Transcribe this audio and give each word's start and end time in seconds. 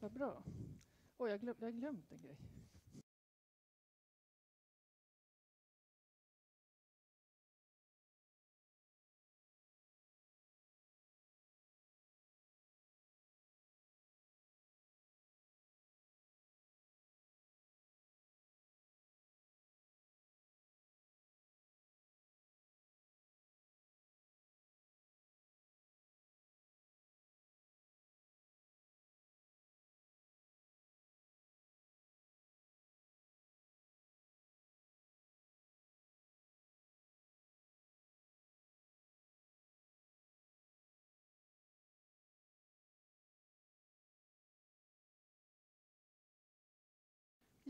Vad 0.00 0.12
bra. 0.12 0.42
Oj, 1.16 1.30
jag, 1.30 1.40
glöm, 1.40 1.56
jag 1.58 1.66
har 1.66 1.72
glömt 1.72 2.12
en 2.12 2.22
grej. 2.22 2.36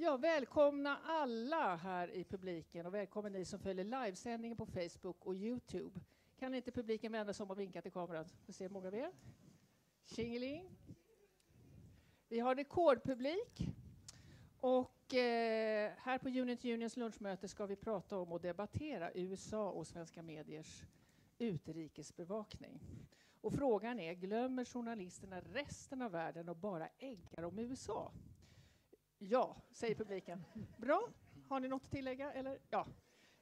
Ja, 0.02 0.16
välkomna 0.16 0.98
alla 1.04 1.76
här 1.76 2.10
i 2.10 2.24
publiken 2.24 2.86
och 2.86 2.94
välkommen 2.94 3.32
ni 3.32 3.44
som 3.44 3.58
följer 3.58 3.84
livesändningen 3.84 4.56
på 4.56 4.66
Facebook 4.66 5.26
och 5.26 5.34
Youtube. 5.34 6.00
Kan 6.38 6.54
inte 6.54 6.70
publiken 6.70 7.12
vända 7.12 7.32
sig 7.32 7.44
om 7.44 7.50
och 7.50 7.60
vinka 7.60 7.82
till 7.82 7.92
kameran? 7.92 8.24
Vi 8.46 8.52
ser 8.52 8.64
hur 8.64 8.72
många 8.72 8.90
vi 8.90 9.00
är. 9.00 9.12
Tjingeling. 10.04 10.70
Vi 12.28 12.40
har 12.40 12.54
rekordpublik. 12.54 13.60
Och 14.60 15.14
eh, 15.14 15.92
här 15.98 16.18
på 16.18 16.28
Unit 16.28 16.64
Unions 16.64 16.96
lunchmöte 16.96 17.48
ska 17.48 17.66
vi 17.66 17.76
prata 17.76 18.18
om 18.18 18.32
och 18.32 18.40
debattera 18.40 19.12
USA 19.14 19.70
och 19.70 19.86
svenska 19.86 20.22
mediers 20.22 20.82
utrikesbevakning. 21.38 22.80
Och 23.40 23.52
frågan 23.52 24.00
är, 24.00 24.14
glömmer 24.14 24.64
journalisterna 24.64 25.40
resten 25.40 26.02
av 26.02 26.10
världen 26.10 26.48
och 26.48 26.56
bara 26.56 26.88
äggar 26.98 27.42
om 27.42 27.58
USA? 27.58 28.12
Ja, 29.22 29.56
säger 29.72 29.94
publiken. 29.94 30.44
Bra. 30.76 31.08
Har 31.48 31.60
ni 31.60 31.68
något 31.68 31.84
att 31.84 31.90
tillägga? 31.90 32.32
Eller? 32.32 32.58
Ja. 32.70 32.86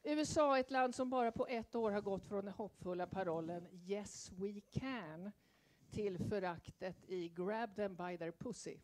USA 0.03 0.57
är 0.57 0.61
ett 0.61 0.71
land 0.71 0.95
som 0.95 1.11
bara 1.11 1.33
på 1.33 1.47
ett 1.47 1.75
år 1.75 1.91
har 1.91 2.01
gått 2.01 2.25
från 2.25 2.45
den 2.45 2.55
hoppfulla 2.55 3.07
parollen 3.07 3.69
Yes 3.73 4.33
we 4.33 4.61
can 4.61 5.31
till 5.91 6.19
föraktet 6.19 7.05
i 7.09 7.29
Grab 7.29 7.77
them 7.77 7.97
by 7.97 8.19
their 8.19 8.33
pussy. 8.33 8.77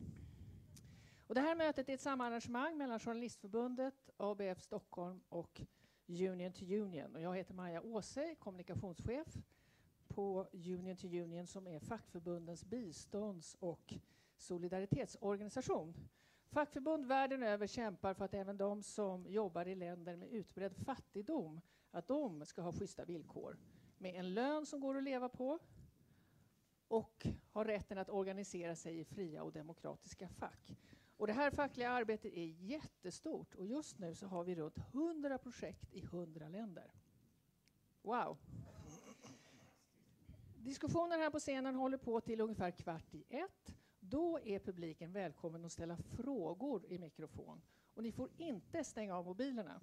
Och 1.27 1.35
det 1.35 1.41
här 1.41 1.55
mötet 1.55 1.89
är 1.89 1.93
ett 1.93 2.01
samarrangemang 2.01 2.77
mellan 2.77 2.99
Journalistförbundet, 2.99 4.09
ABF 4.17 4.61
Stockholm 4.61 5.21
och 5.29 5.61
Union 6.07 6.53
to 6.53 6.65
Union. 6.65 7.15
Och 7.15 7.21
jag 7.21 7.35
heter 7.35 7.53
Maja 7.53 7.81
Åse, 7.81 8.35
kommunikationschef 8.35 9.37
på 10.07 10.47
Union 10.53 10.97
to 10.97 11.07
Union 11.07 11.47
som 11.47 11.67
är 11.67 11.79
fackförbundens 11.79 12.65
bistånds 12.65 13.55
och 13.59 13.93
solidaritetsorganisation. 14.37 15.95
Fackförbund 16.49 17.05
världen 17.05 17.43
över 17.43 17.67
kämpar 17.67 18.13
för 18.13 18.25
att 18.25 18.33
även 18.33 18.57
de 18.57 18.83
som 18.83 19.27
jobbar 19.27 19.67
i 19.67 19.75
länder 19.75 20.15
med 20.15 20.29
utbredd 20.29 20.75
fattigdom, 20.75 21.61
att 21.91 22.07
de 22.07 22.45
ska 22.45 22.61
ha 22.61 22.71
schyssta 22.71 23.05
villkor 23.05 23.57
med 23.97 24.15
en 24.15 24.33
lön 24.33 24.65
som 24.65 24.79
går 24.79 24.97
att 24.97 25.03
leva 25.03 25.29
på 25.29 25.59
och 26.87 27.27
har 27.51 27.65
rätten 27.65 27.97
att 27.97 28.09
organisera 28.09 28.75
sig 28.75 28.99
i 28.99 29.05
fria 29.05 29.43
och 29.43 29.51
demokratiska 29.51 30.29
fack. 30.29 30.77
Och 31.17 31.27
det 31.27 31.33
här 31.33 31.51
fackliga 31.51 31.89
arbetet 31.89 32.33
är 32.33 32.45
jättestort 32.45 33.55
och 33.55 33.65
just 33.65 33.99
nu 33.99 34.15
så 34.15 34.27
har 34.27 34.43
vi 34.43 34.55
runt 34.55 34.77
100 34.77 35.37
projekt 35.37 35.93
i 35.93 35.99
100 35.99 36.49
länder. 36.49 36.91
Wow! 38.01 38.37
Diskussionen 40.57 41.19
här 41.19 41.29
på 41.29 41.39
scenen 41.39 41.75
håller 41.75 41.97
på 41.97 42.21
till 42.21 42.41
ungefär 42.41 42.71
kvart 42.71 43.13
i 43.13 43.25
ett. 43.29 43.75
Då 44.09 44.39
är 44.39 44.59
publiken 44.59 45.11
välkommen 45.11 45.65
att 45.65 45.71
ställa 45.71 45.97
frågor 45.97 46.85
i 46.85 46.97
mikrofon. 46.97 47.61
Och 47.93 48.03
ni 48.03 48.11
får 48.11 48.29
inte 48.37 48.83
stänga 48.83 49.17
av 49.17 49.25
mobilerna. 49.25 49.81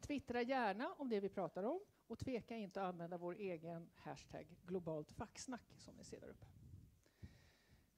Twittra 0.00 0.42
gärna 0.42 0.92
om 0.92 1.08
det 1.08 1.20
vi 1.20 1.28
pratar 1.28 1.62
om 1.62 1.80
och 2.06 2.18
tveka 2.18 2.56
inte 2.56 2.82
att 2.82 2.88
använda 2.88 3.18
vår 3.18 3.34
egen 3.34 3.90
hashtag 3.94 4.46
globalt 4.66 5.12
facksnack 5.12 5.74
som 5.76 5.96
ni 5.96 6.04
ser 6.04 6.20
där 6.20 6.28
uppe. 6.28 6.46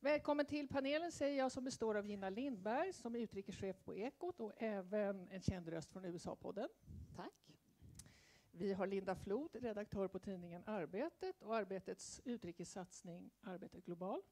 Välkommen 0.00 0.46
till 0.46 0.69
panelen 0.69 1.12
säger 1.12 1.38
jag 1.38 1.52
som 1.52 1.64
består 1.64 1.94
av 1.94 2.06
Gina 2.06 2.31
Lindberg 2.31 2.93
som 2.93 3.14
är 3.14 3.19
utrikeschef 3.19 3.76
på 3.85 3.94
Ekot 3.94 4.40
och 4.40 4.52
även 4.56 5.28
en 5.28 5.43
känd 5.43 5.69
röst 5.69 5.93
från 5.93 6.05
USA-podden. 6.05 6.69
Tack. 7.17 7.58
Vi 8.50 8.73
har 8.73 8.87
Linda 8.87 9.14
Flod, 9.14 9.56
redaktör 9.56 10.08
på 10.08 10.19
tidningen 10.19 10.62
Arbetet 10.67 11.43
och 11.43 11.56
Arbetets 11.56 12.20
utrikessatsning 12.25 13.31
Arbetet 13.40 13.85
Global. 13.85 14.23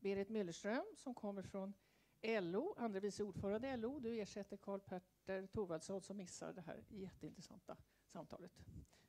Berit 0.00 0.28
Müllerström 0.28 0.84
som 0.96 1.14
kommer 1.14 1.42
från 1.42 1.74
LO, 2.22 2.74
andre 2.76 3.00
vice 3.00 3.22
ordförande 3.22 3.68
i 3.68 3.76
LO. 3.76 3.98
Du 3.98 4.20
ersätter 4.20 4.56
Karl 4.56 4.80
Petter 4.80 5.46
Thorwaldsson, 5.46 6.00
som 6.00 6.16
missar 6.16 6.52
det 6.52 6.60
här 6.60 6.84
jätteintressanta 6.88 7.76
samtalet. 8.06 8.52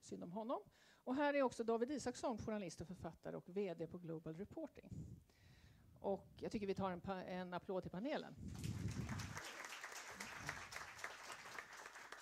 Synd 0.01 0.23
om 0.23 0.31
honom. 0.31 0.61
Och 1.03 1.15
här 1.15 1.33
är 1.33 1.41
också 1.41 1.63
David 1.63 1.91
Isaksson, 1.91 2.37
journalist 2.37 2.81
och 2.81 2.87
författare 2.87 3.35
och 3.35 3.49
VD 3.49 3.87
på 3.87 3.97
Global 3.97 4.35
Reporting. 4.35 4.89
Och 5.99 6.27
jag 6.41 6.51
tycker 6.51 6.67
vi 6.67 6.73
tar 6.73 6.91
en, 6.91 7.01
en 7.09 7.53
applåd 7.53 7.83
till 7.83 7.91
panelen. 7.91 8.35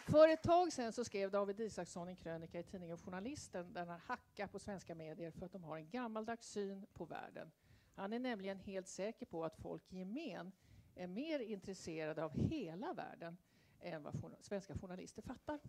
För 0.08 0.28
ett 0.28 0.44
tag 0.44 0.74
sedan 0.74 0.94
så 0.94 1.06
skrev 1.06 1.32
David 1.32 1.60
Isaksson 1.60 2.08
en 2.08 2.16
krönika 2.16 2.60
i 2.60 2.64
tidningen 2.64 2.98
Journalisten 2.98 3.74
där 3.74 3.86
han 3.86 4.00
hackar 4.00 4.48
på 4.48 4.60
svenska 4.60 4.96
medier 4.96 5.32
för 5.32 5.46
att 5.46 5.52
de 5.52 5.64
har 5.64 5.78
en 5.78 5.90
gammaldags 5.90 6.48
syn 6.50 6.86
på 6.94 7.06
världen 7.06 7.52
han 7.98 8.14
är 8.14 8.20
nämligen 8.20 8.60
helt 8.60 8.88
säker 8.88 9.26
på 9.26 9.46
att 9.46 9.56
folk 9.56 9.94
i 9.94 9.98
gemen 9.98 10.52
är 10.96 11.08
mer 11.08 11.40
intresserade 11.40 12.24
av 12.24 12.32
hela 12.34 12.94
världen 12.94 13.38
än 13.80 14.04
vad 14.04 14.36
svenska 14.40 14.78
journalister 14.78 15.22
fattar. 15.22 15.60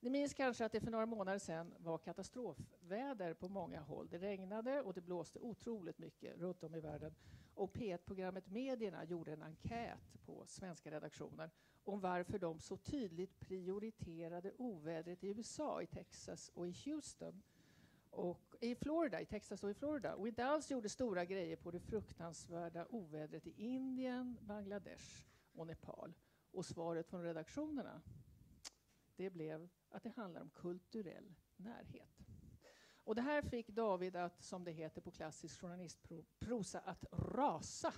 Ni 0.00 0.10
minns 0.10 0.34
kanske 0.34 0.64
att 0.64 0.72
det 0.72 0.80
för 0.80 0.90
några 0.90 1.06
månader 1.06 1.38
sedan 1.38 1.74
var 1.78 1.98
katastrofväder 1.98 3.34
på 3.34 3.48
många 3.48 3.80
håll. 3.80 4.08
Det 4.10 4.18
regnade 4.18 4.82
och 4.82 4.94
det 4.94 5.00
blåste 5.00 5.38
otroligt 5.38 5.98
mycket 5.98 6.38
runt 6.38 6.62
om 6.62 6.74
i 6.74 6.80
världen. 6.80 7.14
Och 7.54 7.76
P1-programmet 7.76 8.46
Medierna 8.46 9.04
gjorde 9.04 9.32
en 9.32 9.42
enkät 9.42 10.24
på 10.26 10.46
svenska 10.46 10.90
redaktioner 10.90 11.50
om 11.84 12.00
varför 12.00 12.38
de 12.38 12.60
så 12.60 12.76
tydligt 12.76 13.40
prioriterade 13.40 14.52
ovädret 14.58 15.24
i 15.24 15.28
USA, 15.28 15.82
i 15.82 15.86
Texas 15.86 16.48
och 16.54 16.68
i 16.68 16.74
Houston 16.84 17.42
och 18.14 18.56
i 18.60 18.74
Florida, 18.74 19.20
i 19.20 19.26
Texas 19.26 19.64
och 19.64 19.70
i 19.70 19.74
Florida. 19.74 20.14
Och 20.14 20.28
inte 20.28 20.44
alls 20.44 20.70
gjorde 20.70 20.88
stora 20.88 21.24
grejer 21.24 21.56
på 21.56 21.70
det 21.70 21.80
fruktansvärda 21.80 22.86
ovädret 22.90 23.46
i 23.46 23.54
Indien, 23.56 24.38
Bangladesh 24.42 25.26
och 25.52 25.66
Nepal. 25.66 26.14
Och 26.50 26.66
svaret 26.66 27.08
från 27.08 27.22
redaktionerna, 27.22 28.02
det 29.16 29.30
blev 29.30 29.68
att 29.88 30.02
det 30.02 30.10
handlar 30.16 30.40
om 30.40 30.50
kulturell 30.50 31.34
närhet. 31.56 32.24
Och 33.04 33.14
det 33.14 33.22
här 33.22 33.42
fick 33.42 33.68
David 33.68 34.16
att, 34.16 34.42
som 34.42 34.64
det 34.64 34.72
heter 34.72 35.00
på 35.00 35.10
klassisk 35.10 35.60
journalistprosa, 35.60 36.80
att 36.80 37.04
rasa. 37.12 37.92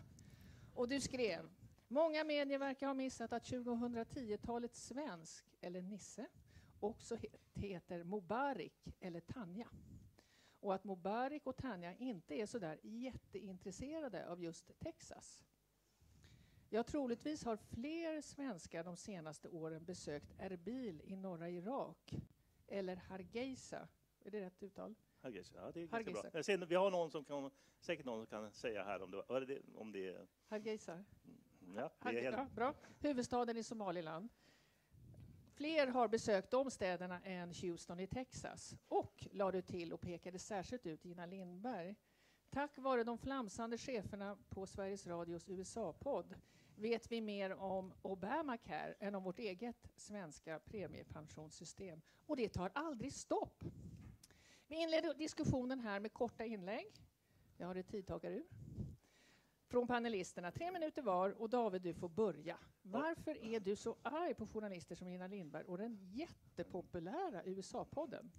Och 0.75 0.89
du 0.89 1.01
skrev, 1.01 1.51
många 1.89 2.25
medier 2.25 2.59
verkar 2.59 2.87
ha 2.87 2.95
missat 2.95 3.33
att 3.33 3.51
2010-talets 3.51 4.87
svensk, 4.87 5.45
eller 5.61 5.83
Nisse, 5.83 6.27
också 6.81 7.19
heter 7.55 8.05
Mubarik 8.05 8.97
eller 9.01 9.21
Tanja 9.21 9.69
och 10.61 10.75
att 10.75 10.85
Mubarak 10.85 11.47
och 11.47 11.57
Tanja 11.57 11.95
inte 11.95 12.35
är 12.35 12.47
så 12.47 12.59
där 12.59 12.79
jätteintresserade 12.83 14.29
av 14.29 14.43
just 14.43 14.79
Texas. 14.79 15.43
Ja, 16.69 16.83
troligtvis 16.83 17.45
har 17.45 17.57
fler 17.57 18.21
svenskar 18.21 18.85
de 18.85 18.97
senaste 18.97 19.49
åren 19.49 19.85
besökt 19.85 20.33
Erbil 20.39 21.03
i 21.05 21.17
norra 21.17 21.51
Irak 21.51 22.15
eller 22.67 22.97
Hargeisa. 22.97 23.89
Är 24.25 24.31
det 24.31 24.41
rätt 24.41 24.63
uttal? 24.63 24.95
Hargeisa, 25.21 25.59
ja 25.59 25.73
det 25.73 25.81
är 25.81 25.87
ganska 25.87 26.31
bra. 26.31 26.43
Ser, 26.43 26.67
vi 26.67 26.75
har 26.75 26.91
någon 26.91 27.11
som 27.11 27.25
kan, 27.25 27.51
säkert 27.81 28.07
någon 28.07 28.19
som 28.19 28.27
kan 28.27 28.53
säga 28.53 28.85
här 28.85 29.03
om 29.03 29.11
det, 29.11 29.23
om 29.75 29.93
det 29.93 30.29
Hargeisa? 30.49 30.93
Mm, 30.93 31.77
ja, 31.77 31.91
det 32.03 32.19
är 32.19 32.23
helt... 32.23 32.37
ja, 32.37 32.47
bra. 32.55 32.75
Huvudstaden 33.01 33.57
i 33.57 33.63
Somaliland. 33.63 34.29
Fler 35.57 35.87
har 35.87 36.09
besökt 36.09 36.51
de 36.51 36.71
städerna 36.71 37.21
än 37.25 37.53
Houston 37.53 38.01
i 38.01 38.07
Texas. 38.07 38.77
Och, 38.89 39.27
lade 39.33 39.59
du 39.59 39.63
till 39.63 39.93
och 39.93 40.01
pekade 40.01 40.39
särskilt 40.39 40.87
ut 40.87 41.05
Gina 41.05 41.27
Lindberg. 41.27 41.95
Tack 42.51 42.79
vare 42.79 43.05
de 43.05 43.19
flamsande 43.19 43.79
cheferna 43.79 44.39
på 44.49 44.67
Sveriges 44.67 45.07
Radios 45.07 45.49
USA-podd 45.49 46.35
vet 46.75 47.13
vi 47.13 47.21
mer 47.21 47.55
om 47.55 47.93
Obamacare 48.03 48.95
än 49.01 49.15
om 49.15 49.23
vårt 49.23 49.39
eget 49.39 49.89
svenska 49.97 50.59
premiepensionssystem. 50.59 52.01
Och 52.27 52.37
det 52.37 52.49
tar 52.49 52.71
aldrig 52.75 53.13
stopp. 53.13 53.65
Vi 54.67 54.83
inleder 54.83 55.15
diskussionen 55.15 55.81
här 55.81 56.01
med 56.01 56.13
korta 56.13 56.45
inlägg. 56.45 56.93
Jag 57.57 57.67
har 57.67 57.75
ett 57.75 57.89
tidtagarur 57.89 58.47
från 59.69 59.87
panelisterna. 59.87 60.51
Tre 60.51 60.71
minuter 60.71 61.03
var 61.03 61.31
och 61.43 61.51
David, 61.51 61.83
du 61.83 61.95
får 61.95 62.09
börja. 62.09 62.57
Varför 62.83 63.55
är 63.55 63.61
du 63.61 63.77
så 63.77 63.97
arg 64.03 64.35
på 64.35 64.47
journalister 64.47 64.95
som 64.95 65.09
Gina 65.09 65.27
Lindberg 65.27 65.65
och 65.65 65.79
den 65.79 65.99
jättepopulära 66.13 67.43
USA-podden? 67.45 68.31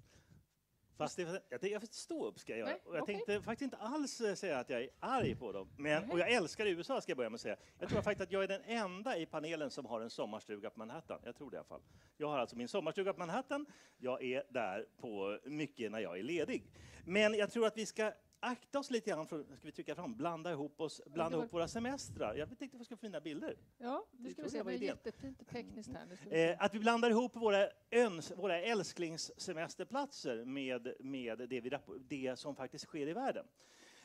Fast 0.98 1.18
det, 1.18 1.42
jag, 1.50 1.64
jag 1.64 1.88
stå 1.88 2.26
upp 2.26 2.40
ska 2.40 2.58
jag 2.58 2.60
göra. 2.60 2.78
Och 2.84 2.96
jag 2.96 3.04
okay. 3.04 3.16
tänkte 3.16 3.42
faktiskt 3.42 3.62
inte 3.62 3.78
alls 3.78 4.22
eh, 4.22 4.34
säga 4.34 4.60
att 4.60 4.70
jag 4.70 4.82
är 4.82 4.90
arg 5.00 5.36
på 5.36 5.52
dem. 5.52 5.70
Men, 5.78 6.12
och 6.12 6.20
jag 6.20 6.32
älskar 6.32 6.66
USA 6.66 7.02
ska 7.02 7.12
jag 7.12 7.18
börja 7.18 7.30
med 7.30 7.36
att 7.36 7.42
säga. 7.42 7.56
Jag 7.80 7.90
tror 7.90 8.02
faktiskt 8.02 8.22
att 8.22 8.32
jag 8.32 8.44
är 8.44 8.48
den 8.48 8.62
enda 8.66 9.18
i 9.18 9.26
panelen 9.26 9.72
som 9.72 9.86
har 9.86 10.02
en 10.02 10.10
sommarstuga 10.10 10.70
på 10.70 10.80
Manhattan. 10.80 11.20
Jag 11.24 11.36
tror 11.36 11.52
det 11.52 11.56
i 11.56 11.58
alla 11.58 11.68
fall. 11.68 11.82
Jag 12.18 12.28
har 12.28 12.38
alltså 12.38 12.56
min 12.56 12.68
sommarstuga 12.68 13.14
på 13.14 13.20
Manhattan. 13.20 13.66
Jag 13.98 14.24
är 14.24 14.44
där 14.50 14.86
på 14.98 15.40
mycket 15.46 15.92
när 15.92 16.00
jag 16.00 16.20
är 16.20 16.24
ledig. 16.24 16.64
Men 17.06 17.34
jag 17.34 17.52
tror 17.52 17.68
att 17.68 17.78
vi 17.78 17.86
ska 17.86 18.12
akta 18.40 18.80
oss 18.80 18.92
lite 18.92 19.10
grann 19.10 19.28
för, 19.28 19.44
ska 19.44 19.56
vi 19.62 19.72
trycka 19.72 19.96
fram, 19.96 20.16
blanda 20.16 20.52
ihop 20.52 20.82
oss, 20.82 21.02
blanda 21.06 21.38
ihop 21.38 21.54
våra 21.54 21.68
semestrar. 21.68 22.36
Jag 22.36 22.60
tänkte 22.60 22.78
att 22.78 22.82
vi 22.82 22.86
ska 22.86 22.96
få 22.96 23.02
fina 23.02 23.22
bilder. 23.22 23.58
Ja, 23.78 24.06
nu 24.12 24.32
ska 24.32 24.44
vi 24.44 24.50
se, 24.50 24.64
det 24.64 24.74
är 24.74 24.78
jättefint 24.78 25.50
tekniskt 25.50 25.90
här. 25.94 26.34
Eh, 26.34 26.56
att 26.60 26.76
vi 26.76 26.80
blandar 26.80 27.10
ihop 27.10 27.36
våra, 27.36 27.70
öns, 27.92 28.32
våra 28.38 28.62
älsklingssemesterplatser 28.62 30.46
med, 30.46 30.94
med 31.00 31.50
det, 31.50 31.62
vi, 31.62 31.72
det 32.00 32.40
som 32.40 32.56
faktiskt 32.56 32.86
sker 32.86 33.08
i 33.08 33.14
världen. 33.14 33.46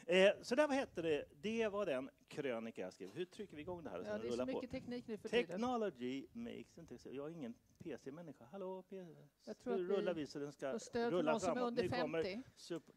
Eh, 0.06 0.30
så 0.42 0.54
där, 0.54 0.66
vad 0.66 0.76
hette 0.76 1.02
det? 1.02 1.24
Det 1.40 1.68
var 1.68 1.86
den 1.86 2.10
krönika 2.28 2.82
jag 2.82 2.92
skrev. 2.92 3.10
Hur 3.14 3.24
trycker 3.24 3.56
vi 3.56 3.62
igång 3.62 3.84
det 3.84 3.90
här? 3.90 4.04
Ja, 4.06 4.18
det 4.18 4.28
är 4.28 4.32
så 4.32 4.46
mycket 4.46 4.62
på? 4.62 4.76
teknik 4.76 5.06
nu 5.08 5.16
för 5.16 5.28
Technology 5.28 6.22
tiden. 6.22 6.44
makes 6.44 6.78
inte 6.78 7.08
Jag 7.10 7.26
är 7.26 7.30
ingen 7.30 7.54
PC-människa. 7.78 8.44
Hallå, 8.52 8.82
PC. 8.82 9.12
Jag 9.44 9.58
tror 9.58 9.76
nu 9.76 9.84
rullar 9.84 10.14
vi 10.14 10.26
så 10.26 10.38
den 10.38 10.52
ska 10.52 11.10
rulla 11.10 11.40
framåt. 11.40 11.42
Som 11.42 11.58
är 11.58 11.62
under 11.62 11.88
50. 11.88 12.42
Super, 12.56 12.94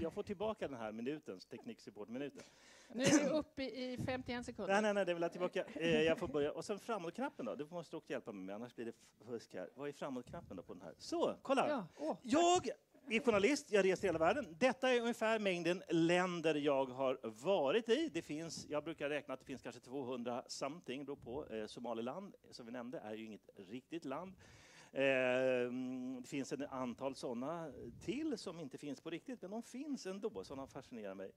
jag 0.00 0.12
får 0.12 0.22
tillbaka 0.22 0.68
den 0.68 0.76
här 0.76 1.40
tekniksupport-minuten. 1.50 2.42
Nu 2.94 3.02
är 3.02 3.24
vi 3.24 3.30
uppe 3.30 3.62
i 3.62 3.98
51 4.06 4.46
sekunder. 4.46 4.72
Nej, 4.72 4.82
nej, 4.82 4.94
nej, 4.94 5.06
det 5.06 5.14
vill 5.14 5.22
jag 5.22 5.32
tillbaka. 5.32 5.64
Eh, 5.74 6.02
jag 6.02 6.18
får 6.18 6.28
börja. 6.28 6.52
Och 6.52 6.64
sen 6.64 6.78
framåtknappen 6.78 7.46
då? 7.46 7.54
Du 7.54 7.66
måste 7.66 7.96
också 7.96 8.12
hjälpa 8.12 8.32
mig 8.32 8.44
med, 8.44 8.54
annars 8.54 8.74
blir 8.74 8.86
det 8.86 8.92
fusk 9.24 9.54
här. 9.54 9.70
Vad 9.74 9.88
är 9.88 9.92
framåtknappen 9.92 10.56
då 10.56 10.62
på 10.62 10.74
den 10.74 10.82
här? 10.82 10.94
Så, 10.98 11.36
kolla! 11.42 11.68
Ja. 11.68 11.86
Oh, 11.96 12.16
jag 12.22 12.68
är 13.16 13.20
journalist, 13.20 13.72
jag 13.72 13.84
reser 13.84 14.04
i 14.04 14.08
hela 14.08 14.18
världen. 14.18 14.56
Detta 14.58 14.90
är 14.90 15.00
ungefär 15.00 15.38
mängden 15.38 15.82
länder 15.88 16.54
jag 16.54 16.86
har 16.86 17.18
varit 17.22 17.88
i. 17.88 18.10
Det 18.12 18.22
finns, 18.22 18.66
jag 18.68 18.84
brukar 18.84 19.08
räkna 19.08 19.34
att 19.34 19.40
det 19.40 19.46
finns 19.46 19.62
kanske 19.62 19.80
200 19.80 20.44
something, 20.46 21.04
beror 21.04 21.16
på. 21.16 21.46
Eh, 21.54 21.66
Somaliland, 21.66 22.34
som 22.50 22.66
vi 22.66 22.72
nämnde, 22.72 22.98
är 22.98 23.14
ju 23.14 23.24
inget 23.24 23.50
riktigt 23.56 24.04
land. 24.04 24.34
Eh, 24.92 25.02
det 26.20 26.28
finns 26.28 26.52
ett 26.52 26.72
antal 26.72 27.14
sådana 27.14 27.72
till 28.04 28.38
som 28.38 28.60
inte 28.60 28.78
finns 28.78 29.00
på 29.00 29.10
riktigt, 29.10 29.42
men 29.42 29.50
de 29.50 29.62
finns 29.62 30.06
ändå, 30.06 30.44
sådana 30.44 30.66
fascinerar 30.66 31.14
mig. 31.14 31.30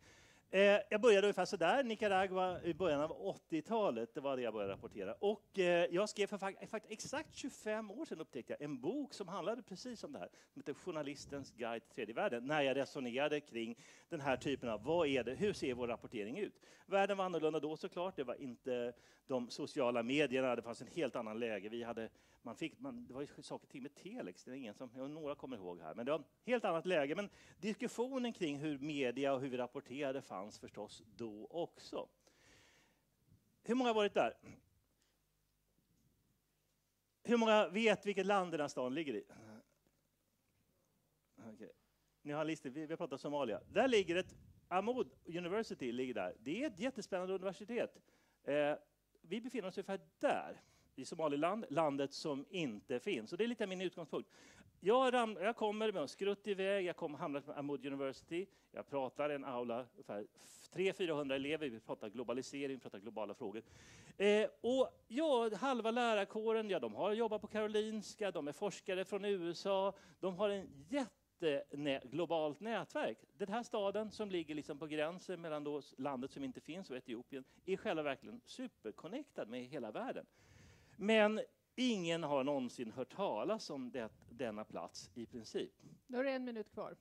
Eh, 0.55 0.79
jag 0.89 1.01
började 1.01 1.27
ungefär 1.27 1.45
sådär, 1.45 1.83
Nicaragua 1.83 2.63
i 2.63 2.73
början 2.73 3.01
av 3.01 3.37
80-talet, 3.49 4.13
det 4.13 4.21
var 4.21 4.37
det 4.37 4.43
jag 4.43 4.53
började 4.53 4.73
rapportera. 4.73 5.13
Och 5.13 5.59
eh, 5.59 5.87
jag 5.91 6.09
skrev 6.09 6.27
för 6.27 6.37
faktiskt 6.37 6.91
exakt 6.91 7.35
25 7.35 7.91
år 7.91 8.05
sedan 8.05 8.19
upptäckte 8.19 8.53
jag 8.53 8.61
en 8.61 8.81
bok 8.81 9.13
som 9.13 9.27
handlade 9.27 9.61
precis 9.61 10.03
om 10.03 10.11
det 10.11 10.19
här, 10.19 10.29
som 10.53 10.59
heter 10.59 10.73
Journalistens 10.73 11.51
guide 11.51 11.83
till 11.83 11.95
tredje 11.95 12.15
världen, 12.15 12.45
när 12.45 12.61
jag 12.61 12.77
resonerade 12.77 13.39
kring 13.39 13.75
den 14.09 14.21
här 14.21 14.37
typen 14.37 14.69
av, 14.69 14.83
vad 14.83 15.07
är 15.07 15.23
det, 15.23 15.35
hur 15.35 15.53
ser 15.53 15.73
vår 15.73 15.87
rapportering 15.87 16.39
ut? 16.39 16.53
Världen 16.85 17.17
var 17.17 17.25
annorlunda 17.25 17.59
då 17.59 17.77
såklart, 17.77 18.15
det 18.15 18.23
var 18.23 18.41
inte 18.41 18.93
de 19.27 19.49
sociala 19.49 20.03
medierna, 20.03 20.55
det 20.55 20.61
fanns 20.61 20.81
en 20.81 20.87
helt 20.87 21.15
annan 21.15 21.39
läge. 21.39 21.69
Vi 21.69 21.83
hade 21.83 22.09
man 22.43 22.55
fick, 22.55 22.79
man, 22.79 23.07
det 23.07 23.13
var 23.13 23.21
ju 23.21 23.27
saker 23.27 23.65
och 23.65 23.69
ting 23.69 23.81
med 23.81 23.95
telex, 23.95 24.43
det 24.43 24.51
är 24.51 24.55
ingen 24.55 24.73
som, 24.73 25.13
några 25.13 25.35
kommer 25.35 25.57
ihåg 25.57 25.79
här, 25.79 25.95
men 25.95 26.05
det 26.05 26.11
var 26.11 26.19
ett 26.19 26.25
helt 26.45 26.65
annat 26.65 26.85
läge. 26.85 27.15
Men 27.15 27.29
diskussionen 27.57 28.33
kring 28.33 28.57
hur 28.57 28.79
media 28.79 29.33
och 29.33 29.41
hur 29.41 29.49
vi 29.49 29.57
rapporterade 29.57 30.21
fanns 30.21 30.59
förstås 30.59 31.03
då 31.15 31.47
också. 31.49 32.07
Hur 33.63 33.75
många 33.75 33.89
har 33.89 33.95
varit 33.95 34.13
där? 34.13 34.33
Hur 37.23 37.37
många 37.37 37.67
vet 37.67 38.05
vilket 38.05 38.25
land 38.25 38.51
den 38.51 38.59
här 38.59 38.67
staden 38.67 38.93
ligger 38.93 39.13
i? 39.13 39.23
Okay. 41.53 41.69
Ni 42.21 42.33
har 42.33 42.45
listor, 42.45 42.69
vi 42.69 42.87
har 42.87 42.97
pratat 42.97 43.21
Somalia. 43.21 43.61
Där 43.71 43.87
ligger 43.87 44.15
ett, 44.15 44.35
Ahmad 44.67 45.09
University 45.25 45.91
ligger 45.91 46.13
där. 46.13 46.35
Det 46.39 46.63
är 46.63 46.67
ett 46.67 46.79
jättespännande 46.79 47.33
universitet. 47.33 47.97
Eh, 48.43 48.75
vi 49.21 49.41
befinner 49.41 49.67
oss 49.67 49.77
ungefär 49.77 49.99
där 50.19 50.61
i 50.95 51.05
Somaliland, 51.05 51.65
landet 51.69 52.13
som 52.13 52.45
inte 52.49 52.99
finns. 52.99 53.31
Och 53.31 53.37
det 53.37 53.43
är 53.43 53.47
lite 53.47 53.67
min 53.67 53.81
utgångspunkt. 53.81 54.29
Jag, 54.85 55.13
ram, 55.13 55.37
jag 55.41 55.55
kommer 55.55 55.91
med 55.91 56.01
en 56.01 56.07
skrutt 56.07 56.47
iväg, 56.47 56.85
jag 56.85 56.95
kommer 56.95 57.17
hamna 57.17 57.41
på 57.41 57.51
Ahmad 57.51 57.85
University, 57.85 58.45
jag 58.71 58.89
pratar 58.89 59.29
en 59.29 59.45
aula, 59.45 59.85
ungefär 59.93 60.27
300-400 60.73 61.33
elever, 61.33 61.69
vi 61.69 61.79
pratar 61.79 62.09
globalisering, 62.09 62.75
vi 62.75 62.81
pratar 62.81 62.99
globala 62.99 63.33
frågor. 63.33 63.63
Eh, 64.17 64.49
och 64.61 64.89
ja, 65.07 65.55
halva 65.55 65.91
lärarkåren, 65.91 66.69
ja, 66.69 66.79
de 66.79 66.95
har 66.95 67.13
jobbat 67.13 67.41
på 67.41 67.47
Karolinska, 67.47 68.31
de 68.31 68.47
är 68.47 68.51
forskare 68.51 69.05
från 69.05 69.25
USA, 69.25 69.93
de 70.19 70.35
har 70.35 70.49
en 70.49 70.67
jätteglobalt 70.89 72.59
nätverk. 72.59 73.17
Den 73.37 73.49
här 73.49 73.63
staden 73.63 74.11
som 74.11 74.29
ligger 74.29 74.55
liksom 74.55 74.79
på 74.79 74.87
gränsen 74.87 75.41
mellan 75.41 75.63
då 75.63 75.81
landet 75.97 76.31
som 76.31 76.43
inte 76.43 76.61
finns 76.61 76.89
och 76.89 76.97
Etiopien 76.97 77.43
är 77.65 77.77
själva 77.77 78.03
verkligen 78.03 78.41
superconnectad 78.45 79.45
med 79.47 79.65
hela 79.65 79.91
världen. 79.91 80.25
Men 80.97 81.41
ingen 81.75 82.23
har 82.23 82.43
någonsin 82.43 82.91
hört 82.91 83.15
talas 83.15 83.69
om 83.69 83.91
det, 83.91 84.09
denna 84.29 84.63
plats 84.63 85.11
i 85.13 85.25
princip. 85.25 85.71
Nu 86.07 86.17
har 86.17 86.23
du 86.23 86.29
en 86.29 86.45
minut 86.45 86.71
kvar. 86.73 86.95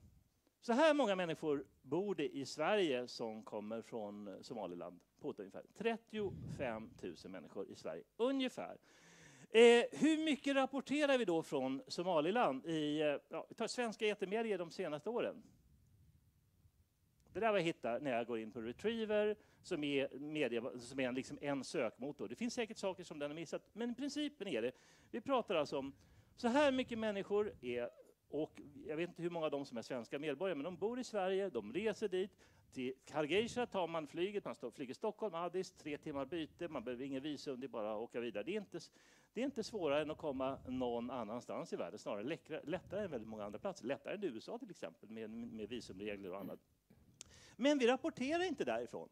Så 0.61 0.73
här 0.73 0.93
många 0.93 1.15
människor 1.15 1.65
bor 1.81 2.15
det 2.15 2.35
i 2.35 2.45
Sverige 2.45 3.07
som 3.07 3.43
kommer 3.43 3.81
från 3.81 4.37
Somaliland. 4.41 4.99
På 5.19 5.33
ungefär 5.37 5.63
35 5.77 6.89
000 7.01 7.15
människor 7.25 7.69
i 7.69 7.75
Sverige, 7.75 8.03
ungefär. 8.17 8.77
Eh, 9.49 9.83
hur 9.91 10.25
mycket 10.25 10.55
rapporterar 10.55 11.17
vi 11.17 11.25
då 11.25 11.43
från 11.43 11.81
Somaliland 11.87 12.65
i 12.65 13.01
eh, 13.01 13.15
ja, 13.29 13.67
svenska 13.67 14.07
etermedier 14.07 14.57
de 14.57 14.71
senaste 14.71 15.09
åren? 15.09 15.43
Det 17.33 17.39
där 17.39 17.51
var 17.51 17.57
jag 17.57 17.65
hittar 17.65 17.99
när 17.99 18.11
jag 18.11 18.27
går 18.27 18.39
in 18.39 18.51
på 18.51 18.61
Retriever, 18.61 19.35
som 19.63 19.83
är, 19.83 20.17
media, 20.19 20.79
som 20.79 20.99
är 20.99 21.11
liksom 21.11 21.37
en 21.41 21.63
sökmotor. 21.63 22.27
Det 22.27 22.35
finns 22.35 22.53
säkert 22.53 22.77
saker 22.77 23.03
som 23.03 23.19
den 23.19 23.31
har 23.31 23.35
missat, 23.35 23.69
men 23.73 23.95
principen 23.95 24.47
är 24.47 24.61
det. 24.61 24.71
Vi 25.11 25.21
pratar 25.21 25.55
alltså 25.55 25.77
om 25.77 25.93
så 26.35 26.47
här 26.47 26.71
mycket 26.71 26.99
människor 26.99 27.53
är, 27.61 27.89
och 28.29 28.61
jag 28.87 28.97
vet 28.97 29.09
inte 29.09 29.23
hur 29.23 29.29
många 29.29 29.45
av 29.45 29.51
dem 29.51 29.65
som 29.65 29.77
är 29.77 29.81
svenska 29.81 30.19
medborgare, 30.19 30.55
men 30.55 30.63
de 30.63 30.77
bor 30.77 30.99
i 30.99 31.03
Sverige, 31.03 31.49
de 31.49 31.73
reser 31.73 32.07
dit. 32.07 32.31
Till 32.71 32.93
Hargeisa 33.11 33.65
tar 33.65 33.87
man 33.87 34.07
flyget, 34.07 34.45
man 34.45 34.71
flyger 34.71 34.93
Stockholm, 34.93 35.35
Addis, 35.35 35.71
tre 35.71 35.97
timmar 35.97 36.25
byte, 36.25 36.67
man 36.67 36.83
behöver 36.83 37.05
ingen 37.05 37.23
visum, 37.23 37.59
det 37.59 37.65
är 37.65 37.69
bara 37.69 37.93
att 37.93 37.99
åka 37.99 38.19
vidare. 38.19 38.43
Det 38.43 38.51
är 38.51 38.59
inte, 38.59 38.79
det 39.33 39.41
är 39.41 39.45
inte 39.45 39.63
svårare 39.63 40.01
än 40.01 40.11
att 40.11 40.17
komma 40.17 40.57
någon 40.67 41.11
annanstans 41.11 41.73
i 41.73 41.75
världen, 41.75 41.99
snarare 41.99 42.23
lättare, 42.23 42.61
lättare 42.63 43.03
än 43.03 43.11
väldigt 43.11 43.29
många 43.29 43.43
andra 43.45 43.59
platser. 43.59 43.85
Lättare 43.85 44.13
än 44.13 44.23
USA 44.23 44.57
till 44.57 44.69
exempel, 44.69 45.09
med, 45.09 45.29
med 45.29 45.69
visumregler 45.69 46.31
och 46.31 46.39
annat. 46.39 46.59
Men 47.55 47.77
vi 47.77 47.87
rapporterar 47.87 48.43
inte 48.43 48.65
därifrån. 48.65 49.09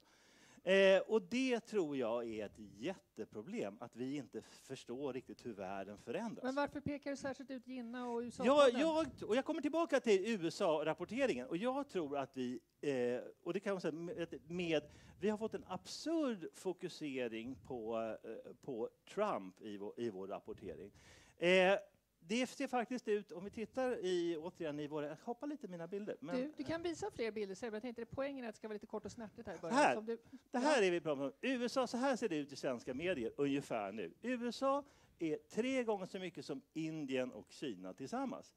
Eh, 0.63 1.01
och 1.08 1.22
det 1.22 1.60
tror 1.60 1.98
jag 1.98 2.30
är 2.30 2.46
ett 2.46 2.60
jätteproblem, 2.77 3.77
att 3.80 3.96
vi 3.96 4.15
inte 4.15 4.41
förstår 4.41 5.13
riktigt 5.13 5.46
hur 5.46 5.53
världen 5.53 5.98
förändras. 5.98 6.44
Men 6.44 6.56
varför 6.56 6.82
pekar 6.82 7.12
du 7.12 7.18
särskilt 7.18 7.51
ut 7.51 7.68
Gina 7.68 8.10
och 8.10 8.20
USA? 8.20 8.44
Ja, 8.46 8.70
jag, 8.74 9.08
och 9.27 9.36
jag 9.36 9.46
kommer 9.46 9.62
tillbaka 9.62 10.00
till 10.00 10.25
USA-rapporteringen 10.25 11.48
och 11.48 11.58
jag 11.58 11.89
tror 11.89 12.18
att 12.18 12.38
vi, 12.38 12.60
eh, 12.82 13.22
och 13.44 13.53
det 13.53 13.60
kan 13.60 13.74
man 13.74 13.82
säga 13.82 13.91
med, 13.91 14.34
med, 14.48 14.84
vi 15.20 15.30
har 15.30 15.38
fått 15.38 15.53
en 15.53 15.65
absurd 15.68 16.48
fokusering 16.56 17.56
på, 17.68 17.98
eh, 18.24 18.53
på 18.62 18.89
Trump 19.13 19.62
i 19.62 19.77
vår, 19.77 19.94
i 19.98 20.10
vår 20.10 20.27
rapportering. 20.27 20.91
Det 22.28 22.48
ser 22.48 22.68
faktiskt 22.68 23.08
ut, 23.08 23.32
om 23.32 23.44
vi 23.44 23.50
tittar 23.50 24.06
i, 24.06 24.38
återigen 24.38 24.80
i 24.80 24.88
våra, 24.88 25.18
hoppa 25.24 25.46
lite 25.46 25.68
mina 25.68 25.88
bilder. 25.88 26.18
Men, 26.20 26.36
du, 26.36 26.54
du 26.58 26.63
kan 26.63 26.82
visa 26.82 27.12
fler 27.12 27.32
bilder 27.32 27.56
sen, 27.56 27.68
men 27.68 27.74
jag 27.74 27.82
tänkte 27.82 28.06
poängen 28.06 28.46
är 28.46 28.50
att 28.50 28.56
det 28.56 28.58
ska 28.58 28.68
vara 28.68 28.74
lite 28.74 28.88
kort 28.88 29.06
och 29.06 29.12
snärtigt 29.12 29.48
här 29.48 29.56
i 29.56 29.60
början. 29.60 29.78
Här, 29.78 30.01
du, 30.01 30.18
det 30.51 30.60
här 30.60 30.82
ja. 30.82 30.88
är 30.88 30.92
vi 30.92 31.01
pratar 31.01 31.24
om. 31.24 31.32
USA, 31.42 31.88
så 31.88 31.98
här 31.98 32.16
ser 32.16 32.30
det 32.30 32.36
ut 32.36 32.51
i 32.51 32.56
svenska 32.56 32.94
medier 32.94 33.32
ungefär 33.38 33.92
nu. 33.92 34.13
USA 34.22 34.84
är 35.20 35.38
tre 35.38 35.84
gånger 35.84 36.06
så 36.06 36.20
mycket 36.20 36.46
som 36.46 36.62
Indien 36.74 37.32
och 37.32 37.51
Kina 37.51 37.94
tillsammans. 37.94 38.54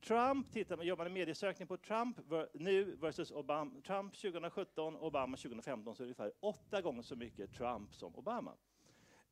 Trump, 0.00 0.52
tittar 0.52 0.76
man 0.76 0.86
jobbar 0.86 1.04
med 1.04 1.12
mediesökning 1.12 1.68
på 1.68 1.76
Trump 1.76 2.18
nu 2.52 2.96
versus 2.96 3.30
Obama, 3.30 3.80
Trump 3.86 4.14
2017, 4.14 4.96
Obama 4.96 5.36
2015, 5.36 5.94
så 5.94 6.02
är 6.02 6.04
det 6.04 6.08
ungefär 6.08 6.32
åtta 6.40 6.82
gånger 6.82 7.02
så 7.02 7.16
mycket 7.16 7.52
Trump 7.52 7.94
som 7.94 8.16
Obama. 8.16 8.54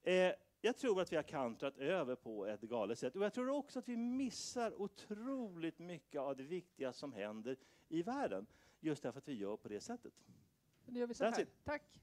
Eh, 0.03 0.33
jag 0.67 0.77
tror 0.77 1.01
att 1.01 1.13
vi 1.13 1.17
har 1.17 1.23
kantrat 1.23 1.79
över 1.79 2.15
på 2.15 2.47
ett 2.47 2.61
galet 2.61 2.99
sätt. 2.99 3.17
Och 3.17 3.25
jag 3.25 3.33
tror 3.33 3.49
också 3.49 3.79
att 3.79 3.89
vi 3.89 3.97
missar 3.97 4.83
otroligt 4.83 5.79
mycket 5.79 6.21
av 6.21 6.37
det 6.37 6.43
viktiga 6.43 6.93
som 6.93 7.13
händer 7.13 7.57
i 7.89 8.03
världen. 8.03 8.47
Just 8.81 9.03
därför 9.03 9.19
att 9.19 9.29
vi 9.29 9.35
gör 9.35 9.57
på 9.57 9.69
det 9.69 9.81
sättet. 9.81 10.13
Nu 10.87 11.01
gör 11.01 11.07
vi 11.07 11.15
så 11.15 11.25
här. 11.25 11.47
Tack. 11.65 12.01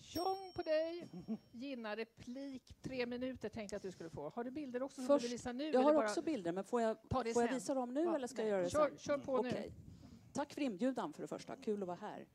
Tjong 0.00 0.52
på 0.54 0.62
dig! 0.62 1.08
Gina, 1.52 1.96
replik 1.96 2.74
tre 2.82 3.06
minuter 3.06 3.48
tänkte 3.48 3.74
jag 3.74 3.78
att 3.78 3.82
du 3.82 3.92
skulle 3.92 4.10
få. 4.10 4.28
Har 4.28 4.44
du 4.44 4.50
bilder 4.50 4.82
också 4.82 5.02
Först, 5.02 5.22
som 5.22 5.28
du 5.28 5.28
visa 5.28 5.52
nu? 5.52 5.64
Jag 5.64 5.80
har 5.80 6.04
också 6.04 6.22
bilder, 6.22 6.52
men 6.52 6.64
får 6.64 6.80
jag, 6.80 6.96
får 7.10 7.42
jag 7.42 7.52
visa 7.52 7.74
dem 7.74 7.94
nu 7.94 8.00
ja, 8.02 8.16
eller 8.16 8.26
ska 8.26 8.42
nej. 8.42 8.46
jag 8.46 8.50
göra 8.50 8.62
det 8.62 8.70
kör, 8.70 8.88
sen? 8.88 8.98
Kör 8.98 9.18
på 9.18 9.34
okay. 9.34 9.52
nu. 9.52 9.72
Tack 10.32 10.52
för 10.52 10.60
inbjudan 10.60 11.12
för 11.12 11.22
det 11.22 11.28
första, 11.28 11.56
kul 11.56 11.82
att 11.82 11.88
vara 11.88 11.98
här. 12.00 12.26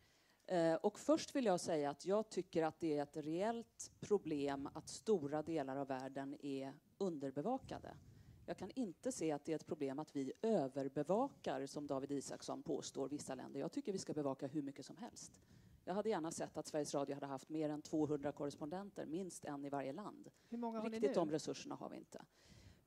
Eh, 0.48 0.74
och 0.76 1.00
först 1.00 1.36
vill 1.36 1.46
jag 1.46 1.60
säga 1.60 1.90
att 1.90 2.06
jag 2.06 2.30
tycker 2.30 2.64
att 2.64 2.80
det 2.80 2.98
är 2.98 3.04
ett 3.04 3.18
reellt 3.18 3.92
problem 4.00 4.70
att 4.74 4.88
stora 4.88 5.44
delar 5.44 5.76
av 5.76 5.88
världen 5.88 6.36
är 6.46 6.74
underbevakade. 6.98 7.98
Jag 8.46 8.58
kan 8.58 8.72
inte 8.76 9.12
se 9.12 9.32
att 9.32 9.46
det 9.46 9.52
är 9.52 9.56
ett 9.56 9.68
problem 9.68 10.00
att 10.00 10.16
vi 10.16 10.34
överbevakar, 10.42 11.66
som 11.66 11.88
David 11.88 12.12
Isaksson 12.12 12.64
påstår, 12.64 13.10
vissa 13.10 13.36
länder. 13.36 13.60
Jag 13.60 13.72
tycker 13.72 13.92
vi 13.92 13.98
ska 13.98 14.14
bevaka 14.14 14.48
hur 14.48 14.62
mycket 14.62 14.86
som 14.86 14.98
helst. 14.98 15.42
Jag 15.86 15.94
hade 15.94 16.10
gärna 16.10 16.32
sett 16.32 16.58
att 16.58 16.68
Sveriges 16.68 16.94
Radio 16.94 17.16
hade 17.16 17.26
haft 17.26 17.50
mer 17.50 17.70
än 17.70 17.82
200 17.82 18.32
korrespondenter, 18.32 19.06
minst 19.06 19.46
en 19.46 19.66
i 19.66 19.70
varje 19.70 19.94
land. 19.94 20.30
Hur 20.50 20.58
många 20.58 20.80
har 20.80 20.86
Riktigt 20.86 21.02
ni 21.02 21.08
nu? 21.08 21.14
de 21.14 21.32
resurserna 21.32 21.76
har 21.76 21.90
vi 21.90 21.98
inte. 21.98 22.22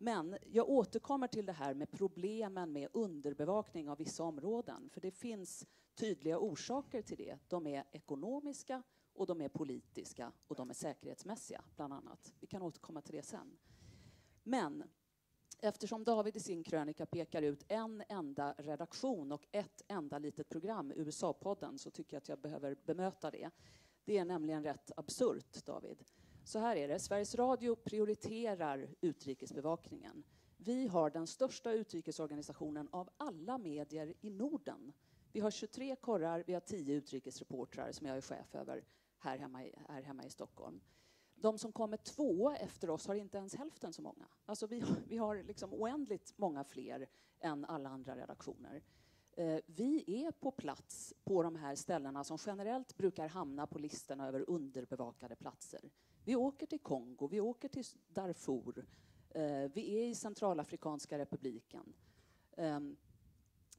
Men 0.02 0.36
jag 0.46 0.68
återkommer 0.68 1.26
till 1.26 1.46
det 1.46 1.52
här 1.52 1.74
med 1.74 1.90
problemen 1.90 2.72
med 2.72 2.88
underbevakning 2.92 3.88
av 3.88 3.98
vissa 3.98 4.24
områden. 4.24 4.90
För 4.90 5.00
det 5.00 5.10
finns 5.10 5.66
tydliga 5.94 6.38
orsaker 6.38 7.02
till 7.02 7.16
det. 7.16 7.38
De 7.48 7.66
är 7.66 7.84
ekonomiska 7.92 8.82
och 9.14 9.26
de 9.26 9.40
är 9.40 9.48
politiska 9.48 10.32
och 10.48 10.56
de 10.56 10.70
är 10.70 10.74
säkerhetsmässiga, 10.74 11.64
bland 11.76 11.92
annat. 11.92 12.34
Vi 12.40 12.46
kan 12.46 12.62
återkomma 12.62 13.02
till 13.02 13.14
det 13.14 13.22
sen. 13.22 13.58
Men 14.42 14.84
eftersom 15.58 16.04
David 16.04 16.36
i 16.36 16.40
sin 16.40 16.64
krönika 16.64 17.06
pekar 17.06 17.42
ut 17.42 17.64
en 17.68 18.02
enda 18.08 18.54
redaktion 18.58 19.32
och 19.32 19.46
ett 19.52 19.82
enda 19.88 20.18
litet 20.18 20.48
program, 20.48 20.92
USA-podden, 20.96 21.78
så 21.78 21.90
tycker 21.90 22.16
jag 22.16 22.20
att 22.20 22.28
jag 22.28 22.38
behöver 22.38 22.76
bemöta 22.86 23.30
det. 23.30 23.50
Det 24.04 24.18
är 24.18 24.24
nämligen 24.24 24.64
rätt 24.64 24.90
absurt, 24.96 25.64
David. 25.66 26.04
Så 26.50 26.58
här 26.58 26.76
är 26.76 26.88
det, 26.88 26.98
Sveriges 26.98 27.34
Radio 27.34 27.76
prioriterar 27.76 28.88
utrikesbevakningen. 29.00 30.24
Vi 30.56 30.86
har 30.86 31.10
den 31.10 31.26
största 31.26 31.72
utrikesorganisationen 31.72 32.88
av 32.92 33.10
alla 33.16 33.58
medier 33.58 34.14
i 34.20 34.30
Norden. 34.30 34.92
Vi 35.32 35.40
har 35.40 35.50
23 35.50 35.96
korrar, 35.96 36.44
vi 36.46 36.52
har 36.52 36.60
10 36.60 36.94
utrikesreportrar 36.94 37.92
som 37.92 38.06
jag 38.06 38.16
är 38.16 38.20
chef 38.20 38.54
över 38.54 38.84
här 39.18 39.38
hemma 39.38 39.64
i, 39.64 39.74
här 39.88 40.02
hemma 40.02 40.24
i 40.24 40.30
Stockholm. 40.30 40.80
De 41.34 41.58
som 41.58 41.72
kommer 41.72 41.96
två 41.96 42.50
efter 42.50 42.90
oss 42.90 43.06
har 43.06 43.14
inte 43.14 43.38
ens 43.38 43.54
hälften 43.54 43.92
så 43.92 44.02
många. 44.02 44.26
Alltså 44.46 44.66
vi, 44.66 44.80
har, 44.80 44.96
vi 45.08 45.16
har 45.16 45.42
liksom 45.42 45.74
oändligt 45.74 46.32
många 46.36 46.64
fler 46.64 47.08
än 47.40 47.64
alla 47.64 47.88
andra 47.88 48.16
redaktioner. 48.16 48.82
Eh, 49.32 49.60
vi 49.66 50.04
är 50.26 50.30
på 50.30 50.50
plats 50.50 51.14
på 51.24 51.42
de 51.42 51.56
här 51.56 51.74
ställena 51.74 52.24
som 52.24 52.38
generellt 52.46 52.96
brukar 52.96 53.28
hamna 53.28 53.66
på 53.66 53.78
listorna 53.78 54.28
över 54.28 54.50
underbevakade 54.50 55.36
platser. 55.36 55.90
Vi 56.24 56.36
åker 56.36 56.66
till 56.66 56.78
Kongo, 56.80 57.26
vi 57.26 57.40
åker 57.40 57.68
till 57.68 57.84
Darfur, 58.08 58.86
eh, 59.30 59.70
vi 59.74 59.98
är 59.98 60.08
i 60.08 60.14
Centralafrikanska 60.14 61.18
republiken. 61.18 61.94
Ehm, 62.56 62.96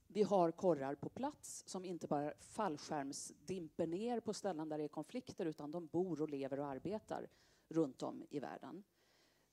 vi 0.07 0.23
har 0.23 0.51
korrar 0.51 0.95
på 0.95 1.09
plats 1.09 1.63
som 1.67 1.85
inte 1.85 2.07
bara 2.07 2.33
fallskärmsdimper 2.39 3.87
ner 3.87 4.19
på 4.19 4.33
ställen 4.33 4.69
där 4.69 4.77
det 4.77 4.83
är 4.83 4.87
konflikter 4.87 5.45
utan 5.45 5.71
de 5.71 5.87
bor 5.87 6.21
och 6.21 6.29
lever 6.29 6.59
och 6.59 6.65
arbetar 6.65 7.27
runt 7.67 8.03
om 8.03 8.25
i 8.29 8.39
världen. 8.39 8.83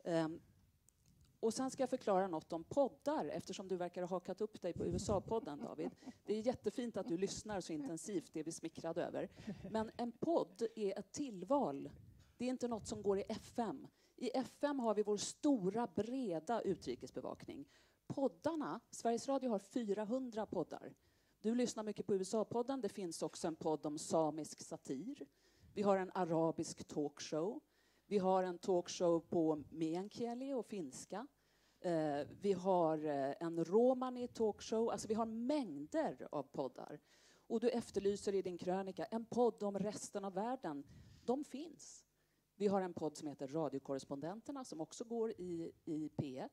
Ehm, 0.05 0.41
och 1.41 1.55
sen 1.55 1.71
ska 1.71 1.83
jag 1.83 1.91
förklara 1.91 2.29
något 2.29 2.53
om 2.53 2.65
poddar 2.65 3.25
eftersom 3.25 3.69
du 3.69 3.77
verkar 3.77 4.03
ha 4.03 4.09
hakat 4.09 4.41
upp 4.41 4.63
dig 4.63 4.73
på 4.73 4.85
USA-podden, 4.85 5.63
David. 5.63 5.91
Det 6.25 6.35
är 6.35 6.41
jättefint 6.41 6.97
att 6.97 7.09
du 7.09 7.19
lyssnar 7.19 7.61
så 7.61 7.73
intensivt, 7.73 8.31
det 8.33 8.41
är 8.41 8.45
vi 8.45 8.53
smickrade 8.53 9.05
över. 9.05 9.29
Men 9.71 9.91
en 9.97 10.13
podd 10.13 10.63
är 10.77 10.99
ett 10.99 11.13
tillval 11.13 11.91
det 12.39 12.45
är 12.45 12.51
inte 12.51 12.69
något 12.69 12.87
som 12.87 13.03
går 13.03 13.19
i 13.19 13.25
FM. 13.29 13.87
I 14.17 14.31
FM 14.37 14.79
har 14.79 14.95
vi 14.95 15.03
vår 15.03 15.17
stora, 15.17 15.87
breda 15.87 16.61
utrikesbevakning. 16.61 17.69
Poddarna, 18.07 18.81
Sveriges 18.91 19.29
Radio 19.29 19.51
har 19.51 19.59
400 19.59 20.47
poddar. 20.47 20.95
Du 21.41 21.55
lyssnar 21.55 21.83
mycket 21.83 22.07
på 22.07 22.15
USA-podden. 22.15 22.81
Det 22.81 22.89
finns 22.89 23.23
också 23.23 23.49
en 23.49 23.57
podd 23.57 23.87
om 23.87 23.99
samisk 23.99 24.61
satir. 24.61 25.27
Vi 25.75 25.83
har 25.83 25.97
en 25.97 26.11
arabisk 26.15 26.85
talkshow. 26.85 27.61
Vi 28.07 28.19
har 28.19 28.43
en 28.43 28.59
talkshow 28.59 29.21
på 29.21 29.65
meänkieli 29.71 30.53
och 30.53 30.67
finska. 30.67 31.27
Eh, 31.81 32.27
vi 32.41 32.53
har 32.53 33.05
eh, 33.05 33.35
en 33.41 33.65
romani 33.65 34.29
talkshow. 34.29 34.91
Alltså 34.91 35.09
vi 35.09 35.15
har 35.15 35.27
mängder 35.27 36.29
av 36.33 36.43
poddar. 36.43 37.01
Och 37.47 37.61
du 37.61 37.69
efterlyser 37.69 38.35
i 38.35 38.43
din 38.43 38.59
krönika 38.59 39.05
en 39.05 39.27
podd 39.27 39.63
om 39.63 39.79
resten 39.79 40.25
av 40.25 40.35
världen. 40.35 40.85
De 41.25 41.45
finns. 41.45 42.08
Vi 42.59 42.67
har 42.67 42.83
en 42.83 42.93
podd 42.93 43.17
som 43.17 43.29
heter 43.29 43.49
Radiokorrespondenterna 43.49 44.65
som 44.65 44.81
också 44.81 45.05
går 45.05 45.31
i, 45.31 45.73
i 45.85 46.11
P1. 46.17 46.49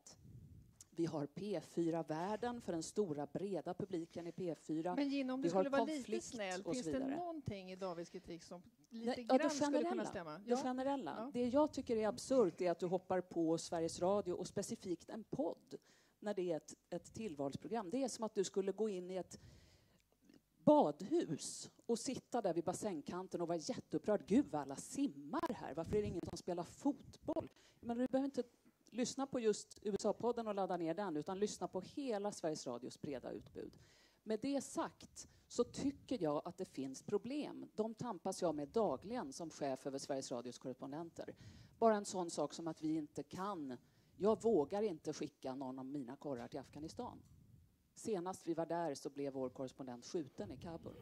Vi 0.89 1.05
har 1.05 1.25
P4 1.25 2.07
Världen 2.07 2.61
för 2.61 2.71
den 2.73 2.83
stora 2.83 3.25
breda 3.25 3.73
publiken 3.73 4.27
i 4.27 4.31
P4. 4.31 4.95
Men 4.95 5.09
Gina, 5.09 5.33
om 5.33 5.41
du 5.41 5.49
skulle 5.49 5.69
vara 5.69 5.85
lite 5.85 6.21
snäll, 6.21 6.63
finns 6.63 6.85
det 6.85 6.99
någonting 6.99 7.71
i 7.71 7.75
Davids 7.75 8.09
kritik 8.09 8.43
som 8.43 8.61
lite 8.89 9.05
Nej, 9.05 9.23
grann 9.23 9.39
ja, 9.41 9.49
skulle 9.49 9.83
kunna 9.83 10.05
stämma? 10.05 10.41
Ja. 10.45 10.55
Det 10.55 10.61
generella. 10.61 11.15
Ja. 11.17 11.31
Det 11.33 11.47
jag 11.47 11.73
tycker 11.73 11.97
är 11.97 12.07
absurt 12.07 12.61
är 12.61 12.71
att 12.71 12.79
du 12.79 12.85
hoppar 12.85 13.21
på 13.21 13.57
Sveriges 13.57 13.99
Radio 13.99 14.33
och 14.33 14.47
specifikt 14.47 15.09
en 15.09 15.23
podd 15.23 15.75
när 16.19 16.33
det 16.33 16.51
är 16.51 16.57
ett, 16.57 16.73
ett 16.89 17.13
tillvalsprogram. 17.13 17.89
Det 17.89 18.03
är 18.03 18.07
som 18.07 18.25
att 18.25 18.35
du 18.35 18.43
skulle 18.43 18.71
gå 18.71 18.89
in 18.89 19.11
i 19.11 19.15
ett 19.15 19.39
badhus 20.65 21.69
och 21.85 21.99
sitta 21.99 22.41
där 22.41 22.53
vid 22.53 22.63
bassängkanten 22.63 23.41
och 23.41 23.47
vara 23.47 23.57
jätteupprörd. 23.57 24.27
Gud 24.27 24.45
vad 24.51 24.61
alla 24.61 24.75
simmar 24.75 25.53
här, 25.53 25.73
varför 25.73 25.95
är 25.95 26.01
det 26.01 26.07
ingen 26.07 26.25
som 26.29 26.37
spelar 26.37 26.63
fotboll? 26.63 27.49
Men 27.79 27.97
du 27.97 28.07
behöver 28.07 28.25
inte 28.25 28.43
lyssna 28.89 29.27
på 29.27 29.39
just 29.39 29.79
USA-podden 29.81 30.47
och 30.47 30.55
ladda 30.55 30.77
ner 30.77 30.93
den, 30.93 31.17
utan 31.17 31.39
lyssna 31.39 31.67
på 31.67 31.81
hela 31.81 32.31
Sveriges 32.31 32.67
Radios 32.67 33.01
breda 33.01 33.31
utbud. 33.31 33.77
Med 34.23 34.39
det 34.39 34.61
sagt 34.61 35.27
så 35.47 35.63
tycker 35.63 36.23
jag 36.23 36.41
att 36.45 36.57
det 36.57 36.65
finns 36.65 37.03
problem. 37.03 37.65
De 37.75 37.93
tampas 37.93 38.41
jag 38.41 38.55
med 38.55 38.67
dagligen 38.67 39.33
som 39.33 39.49
chef 39.49 39.87
över 39.87 39.97
Sveriges 39.97 40.31
Radios 40.31 40.57
korrespondenter. 40.57 41.35
Bara 41.79 41.95
en 41.95 42.05
sån 42.05 42.29
sak 42.29 42.53
som 42.53 42.67
att 42.67 42.81
vi 42.81 42.95
inte 42.95 43.23
kan, 43.23 43.77
jag 44.17 44.43
vågar 44.43 44.81
inte 44.81 45.13
skicka 45.13 45.55
någon 45.55 45.79
av 45.79 45.85
mina 45.85 46.15
korrar 46.15 46.47
till 46.47 46.59
Afghanistan. 46.59 47.21
Senast 47.95 48.47
vi 48.47 48.53
var 48.53 48.65
där 48.65 48.95
så 48.95 49.09
blev 49.09 49.33
vår 49.33 49.49
korrespondent 49.49 50.05
skjuten 50.05 50.51
i 50.51 50.57
Kabul, 50.57 50.95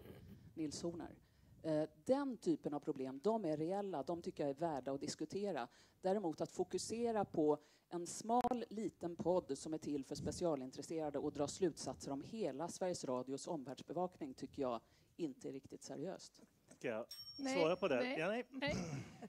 Nils 0.54 0.82
Horner. 0.82 1.16
Eh, 1.64 1.90
den 2.06 2.38
typen 2.38 2.74
av 2.74 2.80
problem, 2.80 3.20
de 3.24 3.46
är 3.46 3.58
reella, 3.58 4.04
de 4.04 4.22
tycker 4.22 4.44
jag 4.44 4.50
är 4.50 4.60
värda 4.60 4.92
att 4.92 5.02
diskutera. 5.02 5.68
Däremot 6.02 6.42
att 6.42 6.52
fokusera 6.52 7.26
på 7.26 7.58
en 7.90 8.08
smal, 8.08 8.66
liten 8.70 9.16
podd 9.16 9.58
som 9.58 9.74
är 9.74 9.78
till 9.78 10.06
för 10.06 10.16
specialintresserade 10.16 11.20
och 11.20 11.34
dra 11.34 11.48
slutsatser 11.48 12.12
om 12.12 12.22
hela 12.22 12.68
Sveriges 12.68 13.06
Radios 13.06 13.48
omvärldsbevakning 13.48 14.34
tycker 14.34 14.62
jag 14.62 14.82
inte 15.16 15.50
är 15.50 15.54
riktigt 15.54 15.84
seriöst. 15.84 16.42
Ska 16.68 16.88
jag 16.88 17.06
nej, 17.40 17.60
svara 17.60 17.76
på 17.76 17.88
det? 17.88 17.96
Nej, 17.96 18.20
ja, 18.20 18.28
nej. 18.28 18.46
nej. 18.50 18.76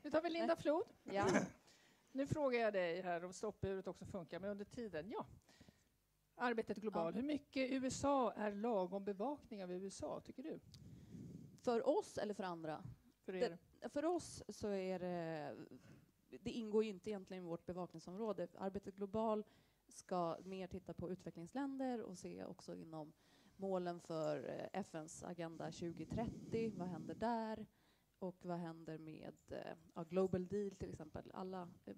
Nu 0.02 0.10
tar 0.10 0.22
vi 0.22 0.30
Linda 0.30 0.56
Flod. 0.56 0.84
Ja. 1.04 1.26
Nu 2.12 2.26
frågar 2.26 2.60
jag 2.60 2.72
dig 2.72 3.02
här 3.02 3.24
om 3.24 3.32
stoppuret 3.32 3.86
också 3.86 4.04
funkar, 4.04 4.40
men 4.40 4.50
under 4.50 4.64
tiden, 4.64 5.10
ja. 5.10 5.26
Arbetet 6.36 6.78
globalt. 6.78 7.16
Ja. 7.16 7.20
Hur 7.20 7.26
mycket 7.26 7.70
USA 7.70 8.32
är 8.32 8.52
lagom 8.52 9.04
bevakning 9.04 9.64
av 9.64 9.72
USA, 9.72 10.20
tycker 10.20 10.42
du? 10.42 10.60
För 11.62 11.88
oss 11.88 12.18
eller 12.18 12.34
för 12.34 12.44
andra? 12.44 12.84
För, 13.24 13.32
det, 13.32 13.58
för 13.88 14.04
oss 14.04 14.42
så 14.48 14.68
är 14.68 14.98
det... 14.98 15.56
Det 16.40 16.50
ingår 16.50 16.84
inte 16.84 17.10
egentligen 17.10 17.44
i 17.44 17.46
vårt 17.46 17.66
bevakningsområde. 17.66 18.48
Arbetet 18.58 18.96
global 18.96 19.44
ska 19.88 20.38
mer 20.44 20.66
titta 20.66 20.94
på 20.94 21.10
utvecklingsländer 21.10 22.00
och 22.00 22.18
se 22.18 22.44
också 22.44 22.74
inom 22.74 23.12
målen 23.56 24.00
för 24.00 24.48
eh, 24.48 24.80
FNs 24.80 25.22
Agenda 25.22 25.64
2030. 25.64 26.72
Vad 26.76 26.88
händer 26.88 27.14
där? 27.14 27.66
Och 28.18 28.44
vad 28.44 28.58
händer 28.58 28.98
med 28.98 29.34
ja, 29.94 30.02
Global 30.02 30.46
Deal 30.46 30.74
till 30.76 30.90
exempel? 30.90 31.30
Alla 31.34 31.68
eh, 31.84 31.94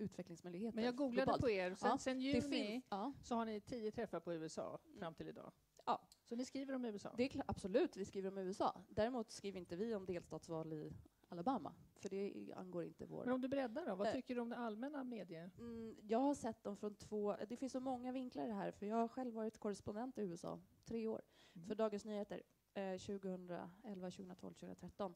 utvecklingsmöjligheter. 0.00 0.76
Men 0.76 0.84
jag 0.84 0.96
googlade 0.96 1.24
globalt. 1.24 1.40
på 1.40 1.50
er. 1.50 1.74
Sen, 1.74 1.88
ja, 1.90 1.98
sen 1.98 2.20
juni 2.20 2.82
ja. 2.88 3.12
så 3.22 3.34
har 3.34 3.44
ni 3.44 3.60
tio 3.60 3.90
träffar 3.90 4.20
på 4.20 4.34
USA 4.34 4.78
fram 4.98 5.14
till 5.14 5.28
idag. 5.28 5.52
Ja. 5.86 6.00
Så 6.24 6.36
ni 6.36 6.44
skriver 6.44 6.74
om 6.74 6.84
USA? 6.84 7.14
Det 7.16 7.34
är 7.34 7.42
absolut, 7.46 7.96
vi 7.96 8.04
skriver 8.04 8.28
om 8.28 8.38
USA. 8.38 8.84
Däremot 8.88 9.30
skriver 9.30 9.58
inte 9.58 9.76
vi 9.76 9.94
om 9.94 10.06
delstatsval 10.06 10.72
i 10.72 10.92
Alabama, 11.28 11.74
för 11.96 12.08
det 12.08 12.52
angår 12.56 12.84
inte 12.84 13.06
vår... 13.06 13.24
Men 13.24 13.34
om 13.34 13.40
du 13.40 13.48
breddar 13.48 13.86
då, 13.86 13.94
vad 13.94 14.06
äh, 14.06 14.12
tycker 14.12 14.34
du 14.34 14.40
om 14.40 14.48
det 14.48 14.56
allmänna 14.56 15.04
medier? 15.04 15.50
Mm, 15.58 15.96
jag 16.02 16.18
har 16.18 16.34
sett 16.34 16.64
dem 16.64 16.76
från 16.76 16.94
två... 16.94 17.36
Det 17.48 17.56
finns 17.56 17.72
så 17.72 17.80
många 17.80 18.12
vinklar 18.12 18.44
i 18.44 18.46
det 18.46 18.54
här, 18.54 18.70
för 18.70 18.86
jag 18.86 18.96
har 18.96 19.08
själv 19.08 19.34
varit 19.34 19.58
korrespondent 19.58 20.18
i 20.18 20.22
USA 20.22 20.60
tre 20.84 21.06
år 21.06 21.22
mm. 21.54 21.68
för 21.68 21.74
Dagens 21.74 22.04
Nyheter 22.04 22.42
eh, 22.74 22.98
2011, 22.98 23.70
2012, 24.10 24.54
2013. 24.54 25.14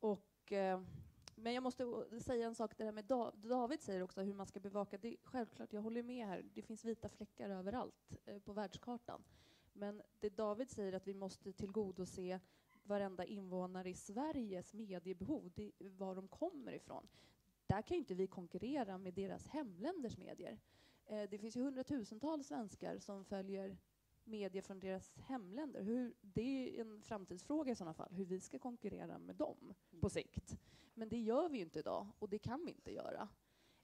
Och 0.00 0.52
eh, 0.52 0.80
men 1.36 1.54
jag 1.54 1.62
måste 1.62 2.04
säga 2.20 2.46
en 2.46 2.54
sak, 2.54 2.78
det 2.78 2.84
där 2.84 2.92
med 2.92 3.04
David 3.34 3.82
säger 3.82 4.02
också 4.02 4.20
hur 4.20 4.34
man 4.34 4.46
ska 4.46 4.60
bevaka. 4.60 4.98
Det 4.98 5.16
självklart, 5.22 5.72
jag 5.72 5.82
håller 5.82 6.02
med 6.02 6.26
här. 6.26 6.44
Det 6.54 6.62
finns 6.62 6.84
vita 6.84 7.08
fläckar 7.08 7.50
överallt 7.50 8.16
eh, 8.24 8.38
på 8.38 8.52
världskartan. 8.52 9.24
Men 9.72 10.02
det 10.20 10.36
David 10.36 10.70
säger 10.70 10.92
att 10.92 11.06
vi 11.06 11.14
måste 11.14 11.52
tillgodose 11.52 12.40
varenda 12.82 13.24
invånare 13.24 13.90
i 13.90 13.94
Sveriges 13.94 14.74
mediebehov, 14.74 15.50
det, 15.54 15.72
var 15.78 16.14
de 16.14 16.28
kommer 16.28 16.72
ifrån. 16.72 17.08
Där 17.66 17.82
kan 17.82 17.94
ju 17.94 17.98
inte 17.98 18.14
vi 18.14 18.26
konkurrera 18.26 18.98
med 18.98 19.14
deras 19.14 19.46
hemländers 19.46 20.16
medier. 20.16 20.58
Eh, 21.06 21.30
det 21.30 21.38
finns 21.38 21.56
ju 21.56 21.62
hundratusentals 21.62 22.46
svenskar 22.46 22.98
som 22.98 23.24
följer 23.24 23.76
medier 24.24 24.62
från 24.62 24.80
deras 24.80 25.16
hemländer. 25.16 25.82
Hur, 25.82 26.14
det 26.20 26.78
är 26.78 26.80
en 26.80 27.02
framtidsfråga 27.02 27.72
i 27.72 27.74
sådana 27.74 27.94
fall, 27.94 28.12
hur 28.12 28.24
vi 28.24 28.40
ska 28.40 28.58
konkurrera 28.58 29.18
med 29.18 29.36
dem 29.36 29.56
mm. 29.60 30.00
på 30.00 30.10
sikt. 30.10 30.58
Men 30.94 31.08
det 31.08 31.20
gör 31.20 31.48
vi 31.48 31.58
inte 31.58 31.78
idag 31.78 32.06
och 32.18 32.28
det 32.28 32.38
kan 32.38 32.64
vi 32.64 32.72
inte 32.72 32.92
göra. 32.92 33.28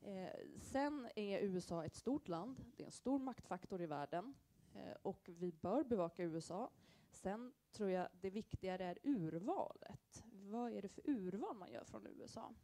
Eh, 0.01 0.41
sen 0.61 1.09
är 1.17 1.39
USA 1.39 1.85
ett 1.85 1.95
stort 1.95 2.29
land, 2.29 2.65
det 2.77 2.83
är 2.83 2.87
en 2.87 2.93
stor 2.93 3.19
maktfaktor 3.19 3.83
i 3.83 3.87
världen 3.87 4.35
eh, 4.75 4.97
och 5.03 5.31
vi 5.33 5.53
bör 5.53 5.85
bevaka 5.85 6.23
USA. 6.23 6.71
Sen 7.11 7.53
tror 7.73 7.91
jag 7.91 8.09
det 8.21 8.31
viktigare 8.31 8.85
är 8.85 8.99
urvalet. 9.03 10.25
Vad 10.33 10.73
är 10.73 10.83
det 10.83 10.89
för 10.89 11.11
urval 11.11 11.57
man 11.57 11.73
gör 11.73 11.85
från 11.85 12.07
USA? 12.07 12.55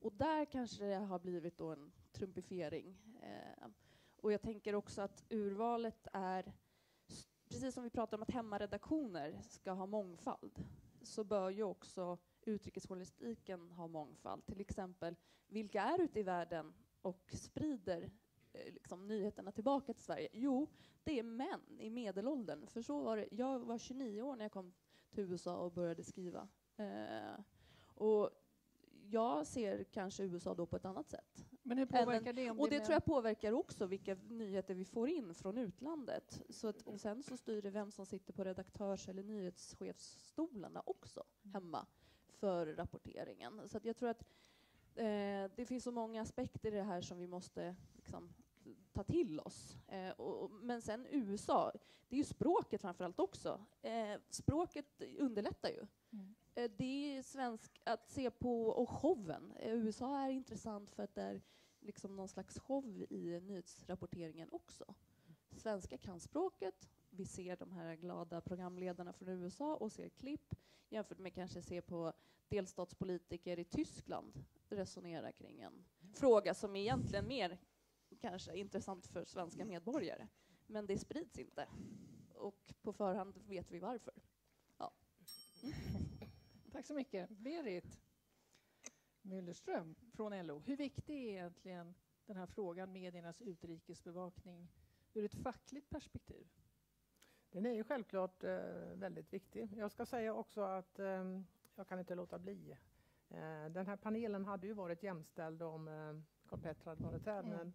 Och 0.00 0.12
där 0.12 0.44
kanske 0.44 0.84
det 0.84 0.94
har 0.94 1.18
blivit 1.18 1.58
då 1.58 1.72
en 1.72 1.92
trumpifiering. 2.12 2.96
Eh, 3.22 3.68
och 4.16 4.32
jag 4.32 4.42
tänker 4.42 4.74
också 4.74 5.02
att 5.02 5.24
urvalet 5.28 6.08
är, 6.12 6.52
precis 7.48 7.74
som 7.74 7.84
vi 7.84 7.90
pratar 7.90 8.16
om 8.16 8.22
att 8.22 8.30
hemmaredaktioner 8.30 9.40
ska 9.42 9.72
ha 9.72 9.86
mångfald, 9.86 10.64
så 11.02 11.24
bör 11.24 11.50
ju 11.50 11.62
också 11.62 12.18
utrikesjournalistiken 12.42 13.70
ha 13.70 13.86
mångfald. 13.86 14.46
Till 14.46 14.60
exempel, 14.60 15.16
vilka 15.46 15.82
är 15.82 16.00
ute 16.00 16.20
i 16.20 16.22
världen 16.22 16.74
och 17.02 17.30
sprider 17.32 18.10
eh, 18.52 18.72
liksom, 18.72 19.06
nyheterna 19.06 19.52
tillbaka 19.52 19.94
till 19.94 20.02
Sverige? 20.02 20.28
Jo, 20.32 20.66
det 21.04 21.18
är 21.18 21.22
män 21.22 21.80
i 21.80 21.90
medelåldern. 21.90 22.66
För 22.66 22.82
så 22.82 23.00
var 23.00 23.16
det. 23.16 23.28
Jag 23.30 23.58
var 23.58 23.78
29 23.78 24.22
år 24.22 24.36
när 24.36 24.44
jag 24.44 24.52
kom 24.52 24.72
till 25.10 25.24
USA 25.24 25.56
och 25.56 25.72
började 25.72 26.04
skriva. 26.04 26.48
Eh, 26.76 27.40
och 27.94 28.30
jag 29.10 29.46
ser 29.46 29.84
kanske 29.84 30.22
USA 30.22 30.54
då 30.54 30.66
på 30.66 30.76
ett 30.76 30.84
annat 30.84 31.10
sätt. 31.10 31.46
Men 31.68 31.78
hur 31.78 31.86
påverkar 31.86 32.32
det? 32.32 32.50
Och 32.50 32.70
det, 32.70 32.78
det 32.78 32.84
tror 32.84 32.92
jag 32.92 33.04
påverkar 33.04 33.52
också 33.52 33.86
vilka 33.86 34.14
nyheter 34.14 34.74
vi 34.74 34.84
får 34.84 35.08
in 35.08 35.34
från 35.34 35.58
utlandet. 35.58 36.42
Så 36.48 36.68
att, 36.68 36.82
och 36.82 37.00
sen 37.00 37.22
så 37.22 37.36
styr 37.36 37.62
det 37.62 37.70
vem 37.70 37.90
som 37.90 38.06
sitter 38.06 38.32
på 38.32 38.44
redaktörs 38.44 39.08
eller 39.08 39.22
nyhetschefsstolarna 39.22 40.82
också 40.86 41.24
mm. 41.42 41.52
hemma 41.52 41.86
för 42.28 42.66
rapporteringen. 42.66 43.68
Så 43.68 43.80
jag 43.82 43.96
tror 43.96 44.08
att 44.08 44.22
eh, 44.94 45.50
det 45.56 45.66
finns 45.68 45.84
så 45.84 45.92
många 45.92 46.22
aspekter 46.22 46.72
i 46.72 46.76
det 46.76 46.82
här 46.82 47.00
som 47.00 47.18
vi 47.18 47.26
måste 47.26 47.76
liksom, 47.96 48.34
ta 48.92 49.04
till 49.04 49.40
oss. 49.40 49.76
Eh, 49.88 50.10
och, 50.10 50.50
men 50.50 50.82
sen 50.82 51.06
USA, 51.10 51.72
det 52.08 52.16
är 52.16 52.18
ju 52.18 52.24
språket 52.24 52.80
framför 52.80 53.04
allt 53.04 53.20
också. 53.20 53.64
Eh, 53.82 54.20
språket 54.30 55.02
underlättar 55.18 55.68
ju. 55.68 55.86
Mm. 56.12 56.34
Eh, 56.54 56.70
det 56.76 57.16
är 57.16 57.22
svensk 57.22 57.80
att 57.84 58.10
se 58.10 58.30
på, 58.30 58.62
och 58.66 58.90
showen. 58.90 59.52
Eh, 59.56 59.74
USA 59.74 60.18
är 60.18 60.30
intressant 60.30 60.90
för 60.90 61.02
att 61.02 61.14
det 61.14 61.22
är 61.22 61.40
liksom 61.80 62.16
någon 62.16 62.28
slags 62.28 62.58
show 62.58 63.06
i 63.10 63.40
nyhetsrapporteringen 63.40 64.48
också. 64.52 64.94
Svenska 65.56 65.98
kan 65.98 66.20
språket, 66.20 66.88
vi 67.10 67.24
ser 67.24 67.56
de 67.56 67.72
här 67.72 67.94
glada 67.94 68.40
programledarna 68.40 69.12
från 69.12 69.28
USA 69.28 69.76
och 69.76 69.92
ser 69.92 70.08
klipp 70.08 70.54
jämfört 70.88 71.18
med 71.18 71.34
kanske 71.34 71.62
se 71.62 71.82
på 71.82 72.12
delstatspolitiker 72.48 73.58
i 73.58 73.64
Tyskland 73.64 74.44
resonera 74.68 75.32
kring 75.32 75.60
en 75.60 75.84
fråga 76.14 76.54
som 76.54 76.76
egentligen 76.76 77.28
mer 77.28 77.58
kanske 78.16 78.56
intressant 78.56 79.06
för 79.06 79.24
svenska 79.24 79.64
medborgare. 79.64 80.28
Men 80.66 80.86
det 80.86 80.98
sprids 80.98 81.38
inte. 81.38 81.68
Och 82.34 82.74
på 82.82 82.92
förhand 82.92 83.34
vet 83.46 83.70
vi 83.70 83.78
varför. 83.78 84.14
Ja. 84.78 84.92
Mm. 85.62 85.74
Tack 86.72 86.86
så 86.86 86.94
mycket. 86.94 87.30
Berit 87.30 88.00
Müllerström 89.22 89.94
från 90.12 90.46
LO. 90.46 90.58
Hur 90.58 90.76
viktig 90.76 91.14
är 91.14 91.30
egentligen 91.30 91.94
den 92.26 92.36
här 92.36 92.46
frågan, 92.46 92.92
mediernas 92.92 93.40
utrikesbevakning, 93.42 94.68
ur 95.14 95.24
ett 95.24 95.34
fackligt 95.34 95.90
perspektiv? 95.90 96.48
Den 97.50 97.66
är 97.66 97.72
ju 97.72 97.84
självklart 97.84 98.44
eh, 98.44 98.60
väldigt 98.94 99.32
viktig. 99.32 99.68
Jag 99.76 99.90
ska 99.90 100.06
säga 100.06 100.34
också 100.34 100.60
att 100.60 100.98
eh, 100.98 101.40
jag 101.74 101.88
kan 101.88 101.98
inte 101.98 102.14
låta 102.14 102.38
bli. 102.38 102.76
Eh, 103.28 103.64
den 103.70 103.86
här 103.86 103.96
panelen 103.96 104.44
hade 104.44 104.66
ju 104.66 104.72
varit 104.72 105.02
jämställd 105.02 105.62
om 105.62 105.88
eh, 105.88 106.48
Carl 106.48 106.60
Petter 106.60 106.86
hade 106.86 107.02
varit 107.02 107.26
här, 107.26 107.42
mm. 107.42 107.56
men 107.56 107.72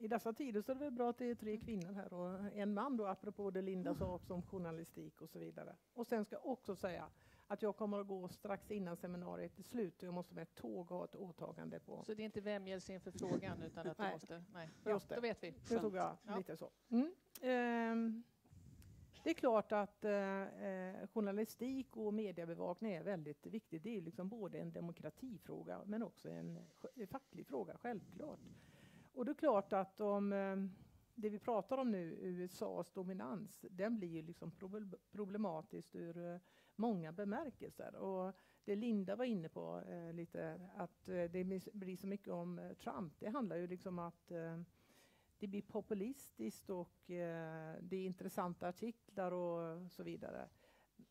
i 0.00 0.08
dessa 0.08 0.32
tider 0.32 0.62
så 0.62 0.72
är 0.72 0.74
det 0.74 0.80
väl 0.80 0.92
bra 0.92 1.10
att 1.10 1.18
det 1.18 1.30
är 1.30 1.34
tre 1.34 1.56
kvinnor 1.56 1.92
här 1.92 2.12
och 2.12 2.52
en 2.54 2.74
man 2.74 2.96
då, 2.96 3.06
apropå 3.06 3.50
det 3.50 3.62
Linda 3.62 3.94
sa 3.94 4.14
också 4.14 4.34
om 4.34 4.42
journalistik 4.42 5.20
och 5.20 5.30
så 5.30 5.38
vidare. 5.38 5.76
Och 5.94 6.06
sen 6.06 6.24
ska 6.24 6.36
jag 6.36 6.46
också 6.46 6.76
säga 6.76 7.06
att 7.46 7.62
jag 7.62 7.76
kommer 7.76 8.00
att 8.00 8.06
gå 8.06 8.28
strax 8.28 8.70
innan 8.70 8.96
seminariet 8.96 9.58
är 9.58 9.62
slut 9.62 10.02
och 10.02 10.06
jag 10.06 10.14
måste 10.14 10.34
med 10.34 10.42
ett 10.42 10.54
tåg 10.54 10.88
ha 10.88 11.04
ett 11.04 11.14
åtagande 11.14 11.80
på. 11.80 12.02
Så 12.04 12.14
det 12.14 12.22
är 12.22 12.24
inte 12.24 12.40
vem 12.40 12.66
ger 12.66 12.90
inför 12.90 13.10
frågan 13.10 13.62
utan 13.66 13.86
att 13.86 13.96
du 13.96 14.10
måste? 14.12 14.44
Nej, 14.52 14.68
bra, 14.82 14.92
Just 14.92 15.08
det. 15.08 15.14
då 15.14 15.20
vet 15.20 15.42
vi. 15.42 15.54
Nu 15.70 15.78
tog 15.78 15.94
jag 15.94 16.16
ja. 16.26 16.36
lite 16.36 16.56
så. 16.56 16.70
Mm. 16.88 17.12
Um, 17.92 18.22
det 19.24 19.30
är 19.30 19.34
klart 19.34 19.72
att 19.72 20.04
eh, 20.04 20.42
eh, 20.42 21.06
journalistik 21.06 21.96
och 21.96 22.14
mediebevakning 22.14 22.92
är 22.92 23.02
väldigt 23.02 23.46
viktigt. 23.46 23.82
Det 23.82 23.96
är 23.96 24.00
liksom 24.00 24.28
både 24.28 24.58
en 24.58 24.72
demokratifråga 24.72 25.80
men 25.86 26.02
också 26.02 26.28
en 26.28 26.58
facklig 27.10 27.46
fråga, 27.46 27.76
självklart. 27.82 28.40
Och 29.12 29.24
det 29.24 29.32
är 29.32 29.34
klart 29.34 29.72
att 29.72 30.00
om 30.00 30.32
eh, 30.32 30.56
det 31.14 31.28
vi 31.28 31.38
pratar 31.38 31.78
om 31.78 31.90
nu, 31.90 32.18
USAs 32.20 32.92
dominans, 32.92 33.64
den 33.70 33.96
blir 33.96 34.08
ju 34.08 34.22
liksom 34.22 34.52
problematisk 35.12 35.94
ur 35.94 36.18
eh, 36.18 36.40
många 36.76 37.12
bemärkelser. 37.12 37.94
Och 37.94 38.34
det 38.64 38.76
Linda 38.76 39.16
var 39.16 39.24
inne 39.24 39.48
på 39.48 39.82
eh, 39.88 40.12
lite, 40.12 40.60
att 40.76 41.08
eh, 41.08 41.24
det 41.24 41.44
blir 41.72 41.96
så 41.96 42.06
mycket 42.06 42.32
om 42.32 42.74
Trump, 42.82 43.12
det 43.18 43.28
handlar 43.28 43.56
ju 43.56 43.66
liksom 43.66 43.98
att 43.98 44.30
eh, 44.30 44.60
det 45.38 45.46
blir 45.46 45.62
populistiskt 45.62 46.70
och 46.70 47.10
eh, 47.10 47.74
det 47.80 47.96
är 47.96 48.06
intressanta 48.06 48.68
artiklar 48.68 49.32
och 49.32 49.90
så 49.90 50.02
vidare. 50.02 50.48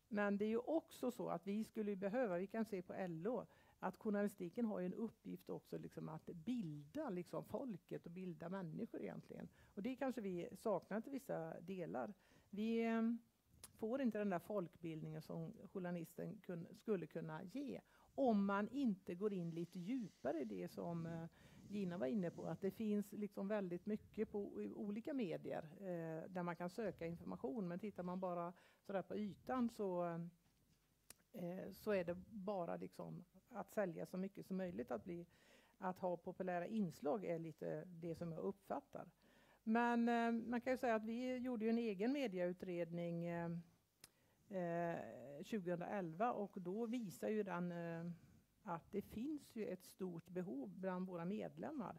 Men 0.08 0.38
det 0.38 0.44
är 0.44 0.48
ju 0.48 0.58
också 0.58 1.10
så 1.10 1.28
att 1.28 1.46
vi 1.46 1.64
skulle 1.64 1.96
behöva, 1.96 2.38
vi 2.38 2.46
kan 2.46 2.64
se 2.64 2.82
på 2.82 2.94
LO, 3.08 3.46
att 3.80 3.96
journalistiken 3.96 4.64
har 4.66 4.80
en 4.80 4.94
uppgift 4.94 5.50
också 5.50 5.78
liksom 5.78 6.08
att 6.08 6.26
bilda 6.26 7.10
liksom 7.10 7.44
folket 7.44 8.06
och 8.06 8.12
bilda 8.12 8.48
människor 8.48 9.02
egentligen. 9.02 9.48
Och 9.74 9.82
det 9.82 9.96
kanske 9.96 10.20
vi 10.20 10.48
saknar 10.52 11.00
till 11.00 11.12
vissa 11.12 11.60
delar. 11.60 12.14
Vi 12.50 12.84
eh, 12.86 13.02
får 13.78 14.00
inte 14.00 14.18
den 14.18 14.30
där 14.30 14.38
folkbildningen 14.38 15.22
som 15.22 15.52
journalisten 15.72 16.38
kun, 16.42 16.66
skulle 16.74 17.06
kunna 17.06 17.42
ge 17.42 17.80
om 18.14 18.46
man 18.46 18.68
inte 18.68 19.14
går 19.14 19.32
in 19.32 19.50
lite 19.50 19.78
djupare 19.78 20.40
i 20.40 20.44
det 20.44 20.68
som 20.68 21.06
eh, 21.06 21.26
Gina 21.68 21.98
var 21.98 22.06
inne 22.06 22.30
på, 22.30 22.46
att 22.46 22.60
det 22.60 22.70
finns 22.70 23.12
liksom 23.12 23.48
väldigt 23.48 23.86
mycket 23.86 24.30
på 24.30 24.38
olika 24.74 25.14
medier 25.14 25.64
eh, 25.80 26.30
där 26.30 26.42
man 26.42 26.56
kan 26.56 26.70
söka 26.70 27.06
information. 27.06 27.68
Men 27.68 27.78
tittar 27.78 28.02
man 28.02 28.20
bara 28.20 28.52
sådär 28.86 29.02
på 29.02 29.16
ytan 29.16 29.68
så, 29.68 30.06
eh, 30.06 30.18
eh, 31.32 31.72
så 31.72 31.92
är 31.92 32.04
det 32.04 32.14
bara 32.28 32.76
liksom 32.76 33.24
att 33.48 33.70
sälja 33.70 34.06
så 34.06 34.16
mycket 34.16 34.46
som 34.46 34.56
möjligt. 34.56 34.90
Att, 34.90 35.04
bli, 35.04 35.26
att 35.78 35.98
ha 35.98 36.16
populära 36.16 36.66
inslag 36.66 37.24
är 37.24 37.38
lite 37.38 37.84
det 37.84 38.14
som 38.14 38.32
jag 38.32 38.40
uppfattar. 38.40 39.08
Men 39.62 40.08
eh, 40.08 40.32
man 40.32 40.60
kan 40.60 40.72
ju 40.72 40.76
säga 40.76 40.94
att 40.94 41.04
vi 41.04 41.36
gjorde 41.36 41.68
en 41.68 41.78
egen 41.78 42.12
mediautredning 42.12 43.26
eh, 43.26 43.50
eh, 44.48 44.98
2011 45.36 46.32
och 46.32 46.56
då 46.60 46.86
visar 46.86 47.28
ju 47.28 47.42
den 47.42 47.72
eh, 47.72 48.10
att 48.62 48.92
det 48.92 49.02
finns 49.02 49.56
ju 49.56 49.66
ett 49.66 49.84
stort 49.84 50.28
behov 50.28 50.70
bland 50.78 51.06
våra 51.06 51.24
medlemmar 51.24 51.98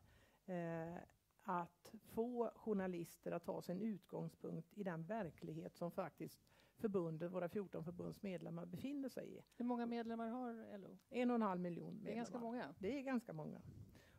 att 1.44 1.94
få 2.14 2.52
journalister 2.56 3.32
att 3.32 3.46
ta 3.46 3.62
sin 3.62 3.82
utgångspunkt 3.82 4.78
i 4.78 4.84
den 4.84 5.04
verklighet 5.04 5.76
som 5.76 5.92
faktiskt 5.92 6.40
förbundet, 6.82 7.32
våra 7.32 7.50
14 7.50 7.84
förbunds 7.84 8.22
medlemmar 8.24 8.66
befinner 8.66 9.10
sig 9.10 9.38
i. 9.38 9.42
Hur 9.58 9.66
många 9.66 9.86
medlemmar 9.86 10.28
har 10.28 10.78
LO? 10.78 10.98
En 11.10 11.30
och 11.30 11.36
en 11.36 11.42
halv 11.42 11.62
miljon 11.62 11.94
medlemmar. 11.94 12.06
Det 12.06 12.12
är 12.12 12.16
ganska 12.16 12.40
många. 12.40 12.76
Det 12.80 12.98
är 12.98 13.02
ganska 13.02 13.34
många. 13.34 13.62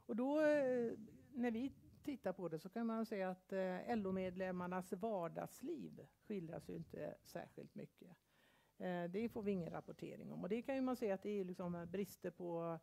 Och 0.06 0.16
då, 0.16 0.40
eh, 0.40 0.92
när 1.32 1.50
vi 1.50 1.72
tittar 2.02 2.32
på 2.32 2.48
det 2.48 2.58
så 2.58 2.68
kan 2.68 2.86
man 2.86 3.06
säga 3.06 3.30
att 3.30 3.52
eh, 3.52 3.96
LO-medlemmarnas 3.96 4.92
vardagsliv 4.92 6.06
skildras 6.26 6.68
ju 6.68 6.74
inte 6.74 7.14
särskilt 7.24 7.74
mycket. 7.74 8.16
Eh, 8.78 9.04
det 9.04 9.28
får 9.28 9.42
vi 9.42 9.52
ingen 9.52 9.70
rapportering 9.70 10.32
om. 10.32 10.42
Och 10.42 10.48
det 10.48 10.62
kan 10.62 10.74
ju 10.74 10.80
man 10.80 10.96
se 10.96 11.10
att 11.10 11.22
det 11.22 11.40
är 11.40 11.44
liksom 11.44 11.86
brister 11.90 12.30
på 12.30 12.78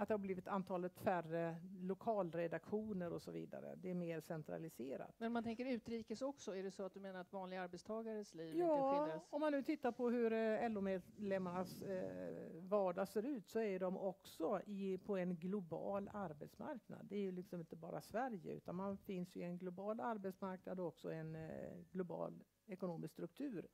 att 0.00 0.08
det 0.08 0.14
har 0.14 0.18
blivit 0.18 0.48
antalet 0.48 0.94
färre 0.94 1.56
lokalredaktioner 1.80 3.12
och 3.12 3.22
så 3.22 3.30
vidare. 3.30 3.74
Det 3.76 3.90
är 3.90 3.94
mer 3.94 4.20
centraliserat. 4.20 5.14
Men 5.18 5.32
man 5.32 5.42
tänker 5.42 5.64
utrikes 5.64 6.22
också, 6.22 6.56
är 6.56 6.62
det 6.62 6.70
så 6.70 6.82
att 6.82 6.94
du 6.94 7.00
menar 7.00 7.20
att 7.20 7.32
vanliga 7.32 7.62
arbetstagares 7.62 8.34
liv 8.34 8.56
ja, 8.56 8.74
inte 8.74 9.04
skildras? 9.04 9.28
om 9.30 9.40
man 9.40 9.52
nu 9.52 9.62
tittar 9.62 9.92
på 9.92 10.10
hur 10.10 10.32
eh, 10.32 10.70
LO-medlemmarnas 10.70 11.82
eh, 11.82 12.62
vardag 12.62 13.08
ser 13.08 13.22
ut 13.22 13.48
så 13.48 13.60
är 13.60 13.78
de 13.78 13.96
också 13.96 14.60
i, 14.66 14.98
på 14.98 15.16
en 15.16 15.36
global 15.36 16.10
arbetsmarknad. 16.12 17.06
Det 17.06 17.16
är 17.16 17.20
ju 17.20 17.32
liksom 17.32 17.60
inte 17.60 17.76
bara 17.76 18.00
Sverige 18.00 18.52
utan 18.52 18.74
man 18.74 18.98
finns 18.98 19.36
i 19.36 19.42
en 19.42 19.58
global 19.58 20.00
arbetsmarknad 20.00 20.80
och 20.80 20.86
också 20.86 21.12
en 21.12 21.34
eh, 21.36 21.72
global 21.92 22.44
ekonomisk 22.66 23.12
struktur. 23.12 23.68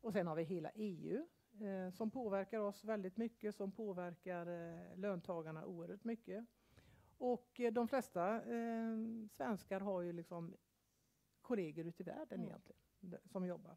Och 0.00 0.12
sen 0.12 0.26
har 0.26 0.36
vi 0.36 0.42
hela 0.42 0.70
EU 0.74 1.26
eh, 1.60 1.90
som 1.90 2.10
påverkar 2.10 2.60
oss 2.60 2.84
väldigt 2.84 3.16
mycket, 3.16 3.54
som 3.54 3.72
påverkar 3.72 4.46
eh, 4.46 4.96
löntagarna 4.98 5.66
oerhört 5.66 6.04
mycket. 6.04 6.46
Och 7.18 7.60
eh, 7.60 7.72
de 7.72 7.88
flesta 7.88 8.42
eh, 8.42 8.96
svenskar 9.30 9.80
har 9.80 10.00
ju 10.00 10.12
liksom 10.12 10.56
kollegor 11.40 11.86
ute 11.86 12.02
i 12.02 12.06
världen 12.06 12.40
mm. 12.40 12.48
egentligen 12.48 12.80
som 13.24 13.46
jobbar. 13.46 13.76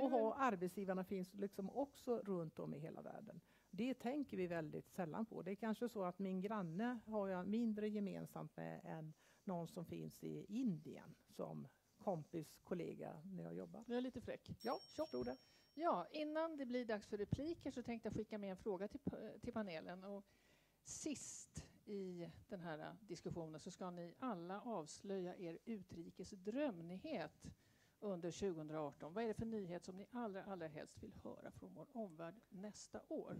Och 0.00 0.10
ha 0.10 0.34
arbetsgivarna 0.34 1.04
finns 1.04 1.34
liksom 1.34 1.70
också 1.70 2.18
runt 2.18 2.58
om 2.58 2.74
i 2.74 2.78
hela 2.78 3.02
världen. 3.02 3.40
Det 3.70 3.94
tänker 3.94 4.36
vi 4.36 4.46
väldigt 4.46 4.90
sällan 4.90 5.26
på. 5.26 5.42
Det 5.42 5.50
är 5.50 5.54
kanske 5.54 5.88
så 5.88 6.04
att 6.04 6.18
min 6.18 6.40
granne 6.40 7.00
har 7.06 7.28
jag 7.28 7.46
mindre 7.46 7.88
gemensamt 7.88 8.56
med 8.56 8.80
än 8.84 9.14
någon 9.44 9.68
som 9.68 9.84
finns 9.84 10.24
i 10.24 10.44
Indien 10.48 11.14
som 11.28 11.68
kompis, 11.98 12.60
kollega 12.64 13.22
när 13.24 13.44
jag 13.44 13.54
jobbar. 13.54 13.84
Du 13.86 13.96
är 13.96 14.00
lite 14.00 14.20
fräck. 14.20 14.50
Ja, 14.62 14.78
förstod 14.96 15.26
det. 15.26 15.36
Ja, 15.74 16.06
innan 16.10 16.56
det 16.56 16.66
blir 16.66 16.84
dags 16.84 17.06
för 17.06 17.18
repliker 17.18 17.70
så 17.70 17.82
tänkte 17.82 18.06
jag 18.06 18.14
skicka 18.14 18.38
med 18.38 18.50
en 18.50 18.56
fråga 18.56 18.88
till, 18.88 19.00
eh, 19.06 19.40
till 19.40 19.52
panelen. 19.52 20.04
Och 20.04 20.24
sist 20.84 21.66
i 21.84 22.30
den 22.48 22.60
här 22.60 22.78
eh, 22.78 22.94
diskussionen 23.00 23.60
så 23.60 23.70
ska 23.70 23.90
ni 23.90 24.14
alla 24.18 24.60
avslöja 24.60 25.36
er 25.36 25.58
utrikes 25.64 26.30
drömnyhet 26.30 27.52
under 28.00 28.30
2018. 28.30 29.14
Vad 29.14 29.24
är 29.24 29.28
det 29.28 29.34
för 29.34 29.46
nyhet 29.46 29.84
som 29.84 29.96
ni 29.96 30.06
allra, 30.10 30.44
allra 30.44 30.66
helst 30.66 31.02
vill 31.02 31.14
höra 31.22 31.50
från 31.50 31.74
vår 31.74 31.86
omvärld 31.92 32.40
nästa 32.48 33.00
år? 33.08 33.36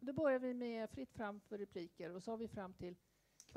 då 0.00 0.12
börjar 0.12 0.38
vi 0.38 0.54
med 0.54 0.90
fritt 0.90 1.12
fram 1.12 1.40
för 1.40 1.58
repliker 1.58 2.10
och 2.10 2.22
så 2.22 2.30
har 2.30 2.38
vi 2.38 2.48
fram 2.48 2.72
till 2.72 2.96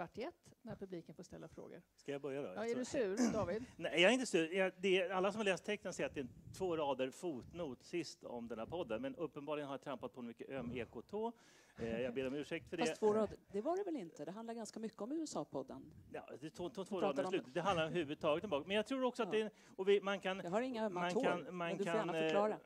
kvart 0.01 0.17
i 0.17 0.23
ett 0.23 0.55
när 0.61 0.75
publiken 0.75 1.15
får 1.15 1.23
ställa 1.23 1.47
frågor. 1.47 1.81
Ska 1.95 2.11
jag 2.11 2.21
börja 2.21 2.41
då? 2.41 2.47
Ja, 2.55 2.65
är 2.65 2.75
du 2.75 2.85
sur, 2.85 3.31
David? 3.33 3.63
Nej, 3.77 4.01
jag 4.01 4.09
är 4.09 4.13
inte 4.13 4.25
sur. 4.25 4.53
Jag, 4.53 4.71
det 4.77 5.01
är, 5.01 5.09
alla 5.09 5.31
som 5.31 5.39
har 5.39 5.45
läst 5.45 5.65
texten 5.65 5.93
säger 5.93 6.09
att 6.09 6.15
det 6.15 6.21
är 6.21 6.27
två 6.57 6.77
rader 6.77 7.09
fotnot 7.11 7.83
sist 7.83 8.23
om 8.23 8.47
den 8.47 8.59
här 8.59 8.65
podden, 8.65 9.01
men 9.01 9.15
uppenbarligen 9.15 9.67
har 9.67 9.73
jag 9.73 9.81
trampat 9.81 10.13
på 10.13 10.21
en 10.21 10.27
mycket 10.27 10.49
öm 10.49 10.71
ekotå. 10.73 11.31
Eh, 11.79 12.01
jag 12.01 12.13
ber 12.13 12.27
om 12.27 12.33
ursäkt 12.33 12.69
för 12.69 12.77
det. 12.77 12.85
Fast 12.85 12.99
två 12.99 13.13
rader, 13.13 13.37
det 13.51 13.61
var 13.61 13.77
det 13.77 13.83
väl 13.83 13.95
inte? 13.95 14.25
Det 14.25 14.31
handlar 14.31 14.53
ganska 14.53 14.79
mycket 14.79 15.01
om 15.01 15.11
USA-podden. 15.11 15.81
Ja, 16.11 16.21
det 16.41 16.49
tog, 16.49 16.73
tog 16.73 16.87
två 16.87 17.01
rader 17.01 17.23
slut. 17.23 17.43
Det 17.53 17.61
handlar 17.61 17.85
överhuvudtaget 17.85 18.51
om 18.51 18.63
Men 18.67 18.75
jag 18.75 18.87
tror 18.87 19.03
också 19.03 19.23
ja. 19.23 19.25
att 19.25 19.31
det... 19.31 19.49
Och 19.75 19.87
vi, 19.87 20.01
man 20.01 20.19
kan... 20.19 20.41
Jag 20.43 20.51
har 20.51 20.61
inga 20.61 20.85
ömma 20.85 21.11
tår, 21.11 21.23
kan, 21.23 21.43
man 21.43 21.57
men 21.57 21.77
du 21.77 21.83
får 21.83 21.91
kan, 21.91 21.95
gärna 21.95 22.13
förklara. 22.13 22.57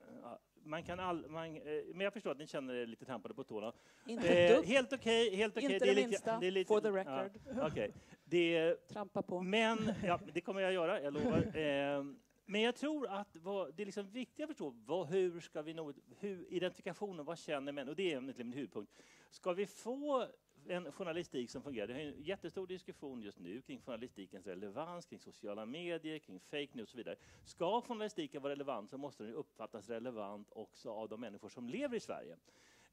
Man 0.66 0.84
kan 0.84 1.00
all, 1.00 1.28
man, 1.30 1.56
eh, 1.56 1.62
men 1.94 2.02
jag 2.02 2.14
förstår 2.14 2.32
att 2.32 2.38
ni 2.38 2.48
känner 2.48 2.74
er 2.74 2.86
lite 2.86 3.06
trampade 3.06 3.34
på 3.34 3.44
tårna. 3.44 3.74
Inte 4.06 4.28
eh, 4.28 4.64
helt 4.64 4.94
okej, 4.94 5.28
okay, 5.28 5.38
helt 5.38 5.58
okej. 5.58 5.66
Okay. 5.66 5.76
Inte 5.76 5.86
det, 5.86 5.94
det 5.94 6.08
minsta, 6.08 6.40
det 6.40 6.48
är 6.48 6.52
lite, 6.52 6.68
for 6.68 6.82
the 6.82 6.90
record. 6.92 7.42
Ja, 7.56 7.68
okay. 7.68 7.92
det, 8.26 8.76
Trampa 8.76 9.22
på. 9.22 9.42
Men, 9.42 9.94
ja, 10.04 10.20
det 10.34 10.42
kommer 10.42 10.62
jag 10.62 10.74
göra, 10.74 11.02
jag 11.02 11.14
lovar. 11.14 11.58
Eh, 11.58 12.04
men 12.46 12.62
jag 12.62 12.76
tror 12.76 13.08
att 13.08 13.36
vad, 13.36 13.74
det 13.76 13.84
är 13.84 13.86
liksom 13.86 14.10
viktigt 14.10 14.44
att 14.44 14.50
förstå 14.50 14.74
vad, 14.86 15.08
hur 15.08 15.40
ska 15.40 15.62
vi 15.62 15.74
nå, 15.74 15.94
hur, 16.20 16.54
identifikationen, 16.54 17.26
vad 17.26 17.38
känner 17.38 17.72
män? 17.72 17.90
Och 17.90 17.96
det 17.96 18.14
är 18.14 18.22
min 18.22 18.54
huvudpunkt. 18.54 18.92
Ska 19.30 19.54
vi 19.54 19.66
få 19.66 20.28
en 20.68 20.92
journalistik 20.92 21.50
som 21.50 21.62
fungerar. 21.64 21.88
Det 21.88 21.94
är 21.94 22.08
en 22.08 22.22
jättestor 22.22 22.68
diskussion 22.68 23.22
just 23.22 23.40
nu 23.40 23.62
kring 23.62 23.82
journalistikens 23.82 24.48
relevans, 24.48 25.06
kring 25.06 25.20
sociala 25.20 25.66
medier, 25.66 26.20
kring 26.20 26.40
fake 26.40 26.70
news 26.72 26.84
och 26.84 26.90
så 26.90 26.98
vidare. 26.98 27.16
Ska 27.44 27.82
journalistiken 27.82 28.42
vara 28.42 28.52
relevant 28.52 28.90
så 28.90 28.98
måste 28.98 29.24
den 29.24 29.34
uppfattas 29.34 29.90
relevant 29.90 30.48
också 30.52 30.92
av 30.92 31.10
de 31.10 31.22
människor 31.22 31.50
som 31.50 31.70
lever 31.70 31.98
i 31.98 32.00
Sverige. 32.00 32.38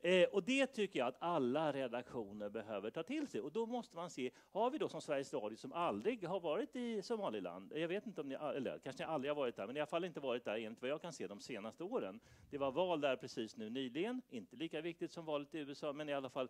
Eh, 0.04 0.28
och 0.28 0.42
det 0.42 0.66
tycker 0.66 0.98
jag 0.98 1.08
att 1.08 1.16
alla 1.18 1.72
redaktioner 1.72 2.48
behöver 2.48 2.90
ta 2.90 3.02
till 3.02 3.28
sig. 3.28 3.40
Och 3.40 3.52
då 3.52 3.66
måste 3.66 3.96
man 3.96 4.10
se, 4.10 4.30
har 4.52 4.70
vi 4.70 4.78
då 4.78 4.88
som 4.88 5.00
Sveriges 5.00 5.34
Radio 5.34 5.56
som 5.56 5.72
aldrig 5.72 6.24
har 6.24 6.40
varit 6.40 6.76
i 6.76 7.02
Somaliland, 7.02 7.72
jag 7.74 7.88
vet 7.88 8.06
inte 8.06 8.20
om 8.20 8.28
ni, 8.28 8.34
eller 8.34 8.78
kanske 8.78 9.02
ni 9.02 9.12
aldrig 9.12 9.30
har 9.30 9.36
varit 9.36 9.56
där, 9.56 9.66
men 9.66 9.76
i 9.76 9.80
alla 9.80 9.86
fall 9.86 10.04
inte 10.04 10.20
varit 10.20 10.44
där 10.44 10.56
enligt 10.56 10.82
vad 10.82 10.90
jag 10.90 11.02
kan 11.02 11.12
se 11.12 11.26
de 11.26 11.40
senaste 11.40 11.84
åren. 11.84 12.20
Det 12.50 12.58
var 12.58 12.72
val 12.72 13.00
där 13.00 13.16
precis 13.16 13.56
nu 13.56 13.70
nyligen, 13.70 14.22
inte 14.30 14.56
lika 14.56 14.80
viktigt 14.80 15.12
som 15.12 15.24
valet 15.24 15.54
i 15.54 15.58
USA, 15.58 15.92
men 15.92 16.08
i 16.08 16.12
alla 16.12 16.30
fall 16.30 16.48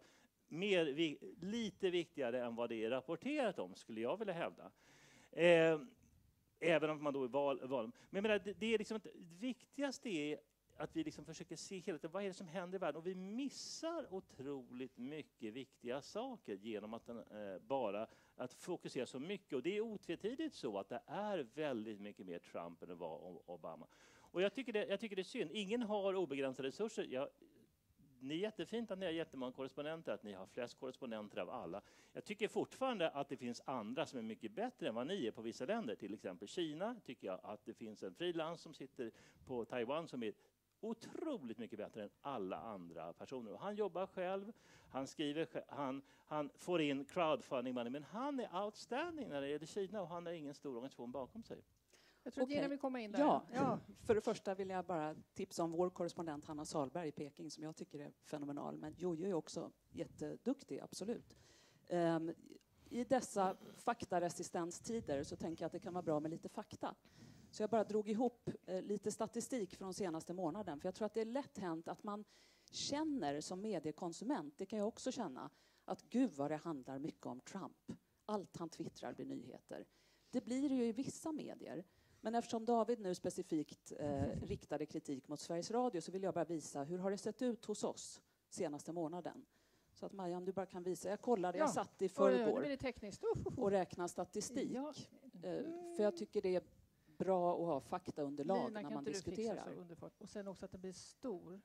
mer, 0.52 0.84
lite 1.44 1.90
viktigare 1.90 2.44
än 2.44 2.54
vad 2.54 2.68
det 2.68 2.84
är 2.84 2.90
rapporterat 2.90 3.58
om, 3.58 3.74
skulle 3.74 4.00
jag 4.00 4.16
vilja 4.16 4.34
hävda. 4.34 4.70
Eh, 5.30 5.80
även 6.60 6.90
om 6.90 7.02
man 7.02 7.12
då 7.12 7.24
är 7.24 7.28
val... 7.28 7.60
val. 7.66 7.90
Men 8.10 8.22
menar, 8.22 8.38
det, 8.38 8.52
det, 8.52 8.74
är 8.74 8.78
liksom, 8.78 9.00
det 9.02 9.10
viktigaste 9.40 10.08
är 10.08 10.38
att 10.76 10.96
vi 10.96 11.04
liksom 11.04 11.24
försöker 11.24 11.56
se 11.56 11.78
hela 11.78 11.98
tiden, 11.98 12.10
vad 12.10 12.22
är 12.22 12.28
det 12.28 12.34
som 12.34 12.48
händer 12.48 12.76
i 12.76 12.78
världen? 12.78 12.96
Och 12.96 13.06
vi 13.06 13.14
missar 13.14 14.14
otroligt 14.14 14.98
mycket 14.98 15.52
viktiga 15.52 16.02
saker 16.02 16.54
genom 16.54 16.94
att 16.94 17.06
den, 17.06 17.18
eh, 17.18 17.58
bara 17.58 18.06
att 18.36 18.52
fokusera 18.54 19.06
så 19.06 19.18
mycket. 19.18 19.52
Och 19.52 19.62
det 19.62 19.76
är 19.76 19.80
otvetydigt 19.80 20.54
så 20.54 20.78
att 20.78 20.88
det 20.88 21.02
är 21.06 21.46
väldigt 21.54 22.00
mycket 22.00 22.26
mer 22.26 22.38
Trump 22.38 22.82
än 22.82 22.88
det 22.88 22.94
var 22.94 23.50
Obama. 23.50 23.86
Och 24.14 24.42
jag 24.42 24.54
tycker 24.54 24.72
det, 24.72 24.86
jag 24.86 25.00
tycker 25.00 25.16
det 25.16 25.22
är 25.22 25.24
synd. 25.24 25.50
Ingen 25.52 25.82
har 25.82 26.14
obegränsade 26.14 26.68
resurser. 26.68 27.06
Jag 27.10 27.28
det 28.24 28.34
är 28.34 28.38
jättefint 28.38 28.90
att 28.90 28.98
ni 28.98 29.06
har 29.06 29.12
jättemånga 29.12 29.52
korrespondenter, 29.52 30.12
att 30.12 30.22
ni 30.22 30.32
har 30.32 30.46
flest 30.46 30.80
korrespondenter 30.80 31.40
av 31.40 31.50
alla. 31.50 31.82
Jag 32.12 32.24
tycker 32.24 32.48
fortfarande 32.48 33.10
att 33.10 33.28
det 33.28 33.36
finns 33.36 33.62
andra 33.64 34.06
som 34.06 34.18
är 34.18 34.22
mycket 34.22 34.52
bättre 34.52 34.88
än 34.88 34.94
vad 34.94 35.06
ni 35.06 35.26
är 35.26 35.30
på 35.30 35.42
vissa 35.42 35.66
länder. 35.66 35.94
Till 35.94 36.14
exempel 36.14 36.48
Kina 36.48 36.96
tycker 37.04 37.26
jag 37.26 37.40
att 37.42 37.64
det 37.64 37.74
finns 37.74 38.02
en 38.02 38.14
frilans 38.14 38.60
som 38.60 38.74
sitter 38.74 39.10
på 39.46 39.64
Taiwan 39.64 40.08
som 40.08 40.22
är 40.22 40.32
otroligt 40.80 41.58
mycket 41.58 41.78
bättre 41.78 42.02
än 42.02 42.10
alla 42.20 42.56
andra 42.56 43.12
personer. 43.12 43.56
Han 43.56 43.74
jobbar 43.74 44.06
själv, 44.06 44.52
han 44.90 45.06
skriver 45.06 45.64
han, 45.68 46.02
han 46.26 46.50
får 46.56 46.80
in 46.80 47.04
crowdfunding 47.04 47.74
money, 47.74 47.90
men 47.90 48.04
han 48.04 48.40
är 48.40 48.64
outstanding 48.64 49.28
när 49.28 49.40
det 49.40 49.48
gäller 49.48 49.66
Kina 49.66 50.02
och 50.02 50.08
han 50.08 50.26
har 50.26 50.32
ingen 50.32 50.54
stor 50.54 50.70
organisation 50.70 51.12
bakom 51.12 51.42
sig. 51.42 51.62
Jag 52.24 52.34
tror 52.34 52.44
okay. 52.44 52.56
Gina 52.56 52.68
vill 52.68 52.78
komma 52.78 53.00
in 53.00 53.12
där. 53.12 53.20
Ja. 53.20 53.42
ja. 53.52 53.78
För 54.06 54.14
det 54.14 54.20
första 54.20 54.54
vill 54.54 54.68
jag 54.68 54.84
bara 54.84 55.14
tipsa 55.34 55.64
om 55.64 55.72
vår 55.72 55.90
korrespondent 55.90 56.44
Hanna 56.44 56.64
Salberg 56.64 57.08
i 57.08 57.12
Peking 57.12 57.50
som 57.50 57.64
jag 57.64 57.76
tycker 57.76 57.98
är 57.98 58.12
fenomenal. 58.24 58.76
Men 58.76 58.94
Jojo 58.98 59.28
är 59.28 59.34
också 59.34 59.70
jätteduktig, 59.90 60.80
absolut. 60.80 61.36
Um, 61.88 62.32
I 62.88 63.04
dessa 63.04 63.56
faktaresistens-tider 63.76 65.22
så 65.22 65.36
tänker 65.36 65.62
jag 65.62 65.66
att 65.66 65.72
det 65.72 65.80
kan 65.80 65.94
vara 65.94 66.02
bra 66.02 66.20
med 66.20 66.30
lite 66.30 66.48
fakta. 66.48 66.94
Så 67.50 67.62
jag 67.62 67.70
bara 67.70 67.84
drog 67.84 68.08
ihop 68.08 68.50
eh, 68.66 68.82
lite 68.82 69.12
statistik 69.12 69.74
från 69.74 69.94
senaste 69.94 70.32
månaden. 70.32 70.80
För 70.80 70.86
jag 70.88 70.94
tror 70.94 71.06
att 71.06 71.14
det 71.14 71.20
är 71.20 71.24
lätt 71.24 71.58
hänt 71.58 71.88
att 71.88 72.02
man 72.02 72.24
känner 72.70 73.40
som 73.40 73.60
mediekonsument, 73.60 74.54
det 74.58 74.66
kan 74.66 74.78
jag 74.78 74.88
också 74.88 75.12
känna, 75.12 75.50
att 75.84 76.02
gud 76.10 76.32
vad 76.32 76.50
det 76.50 76.56
handlar 76.56 76.98
mycket 76.98 77.26
om 77.26 77.40
Trump. 77.40 77.92
Allt 78.26 78.56
han 78.56 78.68
twittrar 78.68 79.12
blir 79.12 79.26
nyheter. 79.26 79.86
Det 80.30 80.44
blir 80.44 80.68
det 80.68 80.74
ju 80.74 80.84
i 80.84 80.92
vissa 80.92 81.32
medier. 81.32 81.84
Men 82.24 82.34
eftersom 82.34 82.64
David 82.64 83.00
nu 83.00 83.14
specifikt 83.14 83.92
eh, 83.98 84.22
riktade 84.42 84.86
kritik 84.86 85.28
mot 85.28 85.40
Sveriges 85.40 85.70
Radio 85.70 86.00
så 86.00 86.12
vill 86.12 86.22
jag 86.22 86.34
bara 86.34 86.44
visa 86.44 86.82
hur 86.82 86.98
har 86.98 87.10
det 87.10 87.18
sett 87.18 87.42
ut 87.42 87.64
hos 87.64 87.84
oss 87.84 88.22
senaste 88.48 88.92
månaden. 88.92 89.44
Så 89.92 90.06
att 90.06 90.12
Maja, 90.12 90.36
om 90.36 90.44
du 90.44 90.52
bara 90.52 90.66
kan 90.66 90.82
visa. 90.82 91.08
Jag 91.08 91.20
kollade, 91.20 91.58
ja. 91.58 91.64
jag 91.64 91.70
satt 91.70 92.02
i 92.02 92.08
förrgår 92.08 92.76
och 93.56 93.70
räknade 93.70 94.08
statistik. 94.08 94.70
Ja. 94.74 94.94
Eh, 95.42 95.62
för 95.96 96.02
jag 96.02 96.16
tycker 96.16 96.42
det 96.42 96.56
är 96.56 96.62
bra 97.18 97.52
att 97.52 97.66
ha 97.66 97.80
faktaunderlag 97.80 98.68
Lina, 98.68 98.80
när 98.80 98.90
man 98.90 99.04
diskuterar. 99.04 99.86
Och 100.18 100.28
sen 100.28 100.48
också 100.48 100.64
att 100.64 100.72
den 100.72 100.80
blir 100.80 100.92
stor. 100.92 101.60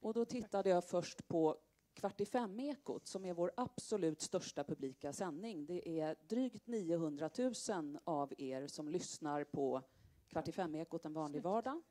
Och 0.00 0.14
då 0.14 0.24
tittade 0.24 0.68
jag 0.68 0.84
först 0.84 1.28
på 1.28 1.56
Kvart 1.98 2.20
i 2.20 2.24
fem-ekot, 2.24 3.06
som 3.06 3.24
är 3.24 3.34
vår 3.34 3.52
absolut 3.56 4.20
största 4.20 4.64
publika 4.64 5.12
sändning. 5.12 5.66
Det 5.66 6.00
är 6.00 6.16
drygt 6.28 6.66
900 6.66 7.30
000 7.38 7.52
av 8.04 8.32
er 8.38 8.66
som 8.66 8.88
lyssnar 8.88 9.44
på 9.44 9.82
Kvart 10.28 10.48
i 10.48 10.52
fem-ekot 10.52 11.04
en 11.04 11.12
vanlig 11.12 11.42
vardag. 11.42 11.82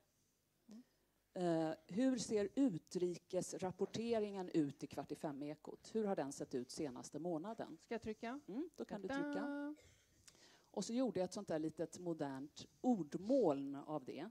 Uh, 1.39 1.71
hur 1.87 2.17
ser 2.17 2.49
utrikesrapporteringen 2.55 4.49
ut 4.49 4.83
i 4.83 4.87
Kvart 4.87 5.11
i 5.11 5.15
fem-ekot? 5.15 5.89
Hur 5.93 6.05
har 6.05 6.15
den 6.15 6.31
sett 6.31 6.55
ut 6.55 6.71
senaste 6.71 7.19
månaden? 7.19 7.77
Ska 7.81 7.93
jag 7.93 8.01
trycka? 8.01 8.39
Mm, 8.47 8.69
då 8.75 8.85
kan 8.85 9.01
du 9.01 9.07
trycka. 9.07 9.75
Och 10.71 10.85
så 10.85 10.93
gjorde 10.93 11.19
jag 11.19 11.25
ett 11.25 11.33
sånt 11.33 11.47
där 11.47 11.59
litet 11.59 11.99
modernt 11.99 12.65
ordmoln 12.81 13.75
av 13.75 14.05
det. 14.05 14.29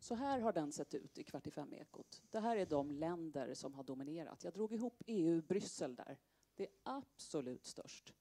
Så 0.00 0.14
här 0.14 0.40
har 0.40 0.52
den 0.52 0.72
sett 0.72 0.94
ut 0.94 1.18
i 1.18 1.24
Kvart 1.24 1.46
i 1.46 1.50
fem-ekot. 1.50 2.22
Det 2.30 2.40
här 2.40 2.56
är 2.56 2.66
de 2.66 2.90
länder 2.90 3.54
som 3.54 3.74
har 3.74 3.84
dominerat. 3.84 4.44
Jag 4.44 4.52
drog 4.52 4.72
ihop 4.72 5.02
EU-Bryssel 5.06 5.94
där. 5.94 6.18
Det 6.54 6.62
är 6.62 6.72
absolut 6.82 7.66
störst. 7.66 8.14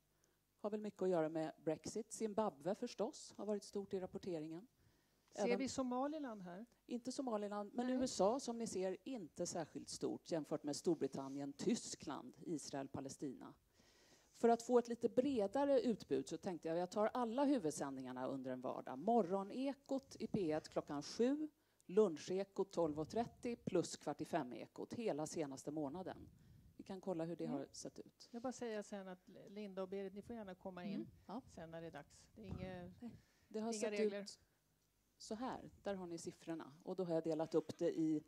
Har 0.60 0.70
väl 0.70 0.80
mycket 0.80 1.02
att 1.02 1.10
göra 1.10 1.30
med 1.30 1.54
Brexit. 1.58 2.12
Zimbabwe 2.12 2.76
förstås 2.76 3.34
har 3.38 3.46
varit 3.46 3.64
stort 3.64 3.94
i 3.94 4.00
rapporteringen. 4.00 4.68
Ser 5.36 5.46
Även, 5.46 5.60
vi 5.60 5.70
Somaliland 5.70 6.42
här? 6.42 6.66
Inte 6.86 7.12
Somaliland, 7.12 7.72
men 7.74 7.88
Nej. 7.88 7.96
USA 7.96 8.40
som 8.40 8.58
ni 8.58 8.68
ser 8.68 8.98
inte 9.04 9.46
särskilt 9.46 9.90
stort 9.90 10.32
jämfört 10.32 10.64
med 10.64 10.76
Storbritannien, 10.76 11.54
Tyskland, 11.54 12.34
Israel, 12.42 12.88
Palestina. 12.88 13.54
För 14.34 14.50
att 14.50 14.64
få 14.64 14.80
ett 14.80 14.88
lite 14.88 15.10
bredare 15.10 15.82
utbud 15.82 16.28
så 16.28 16.38
tänkte 16.38 16.68
jag 16.68 16.76
att 16.76 16.80
jag 16.80 16.92
tar 16.92 17.08
alla 17.14 17.46
huvudsändningarna 17.46 18.28
under 18.28 18.52
en 18.52 18.62
vardag. 18.62 19.00
Morgonekot 19.00 20.16
i 20.20 20.26
P1 20.28 20.70
klockan 20.70 21.04
sju, 21.04 21.48
Lunchekot 21.90 22.78
12.30 22.78 23.58
plus 23.66 23.98
kvart 23.98 24.22
i 24.22 24.26
fem-ekot 24.26 24.94
hela 24.94 25.28
senaste 25.28 25.72
månaden. 25.72 26.30
Vi 26.78 26.84
kan 26.84 27.02
kolla 27.02 27.26
hur 27.26 27.36
det 27.36 27.46
mm. 27.46 27.58
har 27.58 27.68
sett 27.72 28.00
ut. 28.00 28.30
Jag 28.32 28.42
bara 28.42 28.54
säga 28.54 28.84
sen 28.84 29.08
att 29.08 29.30
Linda 29.48 29.82
och 29.82 29.90
Berit, 29.90 30.14
ni 30.14 30.22
får 30.22 30.36
gärna 30.36 30.56
komma 30.56 30.86
in 30.86 30.96
mm. 30.96 31.08
ja. 31.28 31.42
sen 31.56 31.72
när 31.72 31.82
det 31.82 31.88
är 31.88 31.92
dags. 31.92 32.18
Det, 32.36 32.42
är 32.42 32.46
inga, 32.46 32.92
det 33.48 33.60
har 33.60 33.74
sett 33.74 33.92
regler. 33.92 34.22
ut 34.22 34.40
så 35.18 35.36
här. 35.36 35.70
Där 35.84 35.96
har 35.96 36.08
ni 36.08 36.18
siffrorna. 36.18 36.74
Och 36.84 36.96
då 36.96 37.04
har 37.04 37.14
jag 37.14 37.24
delat 37.24 37.56
upp 37.56 37.78
det 37.78 38.00
i 38.00 38.24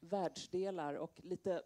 världsdelar 0.00 0.94
och 0.94 1.20
lite 1.24 1.62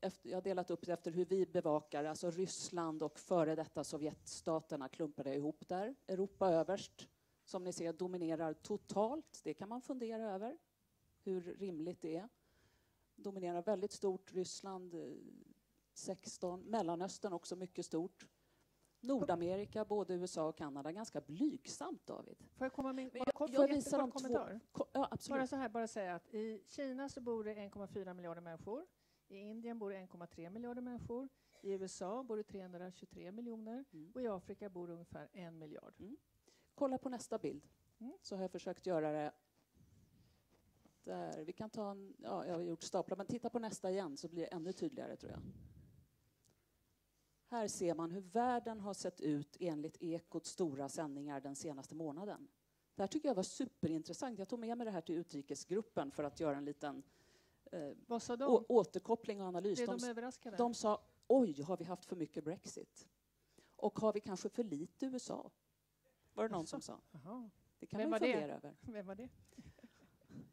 efter, 0.00 0.30
jag 0.30 0.36
har 0.36 0.42
delat 0.42 0.70
upp 0.70 0.86
det 0.86 0.92
efter 0.92 1.10
hur 1.10 1.24
vi 1.24 1.46
bevakar, 1.46 2.04
alltså 2.04 2.30
Ryssland 2.30 3.02
och 3.02 3.18
före 3.18 3.54
detta 3.54 3.84
Sovjetstaterna 3.84 4.88
klumpade 4.88 5.30
jag 5.30 5.36
ihop 5.36 5.68
där. 5.68 5.94
Europa 6.08 6.48
överst, 6.48 7.08
som 7.46 7.64
ni 7.64 7.72
ser 7.72 7.92
dominerar 7.92 8.52
totalt. 8.52 9.40
Det 9.44 9.54
kan 9.54 9.68
man 9.68 9.80
fundera 9.80 10.22
över, 10.22 10.58
hur 11.22 11.40
rimligt 11.40 12.00
det 12.00 12.16
är. 12.16 12.28
Dominerar 13.16 13.62
väldigt 13.62 13.92
stort, 13.92 14.32
Ryssland 14.32 14.94
16, 15.94 16.60
eh, 16.60 16.66
Mellanöstern 16.66 17.32
också 17.32 17.56
mycket 17.56 17.86
stort. 17.86 18.26
Nordamerika, 19.00 19.84
både 19.84 20.14
USA 20.14 20.48
och 20.48 20.56
Kanada, 20.56 20.92
ganska 20.92 21.20
blygsamt, 21.20 22.06
David. 22.06 22.36
Får 22.54 22.64
jag 22.64 22.72
komma 22.72 22.92
med 22.92 23.12
bara 23.12 23.32
kort, 23.32 23.50
jag 23.50 23.68
visa 23.68 23.98
dem 23.98 24.10
kommentar? 24.10 24.60
Två, 24.76 24.86
ja, 24.92 25.08
absolut. 25.10 25.38
Bara 25.38 25.46
så 25.46 25.56
här, 25.56 25.68
bara 25.68 25.88
säga 25.88 26.14
att 26.14 26.34
i 26.34 26.64
Kina 26.68 27.08
så 27.08 27.20
bor 27.20 27.44
det 27.44 27.54
1,4 27.54 28.14
miljarder 28.14 28.40
människor. 28.40 28.86
I 29.28 29.36
Indien 29.36 29.78
bor 29.78 29.90
det 29.90 29.96
1,3 29.96 30.50
miljarder 30.50 30.82
människor. 30.82 31.28
I 31.62 31.72
USA 31.72 32.22
bor 32.22 32.36
det 32.36 32.42
323 32.42 33.32
miljoner 33.32 33.84
mm. 33.92 34.12
och 34.14 34.22
i 34.22 34.26
Afrika 34.26 34.68
bor 34.68 34.86
det 34.86 34.92
ungefär 34.92 35.28
en 35.32 35.58
miljard. 35.58 35.94
Mm. 35.98 36.16
Kolla 36.76 36.98
på 36.98 37.08
nästa 37.08 37.38
bild. 37.38 37.68
Mm. 37.98 38.12
Så 38.22 38.34
har 38.34 38.42
jag 38.42 38.50
försökt 38.50 38.86
göra 38.86 39.12
det 39.12 39.32
där. 41.04 41.44
Vi 41.44 41.52
kan 41.52 41.70
ta 41.70 41.90
en, 41.90 42.14
ja, 42.18 42.46
jag 42.46 42.54
har 42.54 42.62
gjort 42.62 42.82
staplar, 42.82 43.16
men 43.16 43.26
titta 43.26 43.50
på 43.50 43.58
nästa 43.58 43.90
igen 43.90 44.16
så 44.16 44.28
blir 44.28 44.42
det 44.42 44.48
ännu 44.48 44.72
tydligare 44.72 45.16
tror 45.16 45.32
jag. 45.32 45.40
Här 47.48 47.68
ser 47.68 47.94
man 47.94 48.10
hur 48.10 48.20
världen 48.20 48.80
har 48.80 48.94
sett 48.94 49.20
ut 49.20 49.56
enligt 49.60 50.02
Ekots 50.02 50.50
stora 50.50 50.88
sändningar 50.88 51.40
den 51.40 51.56
senaste 51.56 51.94
månaden. 51.94 52.48
Det 52.94 53.02
här 53.02 53.06
tycker 53.06 53.28
jag 53.28 53.34
var 53.34 53.42
superintressant. 53.42 54.38
Jag 54.38 54.48
tog 54.48 54.58
med 54.58 54.78
mig 54.78 54.84
det 54.84 54.90
här 54.90 55.00
till 55.00 55.14
utrikesgruppen 55.14 56.10
för 56.10 56.24
att 56.24 56.40
göra 56.40 56.56
en 56.56 56.64
liten 56.64 57.02
eh, 57.72 57.92
återkoppling 58.68 59.40
och 59.40 59.46
analys. 59.46 59.78
Blev 59.78 59.88
de, 59.88 59.98
de 59.98 60.06
överraskade? 60.06 60.56
De 60.56 60.74
sa 60.74 61.02
oj, 61.26 61.62
har 61.62 61.76
vi 61.76 61.84
haft 61.84 62.04
för 62.04 62.16
mycket 62.16 62.44
Brexit? 62.44 63.08
Och 63.76 63.98
har 63.98 64.12
vi 64.12 64.20
kanske 64.20 64.48
för 64.48 64.64
lite 64.64 65.06
USA? 65.06 65.50
Var 66.36 66.48
det 66.48 66.54
någon 66.54 66.66
som 66.66 66.80
sa. 66.80 67.00
Aha. 67.12 67.50
Det 67.78 67.86
kan 67.86 67.98
Vem 67.98 68.10
man 68.10 68.20
fundera 68.20 68.46
det? 68.46 68.52
över. 68.52 68.74
Vem 68.80 69.06
var 69.06 69.14
det? 69.14 69.28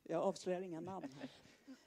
Jag 0.03 0.21
avslöjar 0.21 0.61
inga 0.61 0.81
namn. 0.81 1.09
Här. 1.19 1.29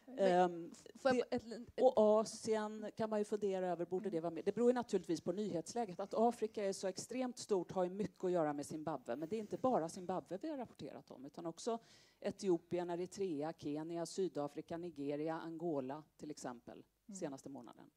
Um, 0.09 0.73
det, 1.03 1.83
och 1.83 1.93
Asien 1.97 2.91
kan 2.97 3.11
man 3.11 3.19
ju 3.19 3.25
fundera 3.25 3.69
över, 3.69 3.87
borde 3.87 4.11
det 4.11 4.21
vara 4.21 4.31
med? 4.31 4.45
Det 4.45 4.55
beror 4.55 4.73
naturligtvis 4.73 5.21
på 5.21 5.33
nyhetsläget. 5.33 6.01
Att 6.01 6.15
Afrika 6.15 6.65
är 6.65 6.73
så 6.73 6.87
extremt 6.87 7.39
stort 7.39 7.73
har 7.73 7.85
ju 7.85 7.91
mycket 7.91 8.25
att 8.25 8.31
göra 8.31 8.53
med 8.53 8.67
Zimbabwe, 8.67 9.17
men 9.17 9.29
det 9.29 9.37
är 9.37 9.41
inte 9.41 9.57
bara 9.57 9.89
Zimbabwe 9.89 10.39
vi 10.43 10.49
har 10.49 10.57
rapporterat 10.57 11.11
om, 11.11 11.25
utan 11.25 11.47
också 11.47 11.79
Etiopien, 12.21 12.91
Eritrea, 12.91 13.53
Kenya, 13.59 14.07
Sydafrika, 14.07 14.77
Nigeria, 14.77 15.41
Angola 15.41 16.03
till 16.17 16.31
exempel, 16.31 16.85
mm. 17.07 17.17
senaste 17.17 17.49
månaden. 17.49 17.91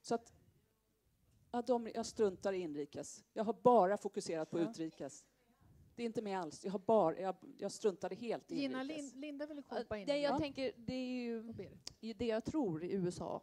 Så 0.00 0.14
att, 0.14 0.32
ja, 1.50 1.62
de, 1.62 1.90
jag 1.94 2.06
struntar 2.06 2.52
i 2.52 2.58
inrikes. 2.58 3.24
Jag 3.32 3.44
har 3.44 3.56
bara 3.62 3.96
fokuserat 3.96 4.50
på 4.50 4.58
utrikes. 4.58 5.24
Det 5.94 6.02
är 6.02 6.06
inte 6.06 6.22
med 6.22 6.38
alls. 6.38 6.64
Jag, 6.64 6.72
har 6.72 6.78
bara, 6.78 7.18
jag, 7.18 7.36
jag 7.58 7.72
struntade 7.72 8.14
helt 8.14 8.52
i 8.52 8.60
Gina, 8.60 8.82
Lin, 8.82 9.12
Linda 9.14 9.46
vill 9.46 9.62
komma 9.62 9.98
in. 9.98 10.06
Det 10.06 10.18
jag 10.18 10.34
ja. 10.34 10.38
tänker, 10.38 10.72
det 10.76 10.94
är 10.94 11.14
ju 12.00 12.12
det 12.12 12.26
jag 12.26 12.44
tror 12.44 12.84
i 12.84 12.92
USA. 12.92 13.42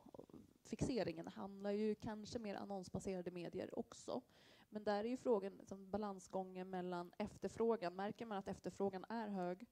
Fixeringen 0.64 1.28
handlar 1.28 1.72
ju 1.72 1.96
kanske 1.96 2.40
mer 2.40 2.56
annonsbaserade 2.56 3.32
medier 3.32 3.80
också. 3.80 4.22
Men 4.70 4.84
där 4.84 5.04
är 5.04 5.10
ju 5.10 5.18
frågan 5.18 5.54
liksom, 5.58 5.90
balansgången 5.90 6.70
mellan 6.70 7.12
efterfrågan. 7.18 7.96
Märker 7.96 8.26
man 8.26 8.38
att 8.38 8.48
efterfrågan 8.48 9.06
är 9.10 9.28
hög 9.28 9.68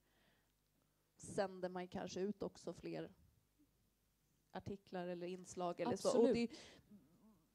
sänder 1.17 1.69
man 1.69 1.87
kanske 1.87 2.19
ut 2.19 2.43
också 2.43 2.73
fler 2.73 3.11
artiklar 4.51 5.07
eller 5.07 5.27
inslag 5.27 5.79
eller 5.79 5.93
Absolut. 5.93 6.13
så. 6.13 6.29
Och, 6.29 6.33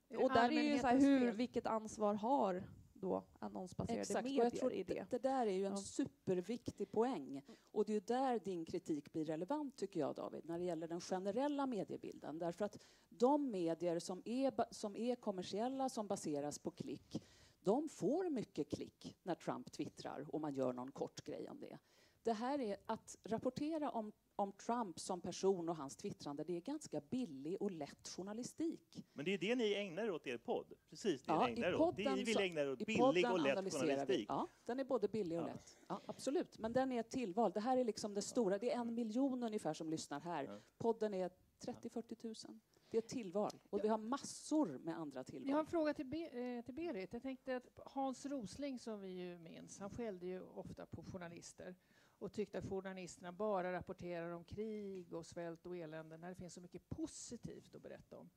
det, 0.08 0.16
och 0.16 0.32
där 0.32 0.52
är 0.52 0.62
ju 0.62 0.78
så 0.78 0.86
här, 0.86 1.00
hur, 1.00 1.32
vilket 1.32 1.66
ansvar 1.66 2.14
har 2.14 2.64
då 3.02 3.24
annonsbaserade 3.38 4.00
Exakt, 4.00 4.24
medier 4.24 4.44
jag 4.44 4.54
tror 4.54 4.72
i 4.72 4.82
det. 4.82 5.06
Det 5.10 5.18
där 5.18 5.46
är 5.46 5.52
ju 5.52 5.66
en 5.66 5.72
ja. 5.72 5.76
superviktig 5.76 6.92
poäng. 6.92 7.42
Och 7.72 7.84
det 7.84 7.96
är 7.96 8.00
där 8.00 8.38
din 8.38 8.64
kritik 8.64 9.12
blir 9.12 9.24
relevant, 9.24 9.76
tycker 9.76 10.00
jag, 10.00 10.14
David, 10.14 10.44
när 10.44 10.58
det 10.58 10.64
gäller 10.64 10.88
den 10.88 11.00
generella 11.00 11.66
mediebilden. 11.66 12.38
Därför 12.38 12.64
att 12.64 12.78
de 13.08 13.50
medier 13.50 13.98
som 13.98 14.22
är, 14.24 14.74
som 14.74 14.96
är 14.96 15.14
kommersiella, 15.14 15.88
som 15.88 16.06
baseras 16.06 16.58
på 16.58 16.70
klick, 16.70 17.22
de 17.62 17.88
får 17.88 18.30
mycket 18.30 18.70
klick 18.70 19.16
när 19.22 19.34
Trump 19.34 19.72
twittrar 19.72 20.26
och 20.28 20.40
man 20.40 20.54
gör 20.54 20.72
någon 20.72 20.92
kort 20.92 21.24
grej 21.24 21.48
om 21.50 21.60
det. 21.60 21.78
Det 22.22 22.32
här 22.32 22.58
är 22.58 22.76
att 22.86 23.16
rapportera 23.24 23.90
om 23.90 24.12
om 24.36 24.52
Trump 24.52 25.00
som 25.00 25.20
person 25.20 25.68
och 25.68 25.76
hans 25.76 25.96
twittrande, 25.96 26.44
det 26.44 26.56
är 26.56 26.60
ganska 26.60 27.00
billig 27.00 27.62
och 27.62 27.70
lätt 27.70 28.08
journalistik. 28.08 29.04
Men 29.12 29.24
det 29.24 29.34
är 29.34 29.38
det 29.38 29.54
ni 29.54 29.74
ägnar 29.74 30.04
er 30.04 30.10
åt 30.10 30.26
i 30.26 30.30
er 30.30 30.38
podd? 30.38 30.72
Precis 30.90 31.22
det 31.22 31.32
ja, 31.32 31.46
ni 31.46 31.52
ägnar 31.52 31.68
er 31.68 31.74
åt. 31.74 31.96
Det 31.96 32.14
ni 32.14 32.24
vill 32.24 32.40
ägna 32.40 32.60
er 32.60 32.70
åt 32.70 32.86
billig 32.86 33.30
och 33.30 33.40
lätt 33.40 33.54
journalistik. 33.54 34.08
Vi, 34.08 34.26
ja, 34.28 34.48
den 34.64 34.80
är 34.80 34.84
både 34.84 35.08
billig 35.08 35.38
och 35.38 35.44
ja. 35.44 35.52
lätt. 35.52 35.78
Ja, 35.88 36.00
absolut, 36.06 36.58
men 36.58 36.72
den 36.72 36.92
är 36.92 37.00
ett 37.00 37.10
tillval. 37.10 37.52
Det 37.52 37.60
här 37.60 37.76
är 37.76 37.84
liksom 37.84 38.14
det 38.14 38.22
stora. 38.22 38.58
Det 38.58 38.72
är 38.72 38.80
en 38.80 38.94
miljon 38.94 39.42
ungefär 39.42 39.74
som 39.74 39.90
lyssnar 39.90 40.20
här. 40.20 40.44
Ja. 40.44 40.58
Podden 40.78 41.14
är 41.14 41.30
30-40 41.60 42.46
000. 42.48 42.60
Det 42.90 42.98
är 42.98 43.02
ett 43.02 43.08
tillval. 43.08 43.50
Och 43.70 43.84
vi 43.84 43.88
har 43.88 43.98
massor 43.98 44.78
med 44.78 44.98
andra 44.98 45.24
tillval. 45.24 45.48
Jag 45.48 45.56
har 45.56 45.60
en 45.60 45.66
fråga 45.66 45.94
till, 45.94 46.06
Be 46.06 46.28
eh, 46.28 46.64
till 46.64 46.74
Berit. 46.74 47.12
Jag 47.12 47.22
tänkte 47.22 47.56
att 47.56 47.80
Hans 47.84 48.26
Rosling, 48.26 48.78
som 48.78 49.00
vi 49.00 49.08
ju 49.08 49.38
minns, 49.38 49.78
han 49.78 49.90
skällde 49.90 50.26
ju 50.26 50.40
ofta 50.40 50.86
på 50.86 51.04
journalister 51.04 51.74
och 52.22 52.32
tyckte 52.32 52.58
att 52.58 52.68
journalisterna 52.68 53.32
bara 53.32 53.72
rapporterar 53.72 54.30
om 54.30 54.44
krig 54.44 55.12
och 55.12 55.26
svält 55.26 55.66
och 55.66 55.76
elände 55.76 56.16
när 56.16 56.28
det 56.28 56.34
finns 56.34 56.54
så 56.54 56.60
mycket 56.60 56.88
positivt 56.88 57.74
att 57.74 57.82
berätta 57.82 58.18
om. 58.18 58.30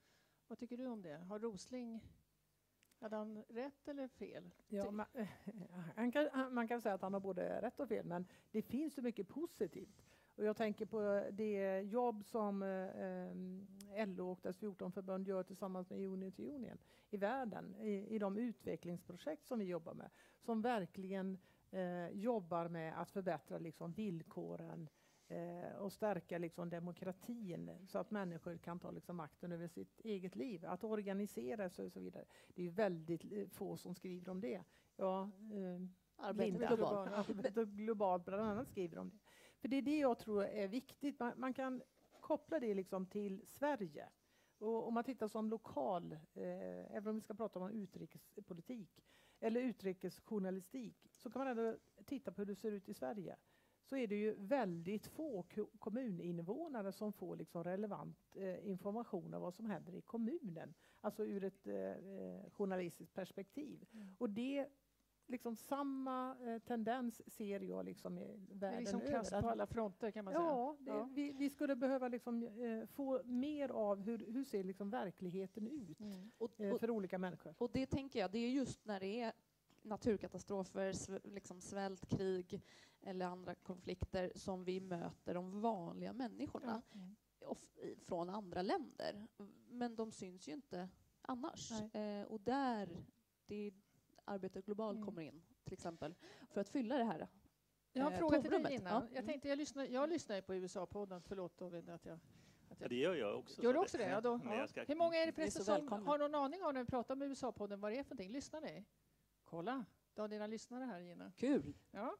Vad 0.47 0.57
tycker 0.57 0.77
du 0.77 0.85
om 0.85 1.01
det? 1.01 1.17
Har 1.17 1.39
Rosling 1.39 1.99
hade 2.99 3.15
han 3.15 3.43
rätt 3.47 3.87
eller 3.87 4.07
fel? 4.07 4.51
Ja, 4.67 4.91
man, 4.91 5.05
han 5.95 6.11
kan, 6.11 6.53
man 6.53 6.67
kan 6.67 6.81
säga 6.81 6.95
att 6.95 7.01
han 7.01 7.13
har 7.13 7.19
både 7.19 7.61
rätt 7.61 7.79
och 7.79 7.87
fel, 7.87 8.05
men 8.05 8.27
det 8.51 8.61
finns 8.61 8.93
så 8.93 9.01
mycket 9.01 9.27
positivt. 9.27 10.05
Och 10.35 10.43
jag 10.43 10.57
tänker 10.57 10.85
på 10.85 11.23
det 11.31 11.81
jobb 11.81 12.25
som 12.25 12.63
eh, 12.63 14.07
LO 14.07 14.31
och 14.31 14.39
dess 14.41 14.57
14 14.57 14.91
förbund 14.91 15.27
gör 15.27 15.43
tillsammans 15.43 15.89
med 15.89 15.99
Unity 15.99 16.49
Union 16.49 16.77
i 17.09 17.17
världen, 17.17 17.75
i, 17.75 18.15
i 18.15 18.19
de 18.19 18.37
utvecklingsprojekt 18.37 19.45
som 19.45 19.59
vi 19.59 19.65
jobbar 19.65 19.93
med, 19.93 20.09
som 20.41 20.61
verkligen 20.61 21.37
eh, 21.75 22.09
jobbar 22.09 22.67
med 22.67 23.01
att 23.01 23.11
förbättra 23.11 23.57
liksom, 23.57 23.93
villkoren 23.93 24.89
eh, 25.27 25.75
och 25.77 25.93
stärka 25.93 26.37
liksom, 26.37 26.69
demokratin 26.69 27.71
så 27.87 27.99
att 27.99 28.11
människor 28.11 28.57
kan 28.57 28.79
ta 28.79 28.91
liksom, 28.91 29.15
makten 29.15 29.51
över 29.51 29.67
sitt 29.67 29.99
eget 29.99 30.35
liv. 30.35 30.65
Att 30.65 30.83
organisera 30.83 31.69
sig 31.69 31.85
och 31.85 31.91
så 31.91 31.99
vidare. 31.99 32.25
Det 32.55 32.63
är 32.63 32.69
väldigt 32.69 33.31
eh, 33.31 33.47
få 33.47 33.77
som 33.77 33.95
skriver 33.95 34.29
om 34.29 34.41
det. 34.41 34.63
Ja, 34.95 35.23
eh, 35.23 35.87
Arbete 36.17 36.67
globalt. 36.67 37.11
Arbete 37.29 37.65
globalt 37.65 38.25
bland 38.25 38.43
annat 38.43 38.67
skriver 38.67 38.97
om 38.97 39.09
det. 39.09 39.17
För 39.59 39.67
det 39.67 39.77
är 39.77 39.81
det 39.81 39.97
jag 39.97 40.19
tror 40.19 40.43
är 40.43 40.67
viktigt. 40.67 41.19
Man, 41.19 41.33
man 41.37 41.53
kan 41.53 41.81
koppla 42.19 42.59
det 42.59 42.73
liksom 42.73 43.05
till 43.05 43.41
Sverige. 43.47 44.09
Och 44.57 44.87
om 44.87 44.93
man 44.93 45.03
tittar 45.03 45.27
som 45.27 45.49
lokal, 45.49 46.11
eh, 46.33 46.95
även 46.95 47.07
om 47.07 47.15
vi 47.15 47.21
ska 47.21 47.33
prata 47.33 47.59
om 47.59 47.71
utrikespolitik, 47.71 49.03
eller 49.39 49.61
utrikesjournalistik, 49.61 51.07
så 51.11 51.29
kan 51.29 51.39
man 51.39 51.47
ändå 51.47 51.77
titta 52.05 52.31
på 52.31 52.41
hur 52.41 52.45
det 52.45 52.55
ser 52.55 52.71
ut 52.71 52.89
i 52.89 52.93
Sverige. 52.93 53.35
Så 53.83 53.97
är 53.97 54.07
det 54.07 54.15
ju 54.15 54.35
väldigt 54.37 55.07
få 55.07 55.45
kommuninvånare 55.79 56.91
som 56.91 57.13
får 57.13 57.35
liksom 57.35 57.63
relevant 57.63 58.35
eh, 58.35 58.67
information 58.69 59.33
om 59.33 59.41
vad 59.41 59.53
som 59.53 59.65
händer 59.65 59.95
i 59.95 60.01
kommunen. 60.01 60.73
Alltså 61.01 61.25
ur 61.25 61.43
ett 61.43 61.67
eh, 61.67 61.75
eh 61.75 62.49
journalistiskt 62.51 63.13
perspektiv. 63.13 63.85
Mm. 63.93 64.15
Och 64.17 64.29
det 64.29 64.67
liksom 65.27 65.55
samma 65.55 66.37
eh, 66.41 66.59
tendens 66.59 67.33
ser 67.33 67.59
jag 67.59 67.85
liksom 67.85 68.17
i 68.17 68.37
världen 68.51 68.59
det 68.59 68.67
är 68.67 68.79
liksom 68.79 68.99
kast 68.99 69.31
på 69.31 69.49
alla 69.49 69.67
fronter 69.67 70.11
kan 70.11 70.25
man 70.25 70.33
ja, 70.33 70.75
säga. 70.79 70.95
Det, 70.95 71.09
Vi, 71.13 71.31
vi, 71.31 71.49
skulle 71.49 71.75
behöva 71.75 72.07
liksom, 72.07 72.43
eh, 72.43 72.85
få 72.85 73.21
mer 73.23 73.69
av 73.69 74.01
hur, 74.01 74.17
hur 74.17 74.43
ser 74.43 74.63
liksom 74.63 74.89
verkligheten 74.89 75.67
ut 75.67 75.99
mm. 75.99 76.31
och, 76.37 76.61
eh, 76.61 76.77
för 76.77 76.89
olika 76.89 77.17
människor. 77.17 77.55
Och 77.57 77.71
det 77.73 77.85
tänker 77.85 78.19
jag, 78.19 78.31
det 78.31 78.39
är 78.39 78.49
just 78.49 78.85
när 78.85 78.99
det 78.99 79.21
är 79.21 79.33
naturkatastrofer, 79.81 80.95
liksom 81.29 81.61
svält, 81.61 82.09
krig 82.09 82.61
eller 83.01 83.25
andra 83.25 83.55
konflikter 83.55 84.31
som 84.35 84.63
vi 84.63 84.79
möter 84.79 85.33
de 85.33 85.61
vanliga 85.61 86.13
människorna 86.13 86.81
mm. 86.93 87.15
från 88.05 88.29
andra 88.29 88.61
länder. 88.61 89.27
Men 89.69 89.95
de 89.95 90.11
syns 90.11 90.47
ju 90.47 90.53
inte 90.53 90.89
annars. 91.21 91.71
Eh, 91.93 92.23
och 92.23 92.39
där, 92.39 93.03
det 93.45 93.73
Arbetet 94.25 94.65
globalt 94.65 94.95
mm. 94.95 95.05
kommer 95.05 95.21
in, 95.21 95.41
till 95.63 95.73
exempel, 95.73 96.15
för 96.49 96.61
att 96.61 96.69
fylla 96.69 96.97
det 96.97 97.03
här 97.03 97.27
Jag 97.93 98.03
har 98.03 98.11
en 98.11 98.13
eh, 98.13 98.19
fråga 98.19 98.41
till 98.41 98.51
dig 98.51 98.73
innan. 98.73 99.03
Ja. 99.03 99.15
Jag, 99.15 99.25
tänkte, 99.25 99.49
jag, 99.49 99.57
lyssnar, 99.57 99.85
jag 99.85 100.09
lyssnar 100.09 100.41
på 100.41 100.55
USA-podden, 100.55 101.21
förlåt 101.21 101.57
David 101.57 101.89
att 101.89 102.05
jag 102.05 102.19
att 102.69 102.81
jag... 102.81 102.85
Ja, 102.85 102.89
det 102.89 102.95
gör 102.95 103.15
jag 103.15 103.39
också. 103.39 103.63
Gör 103.63 103.73
du 103.73 103.79
också 103.79 103.97
det? 103.97 104.09
Ja, 104.09 104.21
då, 104.21 104.39
ja. 104.43 104.67
Ska... 104.67 104.83
Hur 104.83 104.95
många 104.95 105.17
är 105.17 105.25
det 105.25 105.31
förresten 105.31 105.65
som 105.65 105.87
har 105.87 106.17
någon 106.17 106.35
aning 106.35 106.63
om 106.63 106.73
när 106.73 106.81
vi 106.81 106.87
pratar 106.87 107.15
om 107.15 107.21
USA-podden 107.21 107.79
vad 107.79 107.91
det 107.91 107.97
är 107.97 108.03
för 108.03 108.15
någonting? 108.15 108.31
Lyssnar 108.31 108.61
ni? 108.61 108.85
Kolla, 109.43 109.85
du 110.13 110.21
har 110.21 110.27
dina 110.27 110.47
lyssnare 110.47 110.83
här 110.83 110.99
Gina. 110.99 111.31
Kul! 111.35 111.77
Ja. 111.91 112.17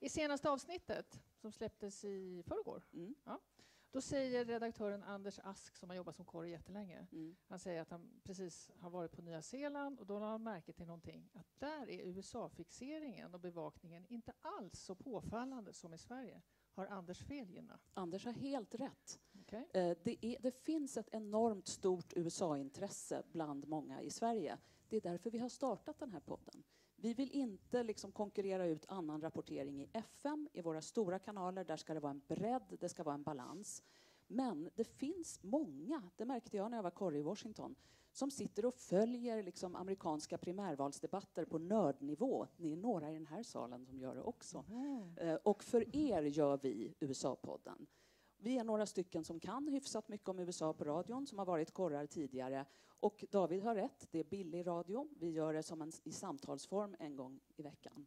I 0.00 0.08
senaste 0.08 0.50
avsnittet, 0.50 1.22
som 1.34 1.52
släpptes 1.52 2.04
i 2.04 2.42
förrgår, 2.46 2.82
mm. 2.92 3.14
ja, 3.24 3.40
Då 3.96 4.00
säger 4.00 4.44
redaktören 4.44 5.02
Anders 5.02 5.38
Ask, 5.42 5.76
som 5.76 5.90
har 5.90 5.96
jobbat 5.96 6.16
som 6.16 6.24
korre 6.24 6.48
jättelänge, 6.48 7.06
mm. 7.12 7.36
han 7.48 7.58
säger 7.58 7.82
att 7.82 7.90
han 7.90 8.20
precis 8.24 8.70
har 8.80 8.90
varit 8.90 9.12
på 9.12 9.22
Nya 9.22 9.42
Zeeland 9.42 10.00
och 10.00 10.06
då 10.06 10.18
har 10.18 10.26
han 10.26 10.42
märke 10.42 10.72
till 10.72 10.86
någonting, 10.86 11.30
att 11.32 11.46
där 11.58 11.90
är 11.90 12.06
USA-fixeringen 12.06 13.34
och 13.34 13.40
bevakningen 13.40 14.06
inte 14.08 14.32
alls 14.40 14.80
så 14.80 14.94
påfallande 14.94 15.72
som 15.72 15.94
i 15.94 15.98
Sverige. 15.98 16.42
Har 16.72 16.86
Anders 16.86 17.22
fel, 17.22 17.50
Gina? 17.50 17.78
Anders 17.94 18.24
har 18.24 18.32
helt 18.32 18.74
rätt. 18.74 19.20
Okay. 19.40 19.64
Eh, 19.72 19.96
det, 20.02 20.26
är, 20.26 20.36
det 20.40 20.64
finns 20.64 20.96
ett 20.96 21.08
enormt 21.12 21.68
stort 21.68 22.12
USA-intresse 22.16 23.22
bland 23.32 23.68
många 23.68 24.02
i 24.02 24.10
Sverige. 24.10 24.58
Det 24.88 24.96
är 24.96 25.00
därför 25.00 25.30
vi 25.30 25.38
har 25.38 25.48
startat 25.48 25.98
den 25.98 26.10
här 26.10 26.20
podden. 26.20 26.62
Vi 26.96 27.14
vill 27.14 27.30
inte 27.32 27.82
liksom 27.82 28.12
konkurrera 28.12 28.66
ut 28.66 28.84
annan 28.88 29.20
rapportering 29.20 29.82
i 29.82 29.88
FM, 29.92 30.48
i 30.52 30.60
våra 30.60 30.82
stora 30.82 31.18
kanaler. 31.18 31.64
Där 31.64 31.76
ska 31.76 31.94
det 31.94 32.00
vara 32.00 32.10
en 32.10 32.22
bredd, 32.28 32.76
det 32.80 32.88
ska 32.88 33.02
vara 33.02 33.14
en 33.14 33.22
balans. 33.22 33.82
Men 34.26 34.70
det 34.74 34.84
finns 34.84 35.42
många, 35.42 36.10
det 36.16 36.24
märkte 36.24 36.56
jag 36.56 36.70
när 36.70 36.78
jag 36.78 36.82
var 36.82 36.90
korre 36.90 37.18
i 37.18 37.22
Washington, 37.22 37.74
som 38.12 38.30
sitter 38.30 38.66
och 38.66 38.74
följer 38.74 39.42
liksom 39.42 39.76
amerikanska 39.76 40.38
primärvalsdebatter 40.38 41.44
på 41.44 41.58
nördnivå. 41.58 42.46
Ni 42.56 42.72
är 42.72 42.76
några 42.76 43.10
i 43.10 43.14
den 43.14 43.26
här 43.26 43.42
salen 43.42 43.86
som 43.86 43.98
gör 43.98 44.14
det 44.14 44.22
också. 44.22 44.64
Mm. 44.68 45.38
Och 45.42 45.64
för 45.64 45.96
er 45.96 46.22
gör 46.22 46.58
vi 46.62 46.94
USA-podden. 47.00 47.86
Vi 48.38 48.58
är 48.58 48.64
några 48.64 48.86
stycken 48.86 49.24
som 49.24 49.40
kan 49.40 49.68
hyfsat 49.68 50.08
mycket 50.08 50.28
om 50.28 50.38
USA 50.38 50.72
på 50.72 50.84
radion, 50.84 51.26
som 51.26 51.38
har 51.38 51.46
varit 51.46 51.70
korrar 51.70 52.06
tidigare. 52.06 52.64
Och 53.00 53.24
David 53.30 53.62
har 53.62 53.74
rätt, 53.74 54.08
det 54.10 54.18
är 54.18 54.24
billig 54.24 54.66
radio. 54.66 55.08
Vi 55.18 55.30
gör 55.30 55.54
det 55.54 55.62
som 55.62 55.82
en, 55.82 55.92
i 56.04 56.12
samtalsform 56.12 56.96
en 56.98 57.16
gång 57.16 57.40
i 57.56 57.62
veckan. 57.62 58.06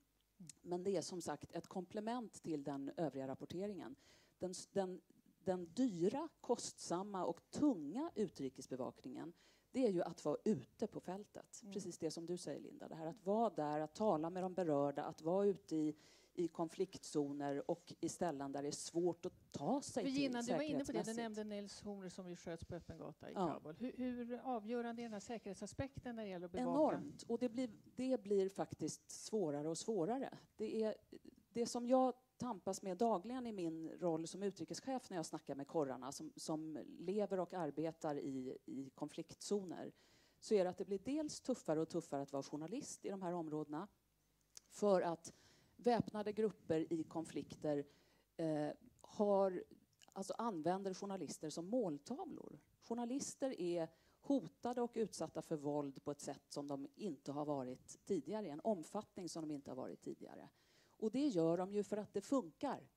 Men 0.61 0.83
det 0.83 0.97
är 0.97 1.01
som 1.01 1.21
sagt 1.21 1.55
ett 1.55 1.67
komplement 1.67 2.43
till 2.43 2.63
den 2.63 2.91
övriga 2.97 3.27
rapporteringen. 3.27 3.95
Den, 4.39 4.53
den, 4.71 5.01
den 5.43 5.73
dyra, 5.73 6.29
kostsamma 6.41 7.25
och 7.25 7.41
tunga 7.49 8.11
utrikesbevakningen 8.15 9.33
det 9.71 9.85
är 9.85 9.89
ju 9.89 10.01
att 10.01 10.25
vara 10.25 10.37
ute 10.45 10.87
på 10.87 10.99
fältet. 10.99 11.59
Mm. 11.61 11.73
Precis 11.73 11.97
det 11.97 12.11
som 12.11 12.25
du 12.25 12.37
säger, 12.37 12.59
Linda. 12.59 12.87
Det 12.87 12.95
här 12.95 13.05
att 13.05 13.25
vara 13.25 13.49
där, 13.49 13.79
att 13.79 13.95
tala 13.95 14.29
med 14.29 14.43
de 14.43 14.53
berörda, 14.53 15.03
att 15.03 15.21
vara 15.21 15.45
ute 15.45 15.75
i, 15.75 15.95
i 16.39 16.47
konfliktzoner 16.47 17.71
och 17.71 17.93
i 17.99 18.09
ställen 18.09 18.51
där 18.51 18.61
det 18.61 18.67
är 18.67 18.71
svårt 18.71 19.25
att 19.25 19.51
ta 19.51 19.81
sig 19.81 20.03
För 20.03 20.09
Gina, 20.09 20.41
till 20.41 20.51
du 20.51 20.57
var 20.57 20.63
inne 20.63 20.85
på 20.85 20.91
det, 20.91 21.03
du 21.03 21.13
nämnde 21.13 21.43
Nils 21.43 21.81
Horner 21.81 22.09
som 22.09 22.29
ju 22.29 22.35
sköts 22.35 22.65
på 22.65 22.75
öppen 22.75 22.97
gata 22.97 23.29
i 23.29 23.33
ja. 23.33 23.47
Kabul. 23.47 23.75
Hur, 23.79 23.93
hur 23.97 24.39
avgörande 24.43 25.01
är 25.01 25.03
den 25.03 25.13
här 25.13 25.19
säkerhetsaspekten 25.19 26.15
när 26.15 26.23
det 26.23 26.29
gäller 26.29 26.45
att 26.45 26.51
bevaka? 26.51 26.95
Enormt, 26.95 27.23
och 27.23 27.39
det 27.39 27.49
blir, 27.49 27.69
det 27.95 28.23
blir 28.23 28.49
faktiskt 28.49 29.11
svårare 29.11 29.69
och 29.69 29.77
svårare. 29.77 30.37
Det, 30.55 30.83
är, 30.83 30.95
det 31.53 31.65
som 31.65 31.87
jag 31.87 32.13
tampas 32.37 32.81
med 32.81 32.97
dagligen 32.97 33.47
i 33.47 33.51
min 33.51 33.89
roll 33.89 34.27
som 34.27 34.43
utrikeschef 34.43 35.09
när 35.09 35.17
jag 35.17 35.25
snackar 35.25 35.55
med 35.55 35.67
korrarna 35.67 36.11
som, 36.11 36.33
som 36.35 36.79
lever 36.99 37.39
och 37.39 37.53
arbetar 37.53 38.15
i, 38.15 38.57
i 38.65 38.89
konfliktzoner 38.89 39.91
så 40.39 40.53
är 40.53 40.63
det 40.63 40.69
att 40.69 40.77
det 40.77 40.85
blir 40.85 40.99
dels 40.99 41.41
tuffare 41.41 41.81
och 41.81 41.89
tuffare 41.89 42.21
att 42.21 42.33
vara 42.33 42.43
journalist 42.43 43.05
i 43.05 43.09
de 43.09 43.21
här 43.21 43.33
områdena 43.33 43.87
för 44.69 45.01
att 45.01 45.33
väpnade 45.79 46.31
grupper 46.31 46.93
i 46.93 47.03
konflikter 47.03 47.85
eh, 48.37 48.69
har, 49.01 49.63
alltså 50.13 50.33
använder 50.37 50.93
journalister 50.93 51.49
som 51.49 51.69
måltavlor. 51.69 52.59
Journalister 52.81 53.61
är 53.61 53.89
hotade 54.21 54.81
och 54.81 54.91
utsatta 54.93 55.41
för 55.41 55.55
våld 55.55 56.03
på 56.03 56.11
ett 56.11 56.21
sätt 56.21 56.43
som 56.49 56.67
de 56.67 56.87
inte 56.95 57.31
har 57.31 57.45
varit 57.45 58.05
tidigare, 58.05 58.47
i 58.47 58.49
en 58.49 58.61
omfattning 58.63 59.29
som 59.29 59.47
de 59.47 59.53
inte 59.53 59.71
har 59.71 59.75
varit 59.75 60.01
tidigare. 60.01 60.49
Och 60.97 61.11
det 61.11 61.27
gör 61.27 61.57
de 61.57 61.73
ju 61.73 61.83
för 61.83 61.97
att 61.97 62.13
det 62.13 62.21
funkar. 62.21 62.87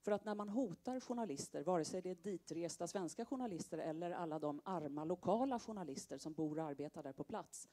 För 0.00 0.12
att 0.12 0.24
när 0.24 0.34
man 0.34 0.48
hotar 0.48 1.00
journalister, 1.00 1.62
vare 1.62 1.84
sig 1.84 2.02
det 2.02 2.10
är 2.10 2.14
ditresta 2.14 2.86
svenska 2.86 3.24
journalister 3.24 3.78
eller 3.78 4.10
alla 4.10 4.38
de 4.38 4.60
arma 4.64 5.04
lokala 5.04 5.58
journalister 5.58 6.18
som 6.18 6.32
bor 6.32 6.58
och 6.58 6.64
arbetar 6.64 7.02
där 7.02 7.12
på 7.12 7.24
plats, 7.24 7.68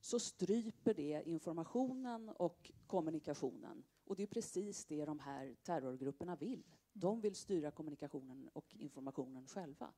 så 0.00 0.18
stryper 0.20 0.94
det 0.94 1.22
informationen 1.26 2.28
och 2.28 2.72
kommunikationen. 2.86 3.84
Och 4.06 4.16
det 4.16 4.22
är 4.22 4.26
precis 4.26 4.84
det 4.84 5.04
de 5.04 5.18
här 5.18 5.56
terrorgrupperna 5.62 6.36
vill. 6.36 6.64
De 6.92 7.20
vill 7.20 7.34
styra 7.34 7.70
kommunikationen 7.70 8.48
och 8.52 8.74
informationen 8.74 9.46
själva. 9.46 9.92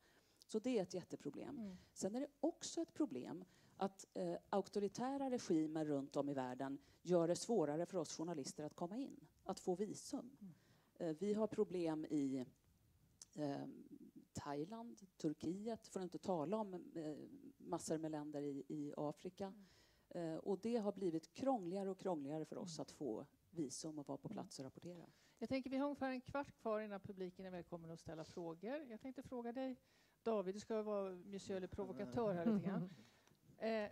Så 0.47 0.59
det 0.59 0.77
är 0.77 0.83
ett 0.83 0.93
jätteproblem. 0.93 1.57
Mm. 1.57 1.77
Sen 1.93 2.15
är 2.15 2.19
det 2.19 2.27
också 2.39 2.81
ett 2.81 2.93
problem 2.93 3.43
att 3.77 4.07
eh, 4.13 4.35
auktoritära 4.49 5.29
regimer 5.29 5.85
runt 5.85 6.15
om 6.15 6.29
i 6.29 6.33
världen 6.33 6.77
gör 7.01 7.27
det 7.27 7.35
svårare 7.35 7.85
för 7.85 7.97
oss 7.97 8.17
journalister 8.17 8.63
att 8.63 8.75
komma 8.75 8.97
in, 8.97 9.27
att 9.43 9.59
få 9.59 9.75
visum. 9.75 10.37
Mm. 10.41 10.53
Eh, 10.95 11.15
vi 11.19 11.33
har 11.33 11.47
problem 11.47 12.05
i 12.05 12.45
eh, 13.35 13.67
Thailand, 14.33 15.01
Turkiet, 15.17 15.87
för 15.87 15.99
att 15.99 16.03
inte 16.03 16.17
tala 16.17 16.57
om 16.57 16.73
eh, 16.73 17.15
massor 17.57 17.97
med 17.97 18.11
länder 18.11 18.41
i, 18.41 18.63
i 18.67 18.93
Afrika. 18.97 19.45
Mm. 19.45 19.65
Eh, 20.09 20.37
och 20.37 20.59
det 20.59 20.77
har 20.77 20.91
blivit 20.91 21.33
krångligare 21.33 21.89
och 21.89 21.99
krångligare 21.99 22.45
för 22.45 22.57
oss 22.57 22.77
mm. 22.77 22.81
att 22.81 22.91
få 22.91 23.25
visum 23.59 23.99
och 23.99 24.07
vara 24.07 24.17
på 24.17 24.27
mm. 24.27 24.35
plats 24.35 24.59
och 24.59 24.65
rapportera. 24.65 25.05
Jag 25.39 25.49
tänker 25.49 25.69
vi 25.69 25.77
har 25.77 25.85
ungefär 25.85 26.11
en 26.11 26.21
kvart 26.21 26.51
kvar 26.61 26.81
innan 26.81 26.99
publiken 26.99 27.45
är 27.45 27.51
välkommen 27.51 27.91
att 27.91 27.99
ställa 27.99 28.23
frågor. 28.25 28.85
Jag 28.89 29.01
tänkte 29.01 29.23
fråga 29.23 29.51
dig, 29.51 29.75
David, 30.23 30.55
du 30.55 30.59
ska 30.59 30.81
vara 30.81 31.15
monsieur 31.15 31.59
le 31.59 31.67
provokatör 31.67 32.33
här 32.33 32.45
lite 32.45 32.67
grann. 32.67 32.89
Eh, 33.61 33.89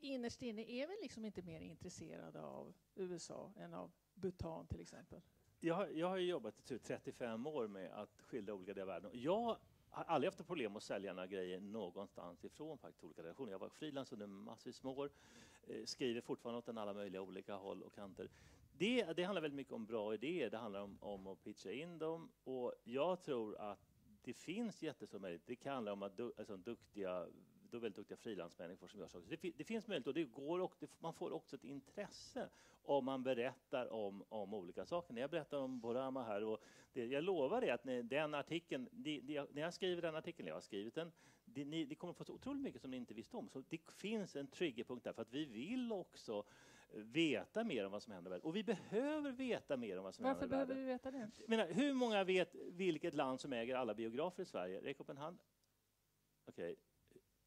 innerst 0.00 0.42
inne 0.42 0.62
är 0.62 0.86
vi 0.86 0.96
liksom 1.02 1.24
inte 1.24 1.42
mer 1.42 1.60
intresserade 1.60 2.42
av 2.42 2.74
USA 2.94 3.52
än 3.56 3.74
av 3.74 3.92
Bhutan 4.14 4.66
till 4.66 4.80
exempel? 4.80 5.20
Jag 5.60 5.74
har, 5.74 5.86
jag 5.86 6.08
har 6.08 6.16
jobbat 6.16 6.70
i 6.70 6.78
35 6.78 7.46
år 7.46 7.68
med 7.68 7.92
att 7.92 8.22
skildra 8.22 8.54
olika 8.54 8.74
delar 8.74 8.82
av 8.82 9.02
världen. 9.02 9.20
Jag 9.22 9.58
har 9.90 10.04
aldrig 10.04 10.32
haft 10.32 10.46
problem 10.46 10.76
att 10.76 10.82
sälja 10.82 11.12
några 11.12 11.26
grejer 11.26 11.60
någonstans 11.60 12.44
ifrån 12.44 12.78
faktiskt, 12.78 13.04
olika 13.04 13.22
redaktioner. 13.22 13.52
Jag 13.52 13.58
var 13.58 13.68
frilans 13.68 14.12
under 14.12 14.26
massvis 14.26 14.82
med 14.82 14.98
år, 14.98 15.10
Eh, 15.70 15.84
skriver 15.84 16.20
fortfarande 16.20 16.58
åt 16.58 16.68
alla 16.68 16.94
möjliga 16.94 17.22
olika 17.22 17.54
håll 17.54 17.82
och 17.82 17.94
kanter. 17.94 18.30
Det, 18.72 19.12
det 19.16 19.22
handlar 19.22 19.42
väldigt 19.42 19.56
mycket 19.56 19.72
om 19.72 19.86
bra 19.86 20.14
idéer, 20.14 20.50
det 20.50 20.58
handlar 20.58 20.80
om, 20.80 20.98
om 21.00 21.26
att 21.26 21.42
pitcha 21.44 21.72
in 21.72 21.98
dem 21.98 22.30
och 22.44 22.74
jag 22.84 23.22
tror 23.22 23.56
att 23.56 23.88
det 24.22 24.32
finns 24.32 24.82
jättestor 24.82 25.18
möjlighet. 25.18 25.46
Det 25.46 25.56
kan 25.56 25.74
handla 25.74 25.92
om 25.92 26.02
att 26.02 26.16
du, 26.16 26.32
alltså, 26.38 26.56
duktiga 26.56 27.26
då 27.70 27.78
väldigt 27.78 27.96
duktiga 27.96 28.16
frilansmänniskor 28.16 28.88
som 28.88 29.00
gör 29.00 29.08
saker. 29.08 29.36
Det, 29.40 29.52
det, 29.56 29.64
finns 29.64 29.88
möjlighet 29.88 30.06
och 30.06 30.14
det 30.14 30.24
går 30.24 30.60
och 30.60 30.74
det, 30.78 30.90
man 30.98 31.14
får 31.14 31.32
också 31.32 31.56
ett 31.56 31.64
intresse 31.64 32.48
om 32.82 33.04
man 33.04 33.22
berättar 33.22 33.92
om, 33.92 34.24
om 34.28 34.54
olika 34.54 34.86
saker. 34.86 35.14
När 35.14 35.20
jag 35.20 35.30
berättar 35.30 35.58
om 35.58 35.80
Borama 35.80 36.22
här, 36.22 36.44
och 36.44 36.58
det, 36.92 37.06
jag 37.06 37.24
lovar 37.24 37.64
er 37.64 37.72
att 37.72 37.84
när, 37.84 38.02
den 38.02 38.34
artikeln, 38.34 38.88
det, 38.92 39.22
när 39.52 39.62
jag 39.62 39.74
skriver 39.74 40.02
den 40.02 40.14
artikeln, 40.14 40.48
jag 40.48 40.54
har 40.54 40.60
skrivit 40.60 40.94
den, 40.94 41.12
det, 41.54 41.64
ni, 41.64 41.84
det 41.84 41.94
kommer 41.94 42.12
få 42.12 42.24
så 42.24 42.32
otroligt 42.32 42.62
mycket 42.62 42.80
som 42.80 42.90
ni 42.90 42.96
inte 42.96 43.14
visste 43.14 43.36
om. 43.36 43.48
Så 43.48 43.62
det 43.68 43.78
finns 43.92 44.36
en 44.36 44.46
triggerpunkt 44.46 45.04
där, 45.04 45.12
för 45.12 45.22
att 45.22 45.32
vi 45.32 45.44
vill 45.44 45.92
också 45.92 46.44
veta 46.92 47.64
mer 47.64 47.86
om 47.86 47.92
vad 47.92 48.02
som 48.02 48.12
händer 48.12 48.30
i 48.30 48.32
världen. 48.32 48.46
Och 48.46 48.56
vi 48.56 48.64
behöver 48.64 49.32
veta 49.32 49.76
mer 49.76 49.98
om 49.98 50.04
vad 50.04 50.14
som 50.14 50.24
Varför 50.24 50.40
händer 50.40 50.56
i 50.56 50.58
världen. 50.58 50.68
Varför 50.68 50.84
behöver 50.84 50.98
vi 51.12 51.20
veta 51.20 51.40
det? 51.40 51.48
Menar, 51.48 51.66
hur 51.66 51.92
många 51.92 52.24
vet 52.24 52.54
vilket 52.54 53.14
land 53.14 53.40
som 53.40 53.52
äger 53.52 53.74
alla 53.74 53.94
biografer 53.94 54.42
i 54.42 54.46
Sverige? 54.46 54.80
Räck 54.80 55.00
upp 55.00 55.08
en 55.08 55.16
hand. 55.16 55.38
Okej, 56.44 56.72
okay. 56.72 56.76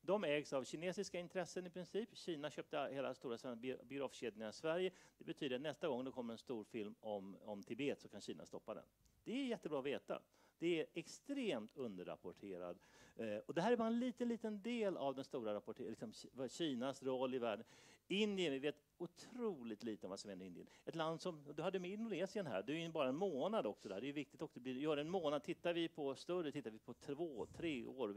De 0.03 0.23
ägs 0.23 0.53
av 0.53 0.63
kinesiska 0.63 1.19
intressen 1.19 1.67
i 1.67 1.69
princip. 1.69 2.17
Kina 2.17 2.49
köpte 2.49 2.89
hela 2.91 3.13
stora 3.13 3.55
biografkedjorna 3.55 4.49
i 4.49 4.53
Sverige. 4.53 4.91
Det 5.17 5.23
betyder 5.23 5.55
att 5.55 5.61
nästa 5.61 5.87
gång 5.87 6.05
det 6.05 6.11
kommer 6.11 6.33
en 6.33 6.37
stor 6.37 6.63
film 6.63 6.95
om, 6.99 7.37
om 7.41 7.63
Tibet 7.63 8.01
så 8.01 8.09
kan 8.09 8.21
Kina 8.21 8.45
stoppa 8.45 8.73
den. 8.73 8.83
Det 9.23 9.31
är 9.31 9.45
jättebra 9.45 9.79
att 9.79 9.85
veta. 9.85 10.21
Det 10.61 10.79
är 10.79 10.85
extremt 10.93 11.77
underrapporterad. 11.77 12.79
Eh, 13.15 13.37
och 13.45 13.53
det 13.53 13.61
här 13.61 13.71
är 13.71 13.77
bara 13.77 13.87
en 13.87 13.99
liten, 13.99 14.27
liten 14.27 14.61
del 14.61 14.97
av 14.97 15.15
den 15.15 15.23
stora 15.23 15.53
rapporteringen, 15.53 15.95
liksom 16.01 16.49
Kinas 16.49 17.03
roll 17.03 17.35
i 17.35 17.39
världen. 17.39 17.65
Indien, 18.11 18.53
vi 18.53 18.59
vet 18.59 18.75
otroligt 18.97 19.83
lite 19.83 20.05
om 20.05 20.09
vad 20.09 20.19
som 20.19 20.29
händer 20.29 20.45
i 20.45 20.47
Indien. 20.47 20.67
Ett 20.85 20.95
land 20.95 21.21
som, 21.21 21.53
du 21.55 21.61
hade 21.61 21.79
med 21.79 21.91
Indonesien 21.91 22.47
här, 22.47 22.63
det 22.63 22.73
är 22.73 22.77
ju 22.77 22.89
bara 22.89 23.09
en 23.09 23.15
månad 23.15 23.65
också 23.65 23.89
där. 23.89 24.01
Det 24.01 24.09
är 24.09 24.13
viktigt 24.13 24.41
också, 24.41 24.59
gör 24.59 24.97
en 24.97 25.09
månad, 25.09 25.43
tittar 25.43 25.73
vi 25.73 25.87
på 25.87 26.15
större, 26.15 26.51
tittar 26.51 26.71
vi 26.71 26.79
på 26.79 26.93
två, 26.93 27.45
tre 27.45 27.85
år, 27.85 28.15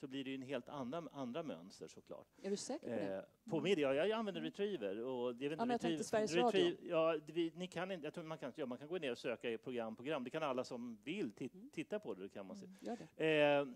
så 0.00 0.06
blir 0.06 0.24
det 0.24 0.30
ju 0.30 0.36
en 0.36 0.42
helt 0.42 0.68
andra, 0.68 1.08
andra 1.12 1.42
mönster 1.42 1.88
såklart. 1.88 2.26
Är 2.42 2.50
du 2.50 2.56
säker 2.56 2.86
på 2.86 3.04
det? 3.04 3.16
Eh, 3.16 3.50
på 3.50 3.60
media, 3.60 3.94
jag 3.94 4.10
använder 4.10 4.40
Retriever. 4.40 5.04
Och 5.04 5.34
det 5.36 5.46
är 5.46 5.50
ja, 5.50 5.56
men 5.56 5.70
jag 5.70 5.80
tänkte 5.80 6.04
Sveriges 6.04 6.34
Radio. 6.34 6.76
Ja, 6.82 7.18
vi, 7.26 7.52
ni 7.56 7.66
kan 7.66 7.90
inte, 7.90 8.06
jag 8.06 8.14
tror 8.14 8.24
man 8.24 8.38
kan, 8.38 8.52
ja, 8.56 8.66
man 8.66 8.78
kan 8.78 8.88
gå 8.88 8.98
ner 8.98 9.10
och 9.10 9.18
söka 9.18 9.50
i 9.50 9.58
program, 9.58 9.96
program. 9.96 10.24
Det 10.24 10.30
kan 10.30 10.42
alla 10.42 10.64
som 10.64 10.98
vill 11.04 11.32
mm. 11.38 11.70
titta 11.72 11.98
på 11.98 12.14
det, 12.14 12.22
det 12.22 12.28
kan 12.28 12.46
man 12.46 12.56
se. 12.56 12.66
Mm, 13.16 13.68
eh, 13.68 13.74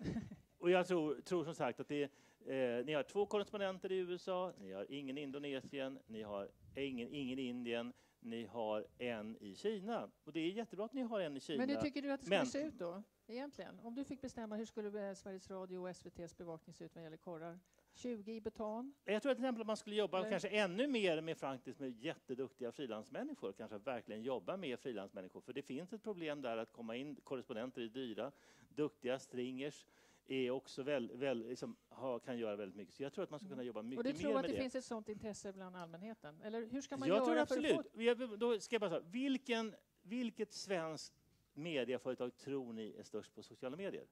och 0.62 0.70
jag 0.70 0.86
tror, 0.86 1.20
tror 1.20 1.44
som 1.44 1.54
sagt 1.54 1.80
att 1.80 1.88
det 1.88 2.10
Eh, 2.46 2.84
ni 2.84 2.92
har 2.92 3.02
två 3.02 3.26
korrespondenter 3.26 3.92
i 3.92 3.96
USA, 3.96 4.52
ni 4.58 4.72
har 4.72 4.86
ingen 4.88 5.18
i 5.18 5.20
Indonesien, 5.20 5.98
ni 6.06 6.22
har 6.22 6.48
ingen, 6.76 7.08
ingen 7.08 7.38
i 7.38 7.42
Indien. 7.42 7.92
ni 8.20 8.46
har 8.46 8.86
en 8.98 9.36
i 9.40 9.54
Kina. 9.54 10.10
Och 10.24 10.32
det 10.32 10.40
är 10.40 10.50
jättebra 10.50 10.84
att 10.84 10.92
ni 10.92 11.02
har 11.02 11.20
en 11.20 11.36
i 11.36 11.40
Kina. 11.40 11.58
Men 11.58 11.68
hur 11.68 11.76
tycker 11.76 12.02
du 12.02 12.12
att 12.12 12.20
det 12.20 12.26
skulle 12.26 12.38
Men... 12.38 12.46
se 12.46 12.62
ut 12.62 12.78
då, 12.78 13.02
egentligen? 13.26 13.80
Om 13.82 13.94
du 13.94 14.04
fick 14.04 14.20
bestämma, 14.20 14.56
hur 14.56 14.64
skulle 14.64 15.14
Sveriges 15.14 15.50
Radio 15.50 15.78
och 15.78 15.90
SVTs 15.90 16.36
bevakning 16.36 16.74
se 16.74 16.84
ut 16.84 16.94
vad 16.94 17.04
gäller 17.04 17.16
korrar? 17.16 17.58
20 17.94 18.32
i 18.32 18.40
beton? 18.40 18.94
Jag 19.04 19.22
tror 19.22 19.34
till 19.34 19.42
exempel 19.42 19.60
att 19.60 19.66
man 19.66 19.76
skulle 19.76 19.96
jobba 19.96 20.18
Eller? 20.18 20.30
kanske 20.30 20.48
ännu 20.48 20.86
mer 20.86 21.20
med 21.20 21.38
faktiskt 21.38 21.80
med 21.80 21.96
jätteduktiga 21.96 22.72
frilansmänniskor, 22.72 23.52
kanske 23.52 23.78
verkligen 23.78 24.22
jobba 24.22 24.56
med 24.56 24.80
frilansmänniskor. 24.80 25.40
För 25.40 25.52
det 25.52 25.62
finns 25.62 25.92
ett 25.92 26.02
problem 26.02 26.42
där 26.42 26.56
att 26.56 26.72
komma 26.72 26.96
in, 26.96 27.16
korrespondenter 27.16 27.82
är 27.82 27.88
dyra, 27.88 28.32
duktiga 28.68 29.18
stringers, 29.18 29.86
är 30.26 30.50
också 30.50 30.82
väl, 30.82 31.12
väl, 31.14 31.46
liksom, 31.48 31.76
ha, 31.88 32.18
kan 32.18 32.38
göra 32.38 32.56
väldigt 32.56 32.76
mycket. 32.76 32.94
Så 32.94 33.02
jag 33.02 33.12
tror 33.12 33.24
att 33.24 33.30
man 33.30 33.40
ska 33.40 33.48
kunna 33.48 33.62
jobba 33.62 33.82
mycket 33.82 34.04
mer 34.04 34.04
med 34.04 34.04
det. 34.04 34.10
Och 34.10 34.18
du 34.18 34.22
tror 34.22 34.38
att 34.38 34.46
det, 34.46 34.62
finns 34.62 34.74
ett 34.74 34.84
sådant 34.84 35.08
intresse 35.08 35.52
bland 35.52 35.76
allmänheten? 35.76 36.40
Eller 36.42 36.66
hur 36.66 36.80
ska 36.80 36.96
man 36.96 37.08
jag 37.08 37.16
göra 37.16 37.24
tror 37.24 37.38
absolut. 37.38 37.92
För 37.92 38.10
att 38.10 38.30
få... 38.30 38.36
Då 38.36 38.60
ska 38.60 38.74
jag 38.74 38.80
bara 38.80 38.90
säga, 38.90 39.02
vilken, 39.10 39.74
vilket 40.02 40.52
svenskt 40.52 41.12
medieföretag 41.54 42.36
tror 42.36 42.72
ni 42.72 42.94
är 42.98 43.02
störst 43.02 43.34
på 43.34 43.42
sociala 43.42 43.76
medier? 43.76 44.06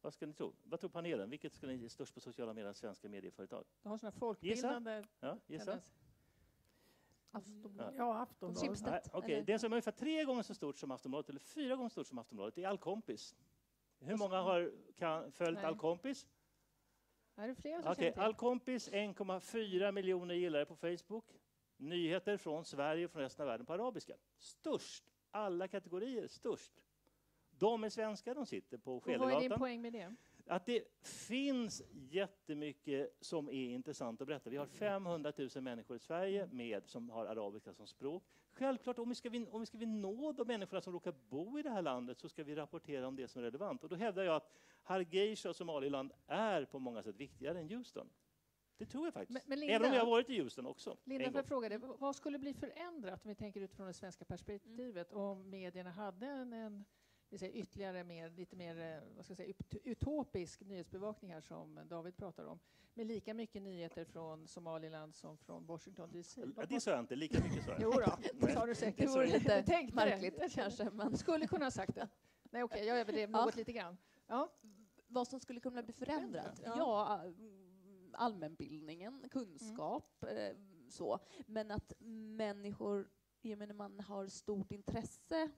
Vad 0.00 0.14
ska 0.14 0.26
ni 0.26 0.32
tro? 0.32 0.54
Vad 0.62 0.80
tror 0.80 0.90
panelen? 0.90 1.30
Vilket 1.30 1.52
skulle 1.52 1.76
ni 1.76 1.84
är 1.84 1.88
störst 1.88 2.14
på 2.14 2.20
sociala 2.20 2.54
medier 2.54 2.72
svenska 2.72 3.08
medieföretag? 3.08 3.64
Du 3.82 3.88
har 3.88 3.98
sådana 3.98 4.12
folkbildande... 4.12 4.96
Gissa? 4.96 5.08
Ja, 5.20 5.38
gissa. 5.46 5.80
Aftonbladet. 7.30 7.94
Ja, 7.98 8.18
Aftonbladet. 8.18 8.82
Nej, 8.82 9.00
okay. 9.12 9.42
Det 9.42 9.58
som 9.58 9.72
är 9.72 9.76
ungefär 9.76 9.92
tre 9.92 10.24
gånger 10.24 10.42
så 10.42 10.54
stort 10.54 10.76
som 10.76 10.90
Aftonbladet, 10.90 11.30
eller 11.30 11.40
fyra 11.40 11.76
gånger 11.76 11.88
så 11.88 11.92
stort 11.92 12.06
som 12.06 12.18
Aftonbladet, 12.18 12.58
är 12.58 12.66
Allkompis. 12.66 13.34
Hur 14.04 14.16
många 14.16 14.40
har 14.40 14.72
kan, 14.96 15.32
följt 15.32 15.58
Nej. 15.58 15.66
Allkompis? 15.66 16.26
Är 17.36 17.48
det 17.48 17.54
fler 17.54 17.82
som 17.82 17.90
okay. 17.92 18.12
Allkompis, 18.16 18.90
1,4 18.90 19.92
miljoner 19.92 20.34
gillare 20.34 20.64
på 20.66 20.76
Facebook. 20.76 21.24
Nyheter 21.76 22.36
från 22.36 22.64
Sverige 22.64 23.04
och 23.04 23.10
från 23.10 23.22
resten 23.22 23.42
av 23.42 23.48
världen 23.48 23.66
på 23.66 23.72
arabiska. 23.72 24.14
Störst, 24.38 25.04
alla 25.30 25.68
kategorier, 25.68 26.26
störst. 26.26 26.72
De 27.50 27.84
är 27.84 27.88
svenska, 27.88 28.34
de 28.34 28.46
sitter 28.46 28.78
på 28.78 29.00
Skelegatan. 29.00 29.30
Vad 29.30 29.44
är 29.44 29.48
din 29.48 29.58
poäng 29.58 29.82
med 29.82 29.92
det? 29.92 30.14
Att 30.52 30.66
det 30.66 30.84
finns 31.02 31.82
jättemycket 31.92 33.16
som 33.20 33.48
är 33.48 33.68
intressant 33.68 34.20
att 34.20 34.26
berätta. 34.26 34.50
Vi 34.50 34.56
har 34.56 34.66
500 34.66 35.32
000 35.36 35.48
människor 35.54 35.96
i 35.96 36.00
Sverige 36.00 36.48
med, 36.52 36.86
som 36.86 37.10
har 37.10 37.26
arabiska 37.26 37.74
som 37.74 37.86
språk. 37.86 38.22
Självklart, 38.52 38.98
om 38.98 39.08
vi, 39.08 39.14
ska 39.14 39.28
om 39.50 39.60
vi 39.60 39.66
ska 39.66 39.78
vi 39.78 39.86
nå 39.86 40.32
de 40.32 40.46
människorna 40.46 40.80
som 40.80 40.92
råkar 40.92 41.14
bo 41.28 41.58
i 41.58 41.62
det 41.62 41.70
här 41.70 41.82
landet 41.82 42.18
så 42.18 42.28
ska 42.28 42.44
vi 42.44 42.54
rapportera 42.54 43.08
om 43.08 43.16
det 43.16 43.28
som 43.28 43.40
är 43.40 43.44
relevant. 43.44 43.82
Och 43.82 43.88
då 43.88 43.96
hävdar 43.96 44.22
jag 44.22 44.36
att 44.36 44.52
Hargeisa 44.82 45.48
och 45.48 45.56
Somaliland 45.56 46.12
är 46.26 46.64
på 46.64 46.78
många 46.78 47.02
sätt 47.02 47.16
viktigare 47.16 47.60
än 47.60 47.68
Houston. 47.68 48.08
Det 48.76 48.86
tror 48.86 49.06
jag 49.06 49.14
faktiskt. 49.14 49.32
Men, 49.32 49.42
men 49.46 49.60
Linda, 49.60 49.74
Även 49.74 49.90
om 49.90 49.94
jag 49.94 50.04
har 50.04 50.10
varit 50.10 50.30
i 50.30 50.40
Houston 50.40 50.66
också. 50.66 50.96
Linda, 51.04 51.32
får 51.32 51.42
fråga 51.42 51.68
dig, 51.68 51.78
vad 51.78 52.16
skulle 52.16 52.38
bli 52.38 52.54
förändrat 52.54 53.24
om 53.24 53.28
vi 53.28 53.34
tänker 53.34 53.60
utifrån 53.60 53.86
det 53.86 53.94
svenska 53.94 54.24
perspektivet 54.24 55.12
mm. 55.12 55.24
om 55.24 55.50
medierna 55.50 55.90
hade 55.90 56.26
en, 56.26 56.52
en 56.52 56.84
säga, 57.40 57.52
ytterligare 57.52 58.04
mer, 58.04 58.30
lite 58.30 58.56
mer 58.56 58.80
eh, 58.80 59.16
vad 59.16 59.24
ska 59.24 59.30
jag 59.30 59.36
säga, 59.36 59.54
utopisk 59.84 60.60
nyhetsbevakning 60.60 61.32
här 61.32 61.40
som 61.40 61.80
David 61.88 62.16
pratar 62.16 62.44
om, 62.44 62.58
med 62.94 63.06
lika 63.06 63.34
mycket 63.34 63.62
nyheter 63.62 64.04
från 64.04 64.48
Somaliland 64.48 65.14
som 65.14 65.38
från 65.38 65.66
Washington 65.66 66.12
DC. 66.12 66.40
Ja, 66.56 66.66
det 66.68 66.80
sa 66.80 66.90
jag 66.90 67.00
inte, 67.00 67.16
lika 67.16 67.42
mycket 67.42 67.64
sa 67.64 67.70
jag. 67.70 67.82
Jo 67.82 67.90
då, 67.90 68.18
det 68.46 68.52
sa 68.52 68.66
du 68.66 68.74
säkert. 68.74 69.06
Det 69.06 69.06
vore 69.06 69.26
lite 69.26 69.88
märkligt 69.92 70.38
det. 70.38 70.48
kanske. 70.48 70.90
Men... 70.90 71.16
Skulle 71.16 71.46
kunna 71.46 71.64
ha 71.64 71.70
sagt 71.70 71.94
det. 71.94 72.08
Nej, 72.42 72.62
okej, 72.62 72.76
okay, 72.76 72.88
jag 72.88 72.98
överdrev 72.98 73.30
ja. 73.30 73.44
något 73.44 73.56
lite 73.56 73.72
grann. 73.72 73.96
Ja. 74.26 74.52
Vad 75.06 75.28
som 75.28 75.40
skulle 75.40 75.60
kunna 75.60 75.82
bli 75.82 75.92
förändrat? 75.92 76.60
Ja, 76.64 76.74
ja 76.76 77.32
allmänbildningen, 78.12 79.24
kunskap, 79.30 80.24
mm. 80.28 80.56
så. 80.88 81.18
Men 81.46 81.70
att 81.70 81.92
människor, 82.36 83.08
jag 83.40 83.58
menar 83.58 83.74
man 83.74 84.00
har 84.00 84.26
stort 84.26 84.72
intresse 84.72 85.50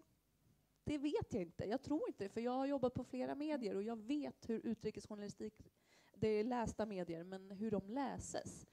det 0.85 0.99
vet 0.99 1.33
jag 1.33 1.43
inte. 1.43 1.65
Jag 1.65 1.83
tror 1.83 2.09
inte 2.09 2.29
för 2.29 2.41
jag 2.41 2.53
har 2.53 2.67
jobbat 2.67 2.95
på 2.95 3.05
flera 3.05 3.35
medier 3.35 3.75
och 3.75 3.83
jag 3.83 3.97
vet 3.97 4.49
hur 4.49 4.67
utrikesjournalistik, 4.67 5.73
det 6.15 6.29
är 6.29 6.45
lästa 6.45 6.87
medier, 6.87 7.25
men 7.25 7.51
hur 7.51 7.71
de 7.71 7.89
läses. 7.89 8.67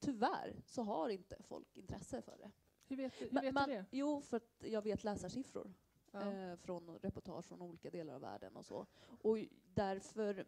Tyvärr 0.00 0.56
så 0.66 0.82
har 0.82 1.08
inte 1.08 1.42
folk 1.42 1.76
intresse 1.76 2.22
för 2.22 2.38
det. 2.38 2.50
Hur 2.88 2.96
vet, 2.96 3.18
du, 3.18 3.24
hur 3.24 3.40
vet 3.40 3.54
man, 3.54 3.68
du 3.68 3.74
det? 3.74 3.84
Jo, 3.90 4.20
för 4.20 4.36
att 4.36 4.64
jag 4.64 4.82
vet 4.82 5.04
läsarsiffror 5.04 5.74
ja. 6.10 6.32
eh, 6.32 6.56
från 6.56 6.98
reportage 6.98 7.44
från 7.44 7.62
olika 7.62 7.90
delar 7.90 8.14
av 8.14 8.20
världen 8.20 8.56
och 8.56 8.66
så. 8.66 8.86
Och 9.22 9.38
därför, 9.74 10.46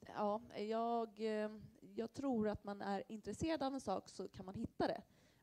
ja, 0.00 0.40
jag, 0.56 1.20
eh, 1.20 1.50
jag 1.80 2.12
tror 2.12 2.48
att 2.48 2.64
man 2.64 2.82
är 2.82 3.02
intresserad 3.08 3.62
av 3.62 3.74
en 3.74 3.80
sak 3.80 4.08
så 4.08 4.28
kan 4.28 4.46
man 4.46 4.54
hitta 4.54 4.86
det. 4.86 5.02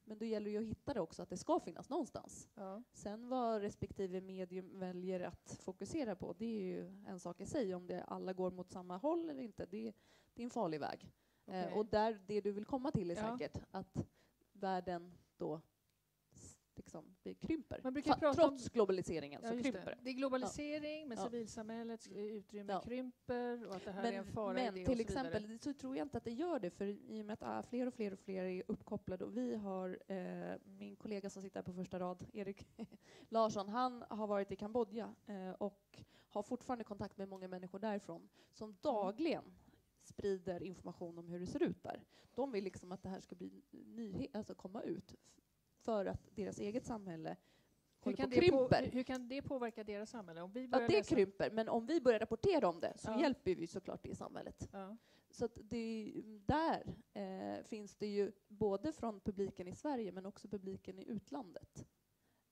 Men 0.10 0.18
då 0.18 0.26
gäller 0.26 0.52
det 0.52 0.58
att 0.58 0.64
hitta 0.64 0.94
det 0.94 1.00
också, 1.00 1.24
att 1.24 1.30
det 1.30 1.38
ska 1.38 1.60
finnas 1.60 1.90
någonstans. 1.90 2.50
Ja. 2.56 2.84
Sen 2.94 3.30
vad 3.30 3.62
respektive 3.62 4.22
medium 4.22 4.80
väljer 4.80 5.20
att 5.20 5.60
fokusera 5.62 6.16
på, 6.16 6.34
det 6.38 6.46
är 6.46 6.66
ju 6.66 7.04
en 7.08 7.20
sak 7.20 7.42
i 7.42 7.46
sig. 7.46 7.76
Om 7.76 7.88
det 7.88 8.04
alla 8.04 8.34
går 8.34 8.52
mot 8.52 8.72
samma 8.72 8.98
håll 8.98 9.30
eller 9.30 9.44
inte, 9.44 9.66
det, 9.66 9.94
det 10.34 10.42
är 10.42 10.44
en 10.44 10.50
farlig 10.50 10.80
väg. 10.80 11.12
Okay. 11.46 11.62
Eh, 11.62 11.78
och 11.78 11.86
där, 11.86 12.22
det 12.28 12.42
du 12.42 12.52
vill 12.52 12.66
komma 12.66 12.92
till 12.92 13.12
är 13.12 13.16
ja. 13.16 13.38
säkert 13.38 13.64
att 13.72 14.06
världen 14.54 15.14
då 15.38 15.62
liksom, 16.80 17.16
vi 17.24 17.36
krymper. 17.36 17.80
Man 17.84 17.94
brukar 17.94 18.14
prata 18.14 18.34
Trots 18.34 18.66
om, 18.66 18.70
globaliseringen 18.74 19.42
ja, 19.44 19.50
så 19.50 19.64
krymper 19.64 19.86
det. 19.86 19.98
Det 20.02 20.10
är 20.10 20.14
globalisering, 20.14 21.08
men 21.08 21.18
ja. 21.18 21.24
civilsamhällets 21.24 22.08
utrymme 22.08 22.74
ja. 22.74 22.82
krymper 22.82 23.68
och 23.68 23.76
att 23.76 23.86
det 23.86 23.92
här 23.92 24.02
men, 24.02 24.14
är 24.14 24.18
en 24.18 24.26
fara 24.26 24.54
Men 24.54 24.74
till 24.74 24.86
så 24.86 25.02
exempel 25.02 25.60
så 25.60 25.74
tror 25.74 25.98
jag 25.98 26.06
inte 26.06 26.18
att 26.18 26.24
det 26.24 26.32
gör 26.32 26.60
det, 26.60 26.70
för 26.70 26.86
i 26.86 27.22
och 27.22 27.26
med 27.26 27.34
att 27.34 27.44
ah, 27.44 27.64
fler 27.64 27.88
och 27.88 27.94
fler 27.94 28.14
och 28.14 28.20
fler 28.20 28.44
är 28.44 28.64
uppkopplade 28.68 29.26
och 29.26 29.38
vi 29.38 29.56
har, 29.56 30.00
eh, 30.08 30.58
min 30.66 30.96
kollega 30.96 31.30
som 31.30 31.42
sitter 31.42 31.62
på 31.62 31.74
första 31.74 32.00
rad, 32.00 32.26
Erik 32.34 32.68
Larsson, 33.30 33.70
han 33.70 34.04
har 34.10 34.28
varit 34.28 34.52
i 34.52 34.56
Kambodja 34.56 35.16
eh, 35.26 35.52
och 35.52 36.04
har 36.30 36.44
fortfarande 36.44 36.84
kontakt 36.84 37.18
med 37.18 37.30
många 37.30 37.48
människor 37.48 37.80
därifrån 37.80 38.30
som 38.52 38.76
dagligen 38.82 39.44
sprider 40.02 40.64
information 40.64 41.18
om 41.18 41.28
hur 41.28 41.40
det 41.40 41.48
ser 41.48 41.64
ut 41.64 41.84
där. 41.84 42.04
De 42.36 42.52
vill 42.52 42.64
liksom 42.64 42.92
att 42.92 43.04
det 43.04 43.10
här 43.10 43.20
ska 43.20 43.36
bli 43.36 43.62
nyhet, 43.72 44.36
alltså 44.36 44.56
komma 44.56 44.82
ut 44.82 45.16
för 45.90 46.06
att 46.06 46.36
deras 46.36 46.60
eget 46.60 46.86
samhälle 46.86 47.36
hur 48.04 48.14
kan, 48.14 48.30
på, 48.30 48.76
hur 48.76 49.04
kan 49.04 49.28
det 49.28 49.42
påverka 49.42 49.84
deras 49.84 50.10
samhälle? 50.10 50.42
Om 50.42 50.52
vi 50.52 50.66
att 50.66 50.72
det 50.72 50.88
läsa... 50.88 51.16
krymper, 51.16 51.52
men 51.52 51.70
om 51.70 51.86
vi 51.86 52.02
börjar 52.02 52.20
rapportera 52.20 52.68
om 52.68 52.80
det 52.80 52.94
så 52.98 53.12
ja. 53.12 53.22
hjälper 53.22 53.56
vi 53.56 53.68
såklart 53.68 54.04
det 54.04 54.16
samhället. 54.16 54.70
Ja. 54.72 54.98
Så 55.30 55.46
att 55.46 55.58
det, 55.64 56.14
där 56.46 56.96
eh, 57.14 57.64
finns 57.64 57.96
det 57.96 58.08
ju 58.08 58.32
både 58.48 58.94
från 58.94 59.20
publiken 59.20 59.68
i 59.68 59.76
Sverige 59.76 60.12
men 60.12 60.26
också 60.26 60.48
publiken 60.48 61.00
i 61.00 61.06
utlandet 61.10 61.88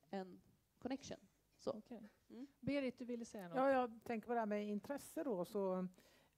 en 0.10 0.42
connection. 0.80 1.20
Så. 1.58 1.72
Okay. 1.72 2.02
Mm. 2.30 2.48
Berit, 2.60 3.00
du 3.00 3.06
ville 3.06 3.26
säga 3.26 3.48
något? 3.48 3.58
Ja, 3.58 3.72
jag 3.72 4.00
tänker 4.04 4.28
på 4.28 4.34
det 4.34 4.40
här 4.40 4.46
med 4.46 4.68
intresse 4.68 5.24
då. 5.24 5.46
Så 5.46 5.88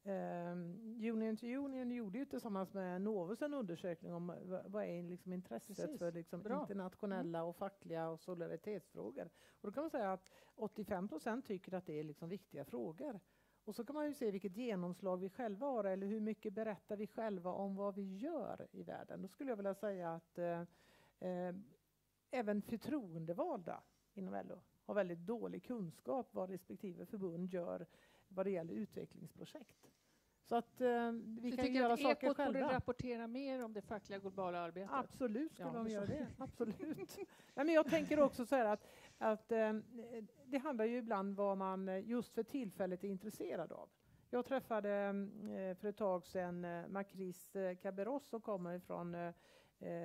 Um, 0.04 0.80
Union 1.02 1.38
to 1.38 1.46
Union 1.46 1.92
gjorde 1.92 2.18
ju 2.18 2.26
tillsammans 2.26 2.74
med 2.74 3.02
Novus 3.02 3.42
en 3.42 3.54
undersökning 3.54 4.14
om 4.14 4.34
vad 4.66 4.84
är 4.84 5.04
liksom 5.04 5.34
intresset 5.34 5.78
Precis. 5.78 6.00
för 6.00 6.12
liksom 6.12 6.40
internationella 6.40 7.44
och 7.44 7.56
fackliga 7.56 8.10
och 8.10 8.20
solidaritetsfrågor. 8.20 9.30
Och 9.62 9.68
då 9.68 9.72
kan 9.72 9.84
man 9.84 9.90
säga 9.90 10.14
att 10.14 10.32
85 10.56 11.08
procent 11.08 11.46
tycker 11.46 11.74
att 11.74 11.86
det 11.86 12.00
är 12.00 12.04
liksom 12.04 12.30
viktiga 12.30 12.66
frågor. 12.66 13.20
Och 13.66 13.76
så 13.76 13.86
kan 13.86 13.96
man 13.96 14.06
ju 14.06 14.14
se 14.14 14.32
vilket 14.32 14.58
genomslag 14.58 15.18
vi 15.18 15.30
själva 15.30 15.68
har 15.68 15.84
eller 15.84 16.08
hur 16.08 16.20
mycket 16.20 16.54
berättar 16.54 16.96
vi 16.96 17.08
själva 17.08 17.52
om 17.52 17.76
vad 17.76 17.96
vi 17.96 18.18
gör 18.18 18.68
i 18.72 18.84
världen. 18.84 19.22
Då 19.22 19.28
skulle 19.28 19.52
jag 19.52 19.58
vilja 19.58 19.74
säga 19.74 20.14
att 20.14 20.38
eh, 20.38 20.62
eh, 21.20 21.56
även 22.32 22.62
förtroendevalda 22.62 23.84
inom 24.14 24.34
LO 24.48 24.62
har 24.86 24.96
väldigt 24.96 25.26
dålig 25.26 25.64
kunskap 25.64 26.30
vad 26.32 26.50
respektive 26.50 27.06
förbund 27.06 27.54
gör 27.54 27.86
vad 28.30 28.46
det 28.46 28.50
gäller 28.50 28.74
utvecklingsprojekt. 28.74 29.90
Så 30.50 30.56
att 30.56 30.82
eh, 30.82 31.12
vi 31.12 31.52
du 31.52 31.58
kan 31.58 31.74
göra 31.74 31.94
att 31.94 32.00
saker 32.00 32.34
själva. 32.34 32.60
borde 32.60 32.74
rapportera 32.76 33.28
mer 33.28 33.64
om 33.64 33.74
det 33.74 33.82
fackliga 33.82 34.20
globala 34.20 34.60
arbetet? 34.60 34.90
Absolut 34.94 35.54
skulle 35.54 35.70
ja, 35.70 35.84
de 35.84 35.90
göra 35.90 36.06
det. 36.06 36.28
Absolut. 36.38 37.18
Nej, 37.54 37.66
men 37.66 37.70
jag 37.70 37.90
tänker 37.90 38.20
också 38.20 38.46
så 38.46 38.56
här 38.56 38.66
att, 38.66 38.88
att 39.18 39.52
eh, 39.52 39.74
det 40.46 40.58
handlar 40.58 40.86
ju 40.86 40.98
ibland 40.98 41.36
vad 41.36 41.58
man 41.58 41.90
eh, 41.90 42.10
just 42.10 42.34
för 42.34 42.44
tillfället 42.44 43.04
är 43.04 43.08
intresserad 43.08 43.72
av. 43.72 43.90
Jag 44.30 44.46
träffade 44.46 44.90
eh, 44.90 45.76
för 45.76 45.88
ett 45.88 45.98
tag 45.98 46.26
sedan 46.26 46.66
eh, 46.66 46.88
Macris 46.88 47.56
eh, 47.56 47.76
Caberos 47.76 48.30
som 48.30 48.42
kommer 48.42 48.80
från 48.80 49.16
eh, 49.16 49.34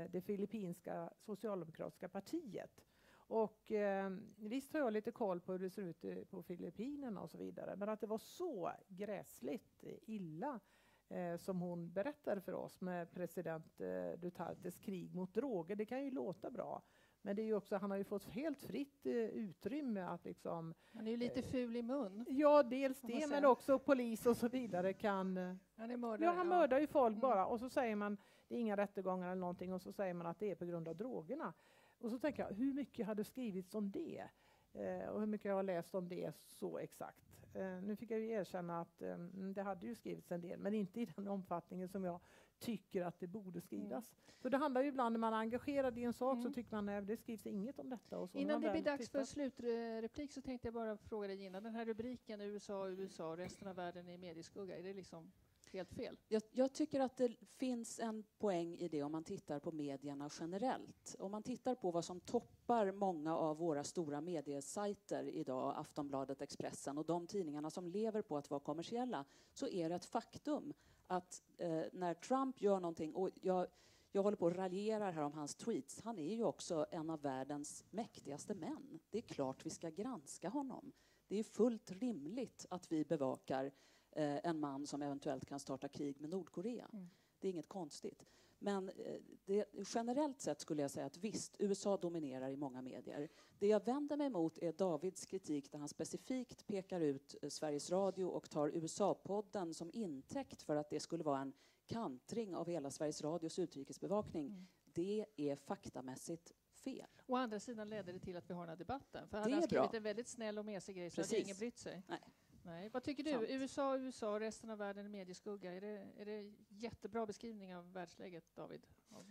det 0.08 0.24
filippinska 0.24 1.10
socialdemokratiska 1.18 2.08
partiet. 2.08 2.84
Och 3.26 3.72
eh, 3.72 4.10
visst 4.36 4.72
har 4.72 4.80
jag 4.80 4.92
lite 4.92 5.10
koll 5.10 5.40
på 5.40 5.52
hur 5.52 5.58
det 5.58 5.70
ser 5.70 5.82
ut 5.82 6.04
eh, 6.04 6.24
på 6.24 6.42
Filippinerna 6.42 7.20
och 7.20 7.30
så 7.30 7.38
vidare, 7.38 7.76
men 7.76 7.88
att 7.88 8.00
det 8.00 8.06
var 8.06 8.18
så 8.18 8.72
gräsligt 8.88 9.84
illa 10.06 10.60
eh, 11.08 11.36
som 11.36 11.60
hon 11.60 11.92
berättade 11.92 12.40
för 12.40 12.52
oss 12.52 12.80
med 12.80 13.10
president 13.10 13.80
eh, 13.80 14.18
Dutertes 14.18 14.78
krig 14.78 15.14
mot 15.14 15.34
droger, 15.34 15.76
det 15.76 15.86
kan 15.86 16.04
ju 16.04 16.10
låta 16.10 16.50
bra. 16.50 16.82
Men 17.22 17.36
det 17.36 17.42
är 17.42 17.54
också, 17.54 17.76
han 17.76 17.90
har 17.90 17.98
ju 17.98 18.04
fått 18.04 18.24
helt 18.24 18.60
fritt 18.60 19.06
eh, 19.06 19.12
utrymme 19.14 20.00
att 20.00 20.24
liksom... 20.24 20.74
Han 20.92 21.06
är 21.06 21.10
ju 21.10 21.16
lite 21.16 21.42
ful 21.42 21.76
i 21.76 21.82
mun. 21.82 22.24
Ja, 22.28 22.62
dels 22.62 23.00
det, 23.00 23.26
men 23.30 23.44
också 23.44 23.78
polis 23.78 24.26
och 24.26 24.36
så 24.36 24.48
vidare 24.48 24.92
kan... 24.92 25.58
Han 25.76 25.90
är 25.90 25.96
mördare, 25.96 26.24
ja, 26.24 26.32
han 26.32 26.48
mördar 26.48 26.80
ju 26.80 26.86
folk 26.86 27.12
mm. 27.12 27.20
bara. 27.20 27.46
Och 27.46 27.60
så 27.60 27.68
säger 27.68 27.96
man, 27.96 28.16
det 28.48 28.54
är 28.54 28.58
inga 28.58 28.76
rättegångar 28.76 29.26
eller 29.26 29.40
någonting, 29.40 29.72
och 29.72 29.82
så 29.82 29.92
säger 29.92 30.14
man 30.14 30.26
att 30.26 30.38
det 30.38 30.50
är 30.50 30.54
på 30.54 30.64
grund 30.64 30.88
av 30.88 30.96
drogerna. 30.96 31.52
Och 31.98 32.10
så 32.10 32.18
tänker 32.18 32.42
jag, 32.42 32.54
hur 32.56 32.74
mycket 32.74 33.06
hade 33.06 33.24
skrivits 33.24 33.74
om 33.74 33.90
det? 33.90 34.28
Eh, 34.72 35.08
och 35.08 35.20
hur 35.20 35.26
mycket 35.26 35.44
jag 35.44 35.54
har 35.54 35.62
läst 35.62 35.94
om 35.94 36.08
det 36.08 36.32
så 36.46 36.78
exakt. 36.78 37.24
Eh, 37.54 37.82
nu 37.82 37.96
fick 37.96 38.10
jag 38.10 38.20
ju 38.20 38.30
erkänna 38.30 38.80
att 38.80 39.02
eh, 39.02 39.18
det 39.54 39.62
hade 39.62 39.86
ju 39.86 39.94
skrivits 39.94 40.32
en 40.32 40.40
del, 40.40 40.58
men 40.58 40.74
inte 40.74 41.00
i 41.00 41.04
den 41.16 41.28
omfattningen 41.28 41.88
som 41.88 42.04
jag 42.04 42.20
tycker 42.58 43.02
att 43.02 43.20
det 43.20 43.26
borde 43.26 43.60
skrivas. 43.60 44.12
Mm. 44.12 44.34
Så 44.42 44.48
det 44.48 44.56
handlar 44.56 44.82
ju 44.82 44.88
ibland 44.88 45.12
när 45.12 45.20
man 45.20 45.32
är 45.32 45.36
engagerad 45.36 45.98
i 45.98 46.02
en 46.02 46.12
sak 46.12 46.32
mm. 46.32 46.42
så 46.42 46.52
tycker 46.52 46.76
man 46.76 46.88
att 46.88 47.06
det 47.06 47.16
skrivs 47.16 47.46
inget 47.46 47.78
om 47.78 47.90
detta. 47.90 48.18
Och 48.18 48.30
så 48.30 48.38
Innan 48.38 48.60
det 48.60 48.70
blir 48.70 48.82
dags 48.82 49.10
för 49.10 49.24
slutreplik 49.24 50.32
så 50.32 50.42
tänkte 50.42 50.66
jag 50.66 50.74
bara 50.74 50.96
fråga 50.96 51.28
dig 51.28 51.36
Gina, 51.36 51.60
den 51.60 51.74
här 51.74 51.84
rubriken 51.84 52.40
USA, 52.40 52.88
USA, 52.88 53.36
resten 53.36 53.68
av 53.68 53.76
världen 53.76 54.08
i 54.08 54.18
medieskugga, 54.18 54.78
är 54.78 54.82
det 54.82 54.94
liksom 54.94 55.32
helt 55.74 55.92
fel? 55.92 56.16
Jag, 56.28 56.42
jag, 56.50 56.72
tycker 56.72 57.00
att 57.00 57.16
det 57.16 57.36
finns 57.44 58.00
en 58.00 58.24
poäng 58.38 58.76
i 58.76 58.88
det 58.88 59.02
om 59.02 59.12
man 59.12 59.24
tittar 59.24 59.58
på 59.58 59.72
medierna 59.72 60.30
generellt. 60.40 61.16
Om 61.18 61.30
man 61.30 61.42
tittar 61.42 61.74
på 61.74 61.90
vad 61.90 62.04
som 62.04 62.20
toppar 62.20 62.92
många 62.92 63.36
av 63.36 63.56
våra 63.56 63.84
stora 63.84 64.20
mediesajter 64.20 65.28
idag, 65.28 65.74
Aftonbladet, 65.76 66.42
Expressen 66.42 66.98
och 66.98 67.04
de 67.04 67.26
tidningarna 67.26 67.70
som 67.70 67.86
lever 67.86 68.22
på 68.22 68.36
att 68.36 68.50
vara 68.50 68.60
kommersiella, 68.60 69.24
så 69.52 69.68
är 69.68 69.88
det 69.88 69.94
ett 69.94 70.04
faktum 70.04 70.72
att 71.06 71.42
eh, 71.56 71.82
när 71.92 72.14
Trump 72.14 72.60
gör 72.60 72.80
någonting, 72.80 73.14
och 73.14 73.30
jag, 73.34 73.66
jag 74.12 74.22
håller 74.22 74.36
på 74.36 74.46
och 74.46 74.56
raljerar 74.56 75.12
här 75.12 75.22
om 75.22 75.32
hans 75.32 75.54
tweets, 75.54 76.00
han 76.04 76.18
är 76.18 76.34
ju 76.34 76.44
också 76.44 76.86
en 76.90 77.10
av 77.10 77.22
världens 77.22 77.84
mäktigaste 77.90 78.54
män. 78.54 79.00
Det 79.10 79.18
är 79.18 79.22
klart 79.22 79.66
vi 79.66 79.70
ska 79.70 79.90
granska 79.90 80.48
honom. 80.48 80.92
Det 81.28 81.38
är 81.38 81.42
fullt 81.42 81.90
rimligt 81.90 82.66
att 82.70 82.92
vi 82.92 83.04
bevakar 83.04 83.72
en 84.16 84.60
man 84.60 84.86
som 84.86 85.02
eventuellt 85.02 85.44
kan 85.44 85.60
starta 85.60 85.88
krig 85.88 86.20
med 86.20 86.30
Nordkorea. 86.30 86.88
Mm. 86.92 87.08
Det 87.38 87.48
är 87.48 87.52
inget 87.52 87.68
konstigt. 87.68 88.26
Men 88.64 88.88
eh, 88.88 89.20
det, 89.44 89.64
generellt 89.94 90.40
sett 90.40 90.60
skulle 90.60 90.82
jag 90.82 90.90
säga 90.90 91.06
att 91.06 91.16
visst, 91.16 91.56
USA 91.58 91.96
dominerar 91.96 92.48
i 92.48 92.56
många 92.56 92.82
medier. 92.82 93.28
Det 93.58 93.66
jag 93.66 93.84
vänder 93.84 94.16
mig 94.16 94.30
mot 94.30 94.58
är 94.58 94.72
Davids 94.72 95.26
kritik 95.26 95.72
där 95.72 95.78
han 95.78 95.88
specifikt 95.88 96.66
pekar 96.66 97.00
ut 97.00 97.34
eh, 97.42 97.48
Sveriges 97.48 97.90
Radio 97.90 98.24
och 98.24 98.50
tar 98.50 98.68
USA-podden 98.68 99.74
som 99.74 99.90
intäkt 99.92 100.62
för 100.62 100.76
att 100.76 100.90
det 100.90 101.00
skulle 101.00 101.24
vara 101.24 101.40
en 101.40 101.52
kantring 101.86 102.54
av 102.56 102.68
hela 102.68 102.90
Sveriges 102.90 103.22
Radios 103.22 103.58
utrikesbevakning. 103.58 104.46
Mm. 104.46 104.66
Det 104.84 105.26
är 105.36 105.56
faktamässigt 105.56 106.52
fel. 106.72 107.08
Å 107.26 107.36
andra 107.36 107.60
sidan 107.60 107.90
ledde 107.90 108.12
det 108.12 108.18
till 108.18 108.36
att 108.36 108.50
vi 108.50 108.54
har 108.54 108.62
den 108.62 108.68
här 108.68 108.76
debatten. 108.76 109.28
För 109.28 109.38
hade 109.38 109.54
han 109.54 109.62
skrivit 109.62 109.90
bra. 109.90 109.96
en 109.96 110.02
väldigt 110.02 110.28
snäll 110.28 110.58
och 110.58 110.64
mesig 110.64 110.96
grej 110.96 111.10
så 111.10 111.16
Precis. 111.16 111.32
hade 111.32 111.42
ingen 111.42 111.56
brytt 111.56 111.78
sig. 111.78 112.02
Nej. 112.08 112.20
Nej. 112.66 112.88
Vad 112.92 113.02
tycker 113.02 113.22
du? 113.22 113.30
Sant. 113.30 113.46
USA, 113.48 113.98
USA, 113.98 114.40
resten 114.40 114.70
av 114.70 114.78
världen 114.78 115.06
i 115.06 115.08
medieskugga. 115.08 115.72
Är 115.72 115.80
det, 115.80 116.06
är 116.16 116.24
det 116.24 116.52
jättebra 116.68 117.26
beskrivning 117.26 117.76
av 117.76 117.92
världsläget, 117.92 118.44
David? 118.54 118.86
Av 119.10 119.26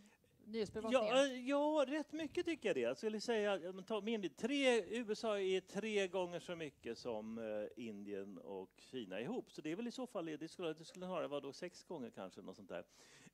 Ja, 0.91 1.27
ja, 1.27 1.85
rätt 1.87 2.11
mycket 2.11 2.45
tycker 2.45 2.69
jag 2.69 2.75
det. 2.75 2.81
Jag 2.81 2.97
skulle 2.97 3.21
säga, 3.21 3.59
min, 4.03 4.29
tre, 4.29 4.83
USA 4.97 5.39
är 5.39 5.61
tre 5.61 6.07
gånger 6.07 6.39
så 6.39 6.55
mycket 6.55 6.97
som 6.97 7.37
eh, 7.37 7.83
Indien 7.85 8.37
och 8.37 8.69
Kina 8.77 9.21
ihop. 9.21 9.51
Så 9.51 9.61
det 9.61 9.71
är 9.71 9.75
väl 9.75 9.87
i 9.87 9.91
så 9.91 10.07
fall, 10.07 10.25
det 10.25 10.47
skulle, 10.47 10.73
det 10.73 10.85
skulle 10.85 11.05
snarare 11.05 11.27
vara 11.27 11.39
då 11.39 11.53
sex 11.53 11.83
gånger 11.83 12.09
kanske, 12.09 12.41
något 12.41 12.55
sånt 12.55 12.69
där. 12.69 12.85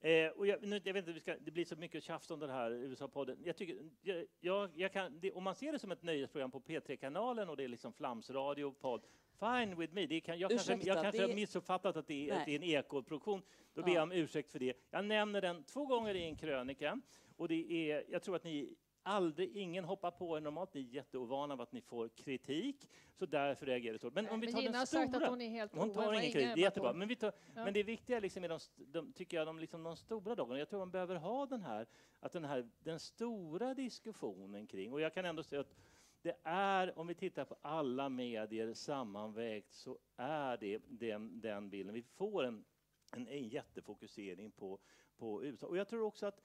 Eh, 0.02 0.32
och 0.32 0.48
jag, 0.48 0.64
nu, 0.64 0.82
jag 0.84 0.94
vet 0.94 1.08
inte, 1.08 1.20
ska, 1.20 1.36
det 1.40 1.52
blir 1.52 1.66
så 1.66 1.76
mycket 1.76 2.04
tjafs 2.04 2.32
om 2.32 2.40
den 2.40 2.50
här 2.50 2.72
USA-podden. 2.72 3.38
Jag 3.44 3.56
tycker, 3.56 3.90
jag, 4.02 4.26
jag, 4.40 4.70
jag 4.76 4.94
kan, 4.94 5.20
det, 5.20 5.32
om 5.32 5.44
man 5.44 5.56
ser 5.56 5.72
det 5.72 5.80
som 5.80 5.92
ett 5.92 6.04
nöjesprogram 6.04 6.52
på 6.52 6.60
P3-kanalen 6.60 7.50
och 7.50 7.58
det 7.58 7.64
är 7.64 7.68
liksom 7.68 7.94
flamsradio, 7.94 8.72
podd, 8.72 9.06
Fine 9.40 9.76
with 9.76 9.94
me. 9.94 10.06
Det 10.06 10.22
kan, 10.22 10.40
jag 10.40 10.52
Ursäkta, 10.52 10.72
kanske, 10.72 10.88
jag 10.88 11.04
kanske 11.04 11.22
det... 11.22 11.28
har 11.28 11.36
missuppfattat 11.36 11.98
att 11.98 12.08
det, 12.08 12.30
är, 12.30 12.40
att 12.40 12.46
det 12.46 12.52
är 12.52 12.56
en 12.56 12.64
ekoproduktion. 12.64 13.42
Då 13.74 13.84
ber 13.84 13.92
jag 13.92 14.04
om 14.04 14.12
ursäkt 14.12 14.52
för 14.52 14.60
det. 14.60 14.78
Jag 14.92 15.06
nämner 15.06 15.42
den 15.42 15.64
två 15.64 15.86
gånger 15.86 16.16
i 16.16 16.24
en 16.24 16.36
krönika. 16.36 17.02
Och 17.38 17.48
det 17.48 17.72
är, 17.72 18.04
jag 18.10 18.24
tror 18.24 18.36
att 18.36 18.44
ni 18.44 18.76
aldrig, 19.04 19.58
ingen 19.58 19.86
hoppar 19.86 20.12
på 20.12 20.38
er 20.38 20.42
normalt. 20.42 20.74
Ni 20.74 20.82
är 20.82 20.86
jätteovana 20.86 21.54
av 21.54 21.62
att 21.62 21.72
ni 21.72 21.82
får 21.82 22.10
kritik, 22.10 22.90
så 23.14 23.26
därför 23.26 23.66
reagerar 23.66 23.94
det 23.94 24.00
så. 24.00 24.12
Men 24.14 24.30
om 24.30 24.40
vi 24.40 24.52
tar 24.52 24.62
men 24.62 24.72
den 24.72 24.88
stora... 24.88 25.02
sagt 25.02 25.16
att 25.16 25.30
hon 25.30 25.42
är 25.42 25.50
helt 25.50 25.76
Hon 25.76 25.94
tar 25.94 26.14
ingen 26.14 26.32
kritik, 26.32 26.56
det 26.56 26.62
är 26.62 26.64
jättebra. 26.64 26.94
Men, 26.94 27.08
vi 27.08 27.16
tar, 27.16 27.34
ja. 27.56 27.64
men 27.64 27.74
det 27.74 27.84
viktiga 27.84 28.20
liksom 28.20 28.44
är 28.44 28.50
de, 28.50 28.60
de, 28.76 29.14
tycker 29.14 29.38
jag, 29.38 29.48
de, 29.48 29.60
liksom 29.60 29.84
de 29.84 29.98
stora 29.98 30.36
dagarna. 30.36 30.60
Jag 30.60 30.70
tror 30.70 30.80
man 30.80 30.92
behöver 30.92 31.16
ha 31.16 31.46
den 31.46 31.62
här, 31.62 31.88
att 32.20 32.32
den 32.32 32.46
här, 32.46 32.70
den 32.80 33.00
stora 33.00 33.74
diskussionen 33.74 34.68
kring, 34.68 34.94
och 34.94 35.02
jag 35.02 35.14
kan 35.14 35.26
ändå 35.26 35.44
säga 35.44 35.62
att 35.62 35.76
det 36.22 36.38
är, 36.44 37.00
om 37.00 37.08
vi 37.08 37.16
tittar 37.16 37.46
på 37.46 37.58
alla 37.62 38.10
medier 38.10 38.74
sammanvägt, 38.74 39.74
så 39.74 39.98
är 40.18 40.58
det 40.58 40.82
den, 40.88 41.42
den 41.42 41.70
bilden. 41.70 41.94
Vi 41.94 42.02
får 42.02 42.44
en, 42.44 42.66
en, 43.12 43.28
en 43.28 43.48
jättefokusering 43.48 44.52
på, 44.52 44.80
på 45.18 45.44
USA. 45.44 45.68
Och 45.68 45.78
jag 45.78 45.88
tror 45.88 46.02
också 46.02 46.26
att 46.26 46.42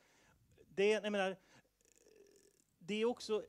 det, 0.69 0.91
jag 0.91 1.13
menar, 1.13 1.37
det 2.79 2.95
är 2.95 3.05
också 3.05 3.45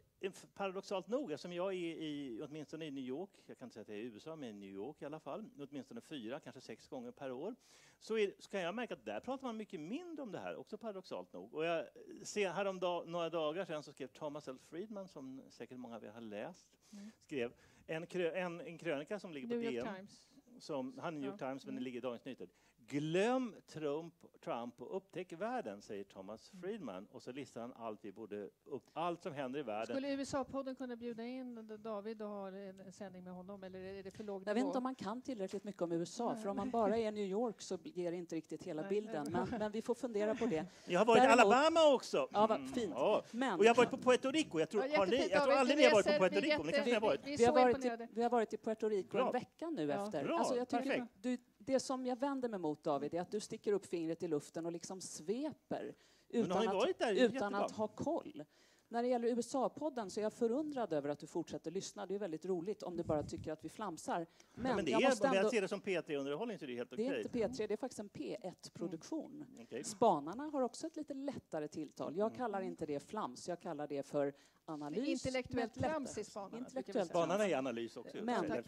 paradoxalt 0.53 1.07
nog, 1.07 1.32
eftersom 1.32 1.53
jag 1.53 1.73
är 1.73 1.78
i, 1.78 2.41
åtminstone 2.43 2.86
i 2.86 2.91
New 2.91 3.03
York, 3.03 3.30
jag 3.45 3.57
kan 3.57 3.65
inte 3.65 3.73
säga 3.73 3.82
att 3.82 3.88
jag 3.88 3.97
är 3.97 4.01
i 4.01 4.05
USA, 4.05 4.36
men 4.36 4.49
i 4.49 4.53
New 4.53 4.69
York 4.69 5.01
i 5.01 5.05
alla 5.05 5.19
fall, 5.19 5.49
åtminstone 5.59 6.01
fyra, 6.01 6.39
kanske 6.39 6.61
sex 6.61 6.88
gånger 6.88 7.11
per 7.11 7.32
år, 7.32 7.55
så, 7.99 8.17
är, 8.17 8.34
så 8.39 8.49
kan 8.49 8.61
jag 8.61 8.76
märka 8.76 8.93
att 8.93 9.05
där 9.05 9.19
pratar 9.19 9.47
man 9.47 9.57
mycket 9.57 9.80
mindre 9.80 10.23
om 10.23 10.32
det 10.32 10.39
här, 10.39 10.55
också 10.55 10.78
paradoxalt 10.78 11.34
nog. 11.34 11.53
Och 11.53 11.65
jag 11.65 11.86
ser 12.23 12.49
häromdag, 12.49 13.07
några 13.07 13.30
dagar 13.30 13.65
sedan 13.65 13.84
så 13.84 13.91
skrev 13.91 14.07
Thomas 14.07 14.47
L. 14.47 14.57
Friedman, 14.69 15.07
som 15.07 15.41
säkert 15.49 15.78
många 15.78 15.95
av 15.95 16.03
er 16.03 16.11
har 16.11 16.21
läst, 16.21 16.67
mm. 16.91 17.11
skrev 17.19 17.53
en, 17.88 18.07
krö, 18.07 18.32
en, 18.32 18.61
en 18.61 18.78
krönika 18.78 19.19
som 19.19 19.34
ligger 19.34 19.47
på 19.47 19.53
New 19.55 19.71
DN. 19.71 19.95
Times. 19.95 20.26
Som, 20.59 20.97
han 20.99 21.13
New 21.13 21.30
York 21.30 21.41
ja. 21.41 21.47
Times, 21.47 21.65
men 21.65 21.76
den 21.76 21.84
ligger 21.84 21.97
i 21.97 22.01
Dagens 22.01 22.26
Nyheter. 22.26 22.47
Glöm 22.88 23.55
Trump, 23.67 24.13
Trump 24.43 24.81
och 24.81 24.97
upptäck 24.97 25.33
världen, 25.33 25.81
säger 25.81 26.03
Thomas 26.03 26.51
mm. 26.53 26.61
Friedman. 26.61 27.07
Och 27.11 27.21
så 27.21 27.31
listar 27.31 27.61
han 27.61 27.73
allt, 27.73 27.99
vi 28.01 28.11
borde 28.11 28.49
upp, 28.65 28.89
allt 28.93 29.21
som 29.21 29.33
händer 29.33 29.59
i 29.59 29.63
världen. 29.63 29.95
Skulle 29.95 30.15
USA-podden 30.15 30.75
kunna 30.75 30.95
bjuda 30.95 31.23
in 31.23 31.79
David 31.83 32.21
och 32.21 32.27
ha 32.27 32.47
en 32.47 32.91
sändning 32.91 33.23
med 33.23 33.33
honom, 33.33 33.63
eller 33.63 33.79
är 33.79 34.03
det 34.03 34.11
för 34.11 34.23
låg 34.23 34.43
Jag 34.45 34.53
vet 34.53 34.65
inte 34.65 34.77
om 34.77 34.83
man 34.83 34.95
kan 34.95 35.21
tillräckligt 35.21 35.63
mycket 35.63 35.81
om 35.81 35.91
USA, 35.91 36.36
för 36.36 36.49
om 36.49 36.57
man 36.57 36.69
bara 36.69 36.97
är 36.97 37.07
i 37.07 37.11
New 37.11 37.25
York 37.25 37.61
så 37.61 37.77
ger 37.83 38.11
det 38.11 38.17
inte 38.17 38.36
riktigt 38.36 38.63
hela 38.63 38.83
bilden. 38.83 39.27
Men, 39.31 39.47
men 39.59 39.71
vi 39.71 39.81
får 39.81 39.95
fundera 39.95 40.36
på 40.36 40.45
det. 40.45 40.65
Jag 40.86 40.99
har 40.99 41.05
varit 41.05 41.23
i 41.23 41.27
Alabama 41.27 41.93
också. 41.93 42.27
Ja, 42.31 42.47
vad 42.47 42.69
fint. 42.69 42.93
Ja. 42.95 43.23
Men, 43.31 43.59
och 43.59 43.65
jag 43.65 43.69
har 43.69 43.75
varit 43.75 43.89
på 43.89 43.97
Puerto 43.97 44.31
Rico. 44.31 44.59
Jag 44.59 44.69
tror, 44.69 44.86
ja, 44.86 44.97
har 44.97 45.05
ni, 45.05 45.27
jag 45.31 45.43
tror 45.43 45.53
aldrig 45.53 45.77
ni 45.77 45.83
har 45.83 45.91
varit 45.91 46.05
på 46.05 46.11
Puerto 46.11 46.39
Rico. 46.39 46.63
Vi, 46.63 46.71
vi, 46.86 46.93
har 46.93 47.01
varit 47.01 47.86
i, 47.86 48.07
vi 48.11 48.23
har 48.23 48.29
varit 48.29 48.53
i 48.53 48.57
Puerto 48.57 48.89
Rico 48.89 49.17
en 49.17 49.31
vecka 49.31 49.69
nu 49.69 49.91
efter. 49.91 50.23
Bra, 50.23 50.38
alltså, 50.38 50.55
jag 50.55 50.69
tycker, 50.69 51.07
du, 51.21 51.38
det 51.66 51.80
som 51.80 52.05
jag 52.05 52.20
vänder 52.20 52.49
mig 52.49 52.59
mot, 52.59 52.84
David, 52.84 53.13
är 53.13 53.22
att 53.22 53.32
du 53.32 53.39
sticker 53.39 53.74
upp 53.74 53.86
fingret 53.86 54.24
i 54.24 54.28
luften 54.28 54.66
och 54.66 54.72
liksom 54.72 55.01
sveper 55.01 55.95
utan, 56.30 56.68
att, 56.68 57.01
utan 57.11 57.55
att 57.55 57.72
ha 57.72 57.88
koll. 57.88 58.43
När 58.89 59.03
det 59.03 59.09
gäller 59.09 59.27
USA-podden 59.27 60.09
så 60.09 60.19
är 60.19 60.23
jag 60.23 60.33
förundrad 60.33 60.93
över 60.93 61.09
att 61.09 61.19
du 61.19 61.27
fortsätter 61.27 61.71
lyssna. 61.71 62.05
Det 62.05 62.15
är 62.15 62.19
väldigt 62.19 62.45
roligt 62.45 62.83
om 62.83 62.97
du 62.97 63.03
bara 63.03 63.23
tycker 63.23 63.51
att 63.51 63.65
vi 63.65 63.69
flamsar. 63.69 64.27
Men, 64.53 64.69
ja, 64.69 64.75
men 64.75 64.86
det 64.86 64.91
jag, 64.91 65.03
måste 65.03 65.27
ändå... 65.27 65.39
jag 65.39 65.51
ser 65.51 65.61
det 65.61 65.67
som 65.67 65.81
P3-underhållning 65.81 66.57
så 66.57 66.65
är 66.65 66.67
det 66.67 66.75
helt 66.75 66.93
okej. 66.93 67.09
Det 67.09 67.15
är 67.15 67.45
inte 67.45 67.63
P3, 67.63 67.67
det 67.67 67.73
är 67.73 67.77
faktiskt 67.77 67.99
en 67.99 68.09
P1-produktion. 68.09 69.45
Mm. 69.49 69.63
Okay. 69.63 69.83
Spanarna 69.83 70.43
har 70.43 70.61
också 70.61 70.88
ett 70.88 70.95
lite 70.95 71.13
lättare 71.13 71.67
tilltal. 71.67 72.17
Jag 72.17 72.27
mm. 72.27 72.38
kallar 72.38 72.61
inte 72.61 72.86
det 72.86 72.99
flams, 72.99 73.47
jag 73.47 73.61
kallar 73.61 73.88
det 73.88 74.03
för 74.03 74.33
analys. 74.65 75.25
Intellektuellt 75.25 75.73
trams 75.73 76.17
i 76.17 76.23
Spanarna. 76.23 76.57
Intellektuellt 76.57 77.09
Spanarna 77.09 77.47
är 77.47 77.57
analys 77.57 77.97
också. 77.97 78.17
Men 78.23 78.63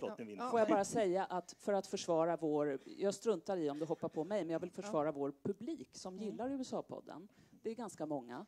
får 0.51 0.59
jag 0.59 0.67
bara 0.69 0.85
säga 0.85 1.25
att 1.25 1.55
för 1.59 1.73
att 1.73 1.87
försvara 1.87 2.37
vår, 2.37 2.79
jag 2.85 3.13
struntar 3.13 3.57
i 3.57 3.69
om 3.69 3.79
du 3.79 3.85
hoppar 3.85 4.09
på 4.09 4.23
mig, 4.23 4.43
men 4.43 4.53
jag 4.53 4.59
vill 4.59 4.71
försvara 4.71 5.07
ja. 5.07 5.11
vår 5.11 5.33
publik 5.43 5.95
som 5.95 6.13
mm. 6.13 6.25
gillar 6.25 6.49
USA-podden. 6.49 7.27
Det 7.61 7.69
är 7.69 7.75
ganska 7.75 8.05
många. 8.05 8.45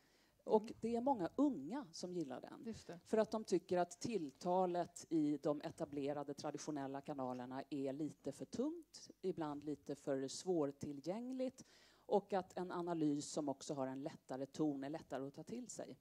Och 0.50 0.62
mm. 0.62 0.74
det 0.82 0.96
är 0.96 1.02
många 1.02 1.30
unga 1.36 1.88
som 1.92 2.14
gillar 2.14 2.42
den. 2.42 2.76
För 3.06 3.18
att 3.18 3.32
de 3.32 3.44
tycker 3.44 3.78
att 3.78 4.02
tilltalet 4.02 5.06
i 5.10 5.38
de 5.38 5.62
etablerade 5.62 6.34
traditionella 6.34 7.02
kanalerna 7.02 7.64
är 7.70 7.94
lite 7.94 8.32
för 8.32 8.46
tungt, 8.46 9.10
ibland 9.22 9.64
lite 9.64 9.96
för 9.96 10.28
svårtillgängligt 10.28 11.66
och 12.06 12.34
att 12.34 12.58
en 12.58 12.72
analys 12.72 13.32
som 13.32 13.50
också 13.50 13.74
har 13.74 13.88
en 13.88 14.04
lättare 14.04 14.46
ton 14.46 14.84
är 14.84 14.90
lättare 14.90 15.28
att 15.28 15.34
ta 15.34 15.44
till 15.44 15.70
sig. 15.70 15.98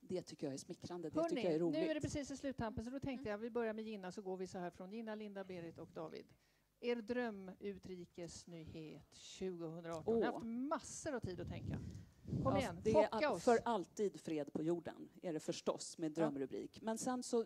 Det 0.00 0.22
tycker 0.22 0.46
jag 0.46 0.54
är 0.54 0.58
smickrande. 0.58 1.10
Det 1.10 1.28
tycker 1.28 1.44
jag 1.44 1.54
är 1.54 1.58
roligt. 1.58 1.80
Nu 1.80 1.86
är 1.86 1.94
det 1.94 2.00
precis 2.00 2.30
i 2.30 2.36
sluttampen, 2.36 2.84
så 2.84 2.90
då 2.90 3.00
tänkte 3.00 3.28
jag 3.28 3.38
vi 3.38 3.50
börjar 3.50 3.72
med 3.72 3.84
Gina, 3.84 4.12
så 4.12 4.22
går 4.22 4.36
vi 4.36 4.46
så 4.46 4.58
här 4.58 4.70
från 4.70 4.92
Gina, 4.92 5.14
Linda, 5.14 5.44
Berit 5.44 5.78
och 5.78 5.92
David. 5.92 6.26
Er 6.80 6.96
drömutrikesnyhet 6.96 9.14
2018. 9.38 10.14
Oh. 10.14 10.18
Ni 10.18 10.24
har 10.24 10.32
haft 10.32 10.46
massor 10.46 11.14
av 11.14 11.20
tid 11.20 11.40
att 11.40 11.48
tänka. 11.48 11.78
Kom 12.42 12.56
igen, 12.56 12.80
det 12.82 12.92
är 12.92 13.30
oss. 13.30 13.44
För 13.44 13.60
alltid 13.64 14.20
fred 14.20 14.52
på 14.52 14.62
jorden, 14.62 15.08
är 15.22 15.32
det 15.32 15.40
förstås, 15.40 15.98
med 15.98 16.12
drömrubrik. 16.12 16.82
Men 16.82 16.98
sen 16.98 17.22
så, 17.22 17.44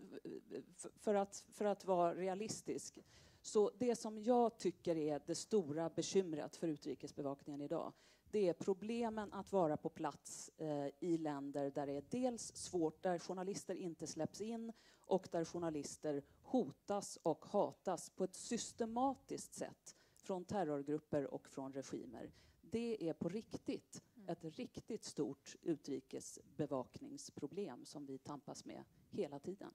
för 0.96 1.14
att, 1.14 1.44
för 1.52 1.64
att 1.64 1.84
vara 1.84 2.14
realistisk, 2.14 2.98
så 3.42 3.70
det 3.78 3.96
som 3.96 4.22
jag 4.22 4.58
tycker 4.58 4.96
är 4.96 5.22
det 5.26 5.34
stora 5.34 5.90
bekymret 5.90 6.56
för 6.56 6.68
utrikesbevakningen 6.68 7.60
idag, 7.60 7.92
det 8.30 8.48
är 8.48 8.52
problemen 8.52 9.32
att 9.32 9.52
vara 9.52 9.76
på 9.76 9.88
plats 9.88 10.50
eh, 10.56 10.86
i 11.00 11.18
länder 11.18 11.70
där 11.70 11.86
det 11.86 11.92
är 11.92 12.04
dels 12.10 12.56
svårt, 12.56 13.02
där 13.02 13.18
journalister 13.18 13.74
inte 13.74 14.06
släpps 14.06 14.40
in 14.40 14.72
och 15.00 15.28
där 15.30 15.44
journalister 15.44 16.22
hotas 16.42 17.18
och 17.22 17.44
hatas 17.44 18.10
på 18.10 18.24
ett 18.24 18.34
systematiskt 18.34 19.54
sätt 19.54 19.96
från 20.16 20.44
terrorgrupper 20.44 21.34
och 21.34 21.48
från 21.48 21.72
regimer. 21.72 22.32
Det 22.60 23.08
är 23.08 23.12
på 23.12 23.28
riktigt. 23.28 24.02
Ett 24.30 24.44
riktigt 24.44 25.04
stort 25.04 25.56
utrikesbevakningsproblem 25.62 27.84
som 27.84 28.06
vi 28.06 28.18
tampas 28.18 28.64
med 28.64 28.84
hela 29.10 29.38
tiden. 29.38 29.74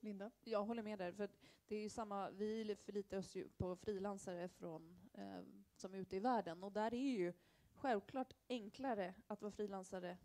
Linda? 0.00 0.30
Jag 0.44 0.64
håller 0.64 0.82
med 0.82 0.98
där. 0.98 1.12
För 1.12 1.28
det 1.66 1.76
är 1.76 1.88
samma, 1.88 2.30
vi 2.30 2.76
förlitar 2.76 3.16
oss 3.16 3.36
ju 3.36 3.48
på 3.48 3.76
frilansare 3.76 4.48
från, 4.48 4.98
eh, 5.14 5.40
som 5.76 5.94
är 5.94 5.98
ute 5.98 6.16
i 6.16 6.20
världen 6.20 6.64
och 6.64 6.72
där 6.72 6.94
är 6.94 7.10
ju 7.18 7.32
självklart 7.74 8.34
enklare 8.48 9.14
att 9.26 9.42
vara 9.42 9.52
frilansare 9.52 10.18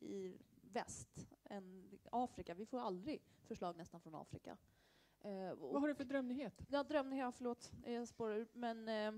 i 0.00 0.36
väst 0.60 1.32
än 1.44 1.98
Afrika. 2.12 2.54
Vi 2.54 2.66
får 2.66 2.80
aldrig 2.80 3.22
förslag 3.42 3.76
nästan 3.76 4.00
från 4.00 4.14
Afrika. 4.14 4.56
Eh, 5.20 5.54
Vad 5.54 5.80
har 5.80 5.88
du 5.88 5.94
för 5.94 6.04
drömnyhet? 6.04 6.62
Ja, 6.68 6.82
drömnyhet, 6.82 7.34
förlåt, 7.36 7.72
jag 7.84 8.08
spårar 8.08 8.36
ut. 8.36 8.54
Men 8.54 8.88
eh, 8.88 9.12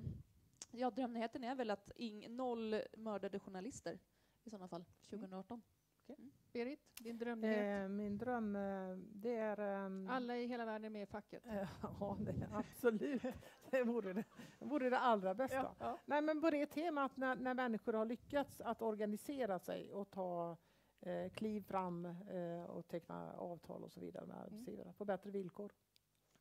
ja, 0.71 0.91
drömnyheten 0.91 1.45
är 1.45 1.55
väl 1.55 1.71
att 1.71 1.91
ing, 1.97 2.37
noll 2.37 2.83
mördade 2.97 3.39
journalister 3.39 3.99
i 4.45 4.51
sådana 4.51 4.69
fall 4.69 4.85
2018. 5.11 5.63
Okay. 6.09 6.17
Mm. 6.19 6.33
Berit, 6.53 6.81
din 7.01 7.19
drömnyhet? 7.19 7.85
Eh, 7.85 7.89
min 7.89 8.19
dröm, 8.19 8.57
eh, 8.57 8.97
det 8.97 9.35
är... 9.35 9.85
Um, 9.85 10.11
Alla 10.11 10.37
i 10.37 10.47
hela 10.47 10.65
världen 10.65 10.85
är 10.85 10.91
med 10.91 11.03
i 11.03 11.07
facket? 11.07 11.43
ja, 11.83 12.17
det, 12.21 12.49
absolut. 12.53 13.23
det 13.71 13.83
vore 13.83 14.13
det, 14.13 14.25
vore 14.59 14.91
det 14.91 14.99
allra 14.99 15.35
bästa. 15.35 15.57
Ja, 15.57 15.75
ja. 15.79 15.99
Nej, 16.05 16.23
men 16.23 16.41
på 16.41 16.51
det 16.51 16.67
temat, 16.67 17.17
när, 17.17 17.37
när 17.37 17.55
människor 17.55 17.93
har 17.93 18.05
lyckats 18.05 18.61
att 18.61 18.83
organisera 18.83 19.59
sig 19.59 19.93
och 19.93 20.11
ta 20.11 20.57
eh, 21.01 21.31
kliv 21.31 21.61
fram 21.61 22.07
eh, 22.07 22.65
och 22.65 22.89
teckna 22.89 23.33
avtal 23.33 23.85
och 23.85 23.93
så 23.93 24.01
vidare 24.01 24.27
med 24.27 24.37
arbetsgivare 24.37 24.85
mm. 24.85 24.95
på 24.95 25.05
bättre 25.05 25.31
villkor. 25.31 25.73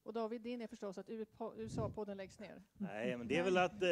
Och 0.05 0.13
David, 0.13 0.41
din 0.41 0.61
är 0.61 0.67
förstås 0.67 0.97
att 0.97 1.09
USA-podden 1.55 2.17
läggs 2.17 2.39
ner? 2.39 2.63
Nej, 2.77 3.17
men 3.17 3.27
det 3.27 3.37
är 3.37 3.43
väl 3.43 3.57
att 3.57 3.83
eh, 3.83 3.89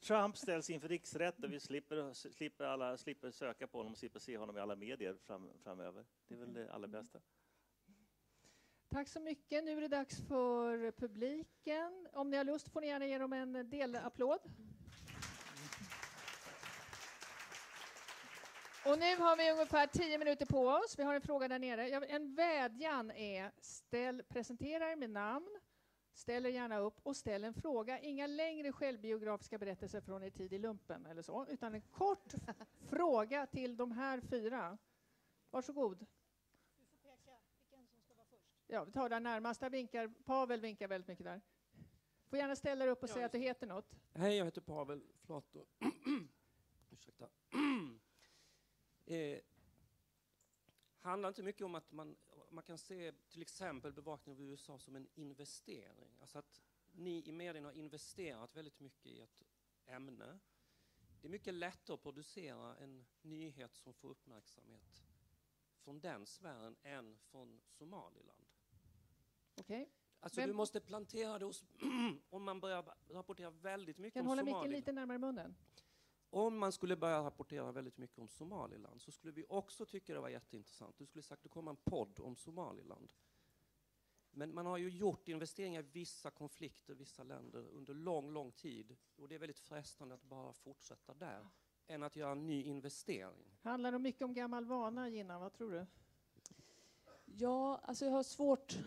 Trump 0.00 0.36
ställs 0.36 0.70
inför 0.70 0.88
riksrätt 0.88 1.44
och 1.44 1.52
vi 1.52 1.60
slipper, 1.60 2.12
slipper, 2.12 2.64
alla, 2.64 2.96
slipper 2.96 3.30
söka 3.30 3.66
på 3.66 3.78
honom 3.78 3.92
och 3.92 3.98
slipper 3.98 4.18
se 4.20 4.36
honom 4.36 4.56
i 4.56 4.60
alla 4.60 4.76
medier 4.76 5.16
fram, 5.26 5.50
framöver. 5.62 6.04
Det 6.28 6.34
är 6.34 6.38
väl 6.38 6.52
det 6.52 6.72
allra 6.72 6.88
bästa. 6.88 7.20
Tack 8.88 9.08
så 9.08 9.20
mycket. 9.20 9.64
Nu 9.64 9.76
är 9.76 9.80
det 9.80 9.88
dags 9.88 10.20
för 10.28 10.90
publiken. 10.90 12.08
Om 12.12 12.30
ni 12.30 12.36
har 12.36 12.44
lust 12.44 12.68
får 12.68 12.80
ni 12.80 12.86
gärna 12.86 13.06
ge 13.06 13.18
dem 13.18 13.32
en 13.32 13.70
delapplåd. 13.70 14.40
Och 18.86 18.98
nu 18.98 19.16
har 19.16 19.36
vi 19.36 19.50
ungefär 19.50 19.86
tio 19.86 20.18
minuter 20.18 20.46
på 20.46 20.68
oss. 20.68 20.98
Vi 20.98 21.02
har 21.02 21.14
en 21.14 21.20
fråga 21.20 21.48
där 21.48 21.58
nere. 21.58 21.88
En 22.06 22.34
vädjan 22.34 23.10
är 23.10 23.52
ställ, 23.60 24.22
presentera 24.28 24.92
er 24.92 24.96
med 24.96 25.10
namn, 25.10 25.60
ställ 26.12 26.46
er 26.46 26.50
gärna 26.50 26.78
upp 26.78 27.00
och 27.02 27.16
ställ 27.16 27.44
en 27.44 27.54
fråga. 27.54 27.98
Inga 28.00 28.26
längre 28.26 28.72
självbiografiska 28.72 29.58
berättelser 29.58 30.00
från 30.00 30.22
er 30.22 30.30
tid 30.30 30.52
i 30.52 30.58
lumpen 30.58 31.06
eller 31.06 31.22
så, 31.22 31.46
utan 31.46 31.74
en 31.74 31.80
kort 31.80 32.32
fråga 32.90 33.46
till 33.46 33.76
de 33.76 33.92
här 33.92 34.20
fyra. 34.20 34.78
Varsågod. 35.50 35.98
Du 35.98 36.84
får 36.84 36.96
peka 36.96 37.32
vilken 37.54 37.86
som 37.86 38.00
ska 38.00 38.14
vara 38.14 38.26
först. 38.30 38.44
Ja, 38.66 38.84
vi 38.84 38.92
tar 38.92 39.08
där 39.08 39.20
närmast. 39.20 39.60
Där 39.60 39.70
vinkar, 39.70 40.08
Pavel 40.24 40.60
vinkar 40.60 40.88
väldigt 40.88 41.08
mycket 41.08 41.24
där. 41.24 41.40
Får 42.30 42.38
gärna 42.38 42.56
ställa 42.56 42.84
dig 42.84 42.92
upp 42.92 43.02
och 43.02 43.08
ja, 43.08 43.14
säga 43.14 43.26
att 43.26 43.32
du 43.32 43.38
heter 43.38 43.66
något. 43.66 43.94
Hej, 44.14 44.36
jag 44.36 44.44
heter 44.44 44.60
Pavel 44.60 45.02
Flato. 45.26 45.66
Eh, 49.12 49.40
handlar 50.98 51.28
inte 51.28 51.42
mycket 51.42 51.64
om 51.64 51.74
att 51.74 51.92
man, 51.92 52.16
man 52.50 52.64
kan 52.64 52.78
se 52.78 53.12
till 53.28 53.42
exempel 53.42 53.92
bevakningen 53.92 54.42
av 54.42 54.50
USA 54.50 54.78
som 54.78 54.96
en 54.96 55.08
investering. 55.14 56.16
Alltså 56.20 56.38
att 56.38 56.62
ni 56.92 57.22
i 57.26 57.32
medierna 57.32 57.68
har 57.68 57.72
investerat 57.72 58.56
väldigt 58.56 58.80
mycket 58.80 59.06
i 59.06 59.20
ett 59.20 59.42
ämne. 59.86 60.38
Det 61.20 61.28
är 61.28 61.30
mycket 61.30 61.54
lättare 61.54 61.94
att 61.94 62.02
producera 62.02 62.76
en 62.76 63.06
nyhet 63.22 63.74
som 63.74 63.94
får 63.94 64.08
uppmärksamhet 64.08 65.04
från 65.84 66.00
den 66.00 66.26
sfären 66.26 66.76
än 66.82 67.18
från 67.18 67.60
Somaliland. 67.66 68.46
Okej. 69.56 69.82
Okay. 69.82 69.92
Alltså 70.20 70.40
Vem? 70.40 70.48
du 70.48 70.54
måste 70.54 70.80
plantera 70.80 71.38
det 71.38 71.44
hos, 71.44 71.64
om 72.30 72.42
man 72.44 72.60
börjar 72.60 72.94
rapportera 73.08 73.50
väldigt 73.50 73.98
mycket 73.98 74.14
kan 74.14 74.26
om 74.26 74.36
Somaliland. 74.36 74.48
Kan 74.48 74.54
hålla 74.54 74.68
micken 74.68 74.78
lite 74.78 74.92
närmare 74.92 75.18
munnen? 75.18 75.54
Om 76.34 76.58
man 76.58 76.72
skulle 76.72 76.96
börja 76.96 77.24
rapportera 77.24 77.72
väldigt 77.72 77.98
mycket 77.98 78.18
om 78.18 78.28
Somaliland 78.28 79.02
så 79.02 79.12
skulle 79.12 79.32
vi 79.32 79.44
också 79.48 79.86
tycka 79.86 80.14
det 80.14 80.20
var 80.20 80.28
jätteintressant. 80.28 80.98
Du 80.98 81.06
skulle 81.06 81.22
sagt, 81.22 81.42
det 81.42 81.48
kommer 81.48 81.70
en 81.70 81.76
podd 81.76 82.20
om 82.20 82.36
Somaliland. 82.36 83.12
Men 84.30 84.54
man 84.54 84.66
har 84.66 84.78
ju 84.78 84.88
gjort 84.88 85.28
investeringar 85.28 85.80
i 85.80 85.86
vissa 85.92 86.30
konflikter, 86.30 86.94
vissa 86.94 87.22
länder 87.22 87.68
under 87.72 87.94
lång, 87.94 88.32
lång 88.32 88.52
tid. 88.52 88.96
Och 89.16 89.28
det 89.28 89.34
är 89.34 89.38
väldigt 89.38 89.58
frestande 89.58 90.14
att 90.14 90.22
bara 90.22 90.52
fortsätta 90.52 91.14
där, 91.14 91.48
än 91.86 92.02
att 92.02 92.16
göra 92.16 92.32
en 92.32 92.46
ny 92.46 92.62
investering. 92.62 93.58
Handlar 93.62 93.92
det 93.92 93.98
mycket 93.98 94.22
om 94.22 94.34
gammal 94.34 94.64
vana, 94.64 95.08
Gina? 95.08 95.38
Vad 95.38 95.52
tror 95.52 95.70
du? 95.72 95.86
Ja, 97.24 97.80
alltså 97.82 98.04
jag 98.04 98.12
har 98.12 98.22
svårt 98.22 98.78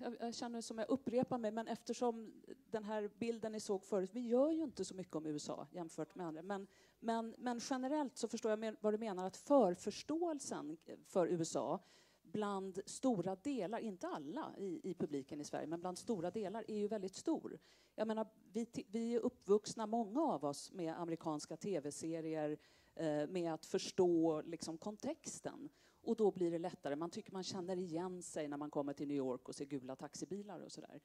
jag, 0.00 0.16
jag 0.20 0.34
känner 0.34 0.60
som 0.60 0.78
jag 0.78 0.90
upprepar 0.90 1.38
mig, 1.38 1.50
men 1.50 1.68
eftersom 1.68 2.32
den 2.70 2.84
här 2.84 3.10
bilden 3.18 3.52
ni 3.52 3.60
såg 3.60 3.84
förut, 3.84 4.10
vi 4.12 4.28
gör 4.28 4.50
ju 4.50 4.62
inte 4.62 4.84
så 4.84 4.94
mycket 4.94 5.16
om 5.16 5.26
USA 5.26 5.66
jämfört 5.72 6.14
med 6.14 6.26
andra, 6.26 6.42
men, 6.42 6.66
men, 7.00 7.34
men 7.38 7.60
generellt 7.70 8.16
så 8.16 8.28
förstår 8.28 8.50
jag 8.50 8.76
vad 8.80 8.94
du 8.94 8.98
menar, 8.98 9.26
att 9.26 9.36
förförståelsen 9.36 10.76
för 11.06 11.26
USA 11.26 11.80
bland 12.32 12.80
stora 12.86 13.36
delar, 13.36 13.78
inte 13.78 14.08
alla 14.08 14.54
i, 14.58 14.80
i 14.90 14.94
publiken 14.94 15.40
i 15.40 15.44
Sverige, 15.44 15.66
men 15.66 15.80
bland 15.80 15.98
stora 15.98 16.30
delar 16.30 16.64
är 16.68 16.76
ju 16.76 16.88
väldigt 16.88 17.14
stor. 17.14 17.58
Jag 17.94 18.08
menar, 18.08 18.26
vi, 18.52 18.66
vi 18.88 19.14
är 19.14 19.20
uppvuxna, 19.20 19.86
många 19.86 20.22
av 20.22 20.44
oss, 20.44 20.72
med 20.72 21.00
amerikanska 21.00 21.56
tv-serier, 21.56 22.58
eh, 22.94 23.28
med 23.28 23.54
att 23.54 23.66
förstå 23.66 24.42
liksom, 24.42 24.78
kontexten. 24.78 25.68
Och 26.08 26.16
då 26.16 26.30
blir 26.30 26.50
det 26.50 26.58
lättare. 26.58 26.96
Man 26.96 27.10
tycker 27.10 27.32
man 27.32 27.42
känner 27.42 27.76
igen 27.76 28.22
sig 28.22 28.48
när 28.48 28.56
man 28.56 28.70
kommer 28.70 28.92
till 28.92 29.08
New 29.08 29.16
York 29.16 29.48
och 29.48 29.54
ser 29.54 29.64
gula 29.64 29.96
taxibilar 29.96 30.60
och 30.60 30.72
sådär. 30.72 31.00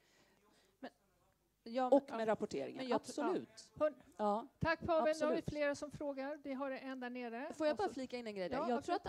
Ja, 1.64 1.90
och 1.90 2.10
med 2.10 2.22
ja, 2.22 2.26
rapporteringen, 2.26 2.94
absolut. 2.94 3.70
Ja. 3.80 3.90
ja. 4.18 4.48
Tack 4.60 4.80
Pavel, 4.80 5.16
nu 5.20 5.26
har 5.26 5.36
vi 5.36 5.42
flera 5.42 5.76
som 5.76 5.92
frågar. 5.92 6.40
Vi 6.44 6.54
har 6.54 6.72
en 6.72 7.00
där 7.00 7.10
nere. 7.10 7.54
Får 7.54 7.68
jag 7.68 7.78
bara 7.78 7.90
flika 7.90 8.18
in 8.18 8.28
en 8.28 8.36
grej 8.36 8.50
jag 8.52 8.84
tror 8.84 8.96
att 8.96 9.08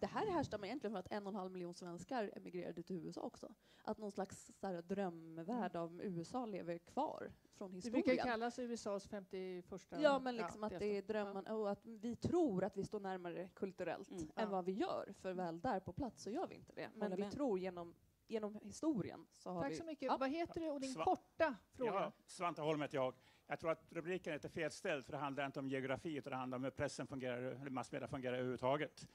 det 0.00 0.06
här 0.06 0.26
härstammar 0.30 0.66
egentligen 0.66 0.92
från 0.92 1.00
att 1.00 1.12
en 1.12 1.26
och 1.26 1.32
en 1.32 1.38
halv 1.38 1.52
miljon 1.52 1.74
svenskar 1.74 2.30
emigrerade 2.36 2.82
till 2.82 2.96
USA 2.96 3.20
också. 3.20 3.54
Att 3.82 3.98
någon 3.98 4.12
slags 4.12 4.52
så 4.60 4.66
här, 4.66 4.82
drömvärld 4.82 5.76
mm. 5.76 5.82
av 5.82 6.00
USA 6.02 6.46
lever 6.46 6.78
kvar 6.78 7.32
från 7.52 7.72
historien. 7.72 8.02
Det 8.02 8.06
brukar 8.06 8.24
kallas 8.24 8.58
USAs 8.58 9.08
51 9.08 9.64
Ja, 9.98 10.18
men 10.18 10.36
liksom 10.36 10.62
ja, 10.62 10.66
att 10.66 10.78
det 10.78 10.96
är 10.96 11.02
drömmen 11.02 11.44
ja. 11.46 11.54
och 11.54 11.70
att 11.70 11.86
vi 11.86 12.16
tror 12.16 12.64
att 12.64 12.76
vi 12.76 12.84
står 12.84 13.00
närmare 13.00 13.48
kulturellt 13.54 14.10
mm. 14.10 14.22
än 14.22 14.30
ja. 14.36 14.46
vad 14.46 14.64
vi 14.64 14.72
gör. 14.72 15.14
För 15.20 15.32
väl 15.32 15.60
där 15.60 15.80
på 15.80 15.92
plats 15.92 16.22
så 16.22 16.30
gör 16.30 16.46
vi 16.46 16.54
inte 16.54 16.72
det. 16.72 16.90
Men 16.94 17.16
vi 17.16 17.22
med. 17.22 17.32
tror 17.32 17.58
genom 17.58 17.94
genom 18.30 18.58
historien. 18.62 19.26
Så 19.32 19.50
har 19.50 19.62
Tack 19.62 19.76
så 19.76 19.84
mycket. 19.84 20.20
Vad 20.20 20.30
heter 20.30 20.60
du 20.60 20.70
och 20.70 20.80
din 20.80 20.92
Sva 20.92 21.04
korta 21.04 21.56
fråga? 21.72 21.92
Ja, 21.92 22.12
Svante 22.26 22.62
Holm 22.62 22.82
heter 22.82 22.96
jag. 22.96 23.14
Jag 23.46 23.60
tror 23.60 23.70
att 23.70 23.92
rubriken 23.92 24.32
är 24.32 24.36
lite 24.36 24.48
felställd, 24.48 25.04
för 25.04 25.12
det 25.12 25.18
handlar 25.18 25.46
inte 25.46 25.60
om 25.60 25.68
geografi, 25.68 26.16
utan 26.16 26.30
det 26.30 26.36
handlar 26.36 26.56
om 26.56 26.64
hur 26.64 26.70
pressen 26.70 27.06
fungerar, 27.06 27.38
eller 27.42 27.70
massmedia 27.70 28.08
fungerar 28.08 28.34
överhuvudtaget 28.34 29.06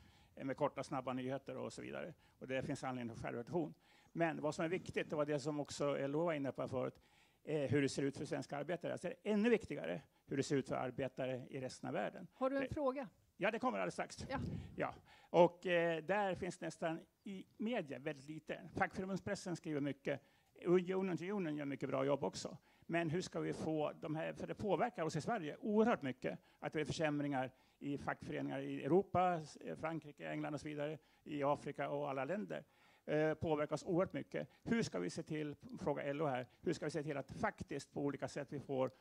med 0.44 0.58
korta, 0.58 0.84
snabba 0.84 1.14
nyheter 1.14 1.58
och 1.58 1.74
så 1.74 1.82
vidare. 1.82 2.14
Och 2.40 2.48
det 2.48 2.64
finns 2.64 2.84
anledning 2.84 3.16
till 3.16 3.24
självreflektion. 3.24 3.74
Men 4.12 4.42
vad 4.42 4.56
som 4.56 4.66
är 4.66 4.70
viktigt, 4.70 5.10
det 5.10 5.16
var 5.16 5.26
det 5.26 5.40
som 5.40 5.60
också 5.60 6.08
LO 6.08 6.26
var 6.26 6.34
inne 6.34 6.52
på 6.52 6.68
förut, 6.68 7.02
eh, 7.44 7.62
hur 7.62 7.82
det 7.82 7.90
ser 7.90 8.04
ut 8.04 8.18
för 8.18 8.26
svenska 8.26 8.58
arbetare. 8.58 8.92
Alltså, 8.92 9.08
det 9.08 9.30
är 9.30 9.34
ännu 9.34 9.50
viktigare 9.50 10.02
hur 10.26 10.38
det 10.38 10.44
ser 10.44 10.56
ut 10.56 10.68
för 10.68 10.76
arbetare 10.76 11.48
i 11.50 11.62
resten 11.62 11.88
av 11.88 11.94
världen. 11.94 12.28
Har 12.34 12.50
du 12.50 12.56
en 12.56 12.62
det, 12.62 12.74
fråga? 12.74 13.10
Ja, 13.38 13.52
det 13.52 13.60
kommer 13.60 13.78
alldeles 13.78 13.94
strax. 13.94 14.26
Ja. 14.30 14.40
Ja. 14.76 14.94
Och 15.30 15.66
eh, 15.66 16.04
där 16.04 16.36
finns 16.36 16.62
nästan 16.62 17.00
i 17.24 17.46
media 17.58 18.00
väldigt 18.00 18.28
lite. 18.28 18.70
Fackförbundspressen 18.74 19.56
skriver 19.56 19.82
mycket. 19.82 20.22
Unionen 20.66 21.18
till 21.18 21.32
Unionen 21.32 21.56
gör 21.56 21.66
mycket 21.66 21.90
bra 21.90 22.06
jobb 22.06 22.24
också. 22.24 22.58
Men 22.86 23.10
hur 23.10 23.22
ska 23.22 23.40
vi 23.40 23.54
få 23.54 23.94
de 24.02 24.16
här, 24.16 24.34
för 24.34 24.48
det 24.48 24.56
påverkar 24.56 25.04
oss 25.04 25.16
i 25.16 25.22
Sverige 25.22 25.58
oerhört 25.60 26.02
mycket, 26.02 26.40
att 26.60 26.74
det 26.74 26.82
är 26.82 26.86
försämringar 26.86 27.52
i 27.86 27.98
fackföreningar 27.98 28.60
i 28.60 28.84
Europa, 28.84 29.42
Frankrike, 29.80 30.30
England 30.30 30.54
och 30.54 30.60
så 30.60 30.68
vidare, 30.68 30.98
i 31.24 31.44
Afrika 31.44 31.90
och 31.90 32.10
alla 32.10 32.26
länder 32.26 32.64
eh, 33.06 33.34
påverkas 33.34 33.84
oerhört 33.84 34.14
mycket. 34.14 34.48
Hur 34.64 34.82
ska 34.82 35.00
vi 35.00 35.10
se 35.10 35.24
till, 35.24 35.56
fråga 35.80 36.14
LO 36.14 36.26
här, 36.26 36.48
hur 36.62 36.74
ska 36.74 36.86
vi 36.86 36.92
se 36.92 37.04
till 37.04 37.18
att 37.18 37.32
faktiskt 37.32 37.94
på 37.94 38.02
olika 38.02 38.28
sätt 38.28 38.48
vi 38.54 38.60
får 38.60 38.92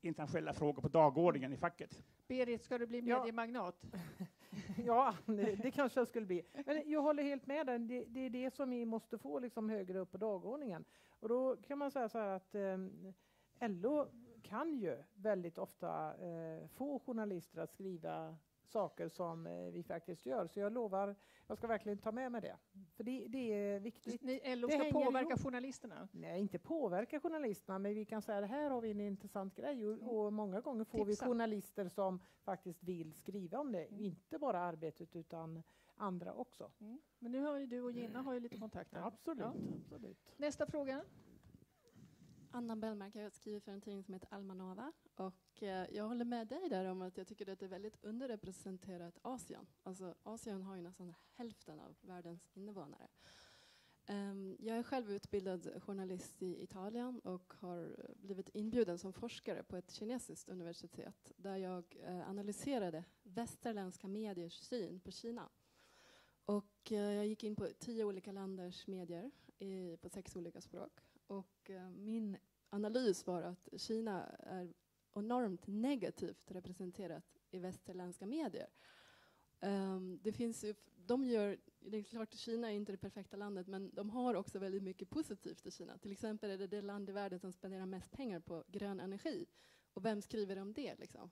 internationella 0.00 0.52
frågor 0.52 0.82
på 0.82 0.88
dagordningen 0.88 1.52
i 1.52 1.56
facket? 1.56 2.02
Berit, 2.26 2.62
ska 2.62 2.78
du 2.78 2.86
bli 2.86 3.02
mediemagnat? 3.02 3.84
ja, 4.86 5.14
det, 5.26 5.56
det, 5.62 5.70
kanske 5.70 6.00
jag 6.00 6.08
skulle 6.08 6.26
bli. 6.26 6.42
Men 6.66 6.90
jag 6.90 7.02
håller 7.02 7.22
helt 7.22 7.46
med 7.46 7.66
dig. 7.66 7.78
Det, 7.78 8.04
det, 8.04 8.20
är 8.20 8.30
det 8.30 8.54
som 8.54 8.70
vi 8.70 8.84
måste 8.84 9.18
få 9.18 9.38
liksom 9.38 9.70
högre 9.70 9.98
upp 9.98 10.12
på 10.12 10.18
dagordningen. 10.18 10.84
Och 11.08 11.28
då 11.28 11.56
kan 11.56 11.78
man 11.78 11.90
säga 11.90 12.08
så 12.08 12.18
här 12.18 12.28
att 12.28 12.54
eh, 12.54 13.68
LO 13.68 14.06
kan 14.42 14.74
ju 14.74 15.02
väldigt 15.14 15.58
ofta 15.58 16.14
eh, 16.14 16.66
få 16.68 16.98
journalister 16.98 17.60
att 17.60 17.72
skriva 17.72 18.36
saker 18.64 19.08
som 19.08 19.46
eh, 19.46 19.52
vi 19.52 19.82
faktiskt 19.82 20.26
gör. 20.26 20.46
Så 20.46 20.60
jag 20.60 20.72
lovar, 20.72 21.14
jag 21.46 21.58
ska 21.58 21.66
verkligen 21.66 21.98
ta 21.98 22.12
med 22.12 22.32
mig 22.32 22.40
det. 22.40 22.56
För 22.96 23.04
det, 23.04 23.26
det 23.28 23.52
är 23.52 23.80
viktigt. 23.80 24.22
Ni, 24.22 24.56
LO 24.56 24.68
ska 24.68 24.90
påverka 24.92 25.28
ihop. 25.28 25.42
journalisterna? 25.42 26.08
Nej, 26.12 26.40
inte 26.40 26.58
påverka 26.58 27.20
journalisterna, 27.20 27.78
men 27.78 27.94
vi 27.94 28.04
kan 28.04 28.22
säga 28.22 28.38
att 28.38 28.50
här 28.50 28.70
har 28.70 28.80
vi 28.80 28.90
en 28.90 29.00
intressant 29.00 29.54
grej 29.54 29.86
och, 29.86 29.94
mm. 29.94 30.08
och 30.08 30.32
många 30.32 30.60
gånger 30.60 30.84
får 30.84 31.04
Tipsa. 31.04 31.24
vi 31.24 31.30
journalister 31.30 31.88
som 31.88 32.20
faktiskt 32.44 32.82
vill 32.82 33.12
skriva 33.12 33.58
om 33.58 33.72
det. 33.72 33.84
Mm. 33.84 34.00
Inte 34.00 34.38
bara 34.38 34.60
arbetet 34.60 35.16
utan 35.16 35.62
andra 35.96 36.34
också. 36.34 36.70
Mm. 36.80 37.00
Men 37.18 37.32
nu 37.32 37.40
har 37.40 37.56
ju 37.56 37.66
du 37.66 37.80
och 37.80 37.92
Gina 37.92 38.22
har 38.22 38.34
ju 38.34 38.40
lite 38.40 38.58
kontakter. 38.58 39.06
Absolut, 39.06 39.40
ja. 39.40 39.54
absolut. 39.80 40.34
Nästa 40.36 40.66
fråga. 40.66 41.04
Anna 42.54 42.76
Bellmark, 42.76 43.14
jag 43.14 43.32
skriver 43.32 43.60
för 43.60 43.72
en 43.72 43.80
tidning 43.80 44.04
som 44.04 44.14
heter 44.14 44.34
Almanova. 44.34 44.92
Och 45.14 45.62
eh, 45.62 45.86
jag 45.92 46.04
håller 46.04 46.24
med 46.24 46.46
dig 46.46 46.68
där 46.68 46.84
om 46.84 47.02
att 47.02 47.16
jag 47.16 47.26
tycker 47.26 47.52
att 47.52 47.58
det 47.58 47.66
är 47.66 47.68
väldigt 47.68 48.04
underrepresenterat 48.04 49.18
Asien. 49.22 49.66
Alltså 49.82 50.14
Asien 50.22 50.62
har 50.62 50.76
ju 50.76 50.82
nästan 50.82 51.14
hälften 51.34 51.80
av 51.80 51.96
världens 52.00 52.50
invånare. 52.54 53.08
Um, 54.08 54.56
jag 54.58 54.78
är 54.78 54.82
själv 54.82 55.12
utbildad 55.12 55.82
journalist 55.82 56.42
i 56.42 56.62
Italien 56.62 57.20
och 57.20 57.54
har 57.58 57.84
eh, 57.98 58.14
blivit 58.16 58.50
inbjuden 58.54 58.98
som 58.98 59.12
forskare 59.12 59.62
på 59.62 59.76
ett 59.76 59.90
kinesiskt 59.90 60.48
universitet 60.48 61.32
där 61.36 61.56
jag 61.56 61.96
eh, 62.04 62.30
analyserade 62.30 63.04
västerländska 63.22 64.08
mediers 64.08 64.58
syn 64.58 65.00
på 65.00 65.10
Kina. 65.10 65.48
Och 66.44 66.92
eh, 66.92 67.12
jag 67.12 67.26
gick 67.26 67.44
in 67.44 67.56
på 67.56 67.68
tio 67.78 68.04
olika 68.04 68.32
länders 68.32 68.86
medier 68.86 69.30
i, 69.58 69.96
på 69.96 70.08
sex 70.08 70.36
olika 70.36 70.60
språk. 70.60 71.00
Och 71.32 71.70
eh, 71.70 71.90
min 71.90 72.36
analys 72.70 73.26
var 73.26 73.42
att 73.42 73.68
Kina 73.76 74.26
är 74.38 74.72
enormt 75.14 75.66
negativt 75.66 76.50
representerat 76.50 77.24
i 77.50 77.58
västerländska 77.58 78.26
medier. 78.26 78.68
Um, 79.60 80.18
det 80.22 80.32
finns 80.32 80.64
ju, 80.64 80.74
de 80.96 81.24
gör, 81.24 81.58
det 81.80 81.96
är 81.96 82.02
klart 82.02 82.34
Kina 82.34 82.72
är 82.72 82.74
inte 82.74 82.92
det 82.92 82.98
perfekta 82.98 83.36
landet 83.36 83.66
men 83.66 83.94
de 83.94 84.10
har 84.10 84.34
också 84.34 84.58
väldigt 84.58 84.82
mycket 84.82 85.10
positivt 85.10 85.66
i 85.66 85.70
Kina. 85.70 85.98
Till 85.98 86.12
exempel 86.12 86.50
är 86.50 86.58
det 86.58 86.66
det 86.66 86.82
land 86.82 87.08
i 87.08 87.12
världen 87.12 87.38
som 87.38 87.52
spenderar 87.52 87.86
mest 87.86 88.10
pengar 88.10 88.40
på 88.40 88.64
grön 88.68 89.00
energi. 89.00 89.46
Och 89.94 90.04
vem 90.04 90.22
skriver 90.22 90.58
om 90.58 90.72
det? 90.72 90.94
Liksom? 90.98 91.30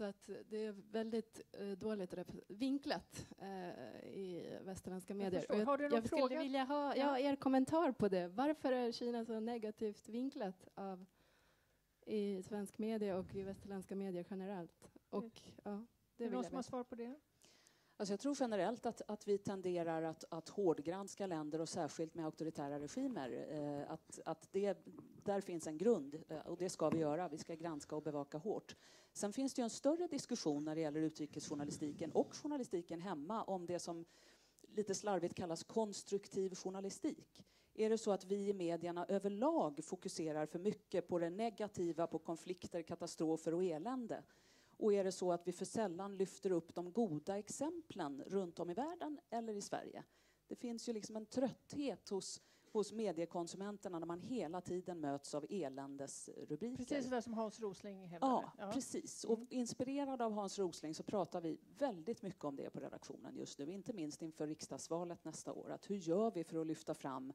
Så 0.00 0.04
att 0.04 0.30
det 0.48 0.66
är 0.66 0.72
väldigt 0.72 1.40
eh, 1.52 1.68
dåligt 1.68 2.14
vinklat 2.48 3.26
eh, 3.38 4.08
i 4.08 4.58
västerländska 4.62 5.14
medier. 5.14 5.46
Jag, 5.48 5.66
har 5.66 5.78
du 5.78 5.88
någon 5.88 5.94
jag 5.94 6.08
fråga? 6.08 6.24
skulle 6.24 6.42
vilja 6.42 6.64
ha 6.64 6.96
ja, 6.96 7.18
er 7.18 7.36
kommentar 7.36 7.92
på 7.92 8.08
det. 8.08 8.28
Varför 8.28 8.72
är 8.72 8.92
Kina 8.92 9.24
så 9.24 9.40
negativt 9.40 10.08
vinklat 10.08 10.68
av, 10.74 11.06
i 12.06 12.42
svensk 12.42 12.78
media 12.78 13.16
och 13.16 13.34
i 13.34 13.42
västerländska 13.42 13.96
medier 13.96 14.26
generellt? 14.30 14.90
Och, 15.10 15.40
ja, 15.64 15.86
det 16.16 16.24
är 16.24 16.28
det 16.28 16.34
någon 16.34 16.44
som 16.44 16.54
har 16.54 16.62
svar 16.62 16.84
på 16.84 16.94
det? 16.94 17.14
Alltså 18.00 18.12
jag 18.12 18.20
tror 18.20 18.36
generellt 18.40 18.86
att, 18.86 19.02
att 19.06 19.28
vi 19.28 19.38
tenderar 19.38 20.02
att, 20.02 20.24
att 20.28 20.48
hårdgranska 20.48 21.26
länder 21.26 21.60
och 21.60 21.68
särskilt 21.68 22.14
med 22.14 22.24
auktoritära 22.24 22.80
regimer. 22.80 23.46
Eh, 23.50 23.92
att, 23.92 24.20
att 24.24 24.48
det, 24.52 24.78
där 25.24 25.40
finns 25.40 25.66
en 25.66 25.78
grund 25.78 26.22
eh, 26.28 26.38
och 26.38 26.56
det 26.56 26.68
ska 26.68 26.90
vi 26.90 26.98
göra. 26.98 27.28
Vi 27.28 27.38
ska 27.38 27.54
granska 27.54 27.96
och 27.96 28.02
bevaka 28.02 28.38
hårt. 28.38 28.76
Sen 29.12 29.32
finns 29.32 29.54
det 29.54 29.60
ju 29.60 29.64
en 29.64 29.70
större 29.70 30.06
diskussion 30.06 30.64
när 30.64 30.74
det 30.74 30.80
gäller 30.80 31.00
utrikesjournalistiken 31.00 32.12
och 32.12 32.34
journalistiken 32.34 33.00
hemma 33.00 33.44
om 33.44 33.66
det 33.66 33.78
som 33.78 34.04
lite 34.68 34.94
slarvigt 34.94 35.34
kallas 35.34 35.64
konstruktiv 35.64 36.54
journalistik. 36.54 37.44
Är 37.74 37.90
det 37.90 37.98
så 37.98 38.12
att 38.12 38.24
vi 38.24 38.48
i 38.48 38.52
medierna 38.52 39.06
överlag 39.06 39.84
fokuserar 39.84 40.46
för 40.46 40.58
mycket 40.58 41.08
på 41.08 41.18
det 41.18 41.30
negativa, 41.30 42.06
på 42.06 42.18
konflikter, 42.18 42.82
katastrofer 42.82 43.54
och 43.54 43.64
elände? 43.64 44.22
Och 44.80 44.94
är 44.94 45.04
det 45.04 45.12
så 45.12 45.32
att 45.32 45.48
vi 45.48 45.52
för 45.52 45.64
sällan 45.64 46.16
lyfter 46.16 46.52
upp 46.52 46.74
de 46.74 46.92
goda 46.92 47.38
exemplen 47.38 48.22
runt 48.26 48.60
om 48.60 48.70
i 48.70 48.74
världen 48.74 49.20
eller 49.30 49.54
i 49.54 49.60
Sverige? 49.62 50.04
Det 50.46 50.56
finns 50.56 50.88
ju 50.88 50.92
liksom 50.92 51.16
en 51.16 51.26
trötthet 51.26 52.08
hos, 52.08 52.42
hos 52.72 52.92
mediekonsumenterna 52.92 53.98
när 53.98 54.06
man 54.06 54.20
hela 54.20 54.60
tiden 54.60 55.00
möts 55.00 55.34
av 55.34 55.46
eländesrubriker. 55.50 56.76
Precis 56.76 57.10
det 57.10 57.22
som 57.22 57.34
Hans 57.34 57.60
Rosling 57.60 58.06
hävdade. 58.06 58.32
Ja, 58.32 58.52
ja, 58.58 58.72
precis. 58.72 59.24
Och 59.24 59.40
inspirerad 59.50 60.22
av 60.22 60.32
Hans 60.32 60.58
Rosling 60.58 60.94
så 60.94 61.02
pratar 61.02 61.40
vi 61.40 61.58
väldigt 61.78 62.22
mycket 62.22 62.44
om 62.44 62.56
det 62.56 62.70
på 62.70 62.80
redaktionen 62.80 63.36
just 63.36 63.58
nu, 63.58 63.72
inte 63.72 63.92
minst 63.92 64.22
inför 64.22 64.46
riksdagsvalet 64.46 65.24
nästa 65.24 65.52
år. 65.52 65.70
Att 65.70 65.90
hur 65.90 65.96
gör 65.96 66.30
vi 66.30 66.44
för 66.44 66.60
att 66.60 66.66
lyfta 66.66 66.94
fram 66.94 67.32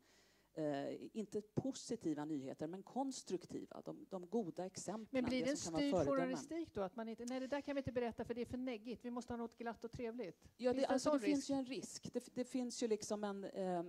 eh, 0.55 1.17
inte 1.17 1.41
positiva 1.41 2.25
nyheter, 2.25 2.67
men 2.67 2.83
konstruktiva, 2.83 3.81
de, 3.85 4.05
de 4.09 4.29
goda 4.29 4.65
exemplen. 4.65 5.07
Men 5.11 5.23
blir 5.25 5.39
det, 5.39 5.45
det 5.45 5.51
en 5.51 5.57
styrd 5.57 6.07
journalistik 6.07 6.73
då? 6.73 6.81
Att 6.81 6.95
man 6.95 7.09
inte, 7.09 7.25
nej, 7.25 7.39
det 7.39 7.47
där 7.47 7.61
kan 7.61 7.75
vi 7.75 7.79
inte 7.79 7.91
berätta 7.91 8.25
för 8.25 8.33
det 8.33 8.41
är 8.41 8.45
för 8.45 8.57
neggigt. 8.57 9.05
Vi 9.05 9.11
måste 9.11 9.33
ha 9.33 9.37
något 9.37 9.57
glatt 9.57 9.83
och 9.83 9.91
trevligt. 9.91 10.43
Ja, 10.57 10.73
det, 10.73 10.85
alltså, 10.85 11.11
det 11.11 11.19
finns 11.19 11.49
ju 11.49 11.55
en 11.55 11.65
risk. 11.65 12.13
Det, 12.13 12.29
det 12.33 12.45
finns 12.45 12.83
ju 12.83 12.87
liksom 12.87 13.23
en... 13.23 13.43
Eh, 13.43 13.83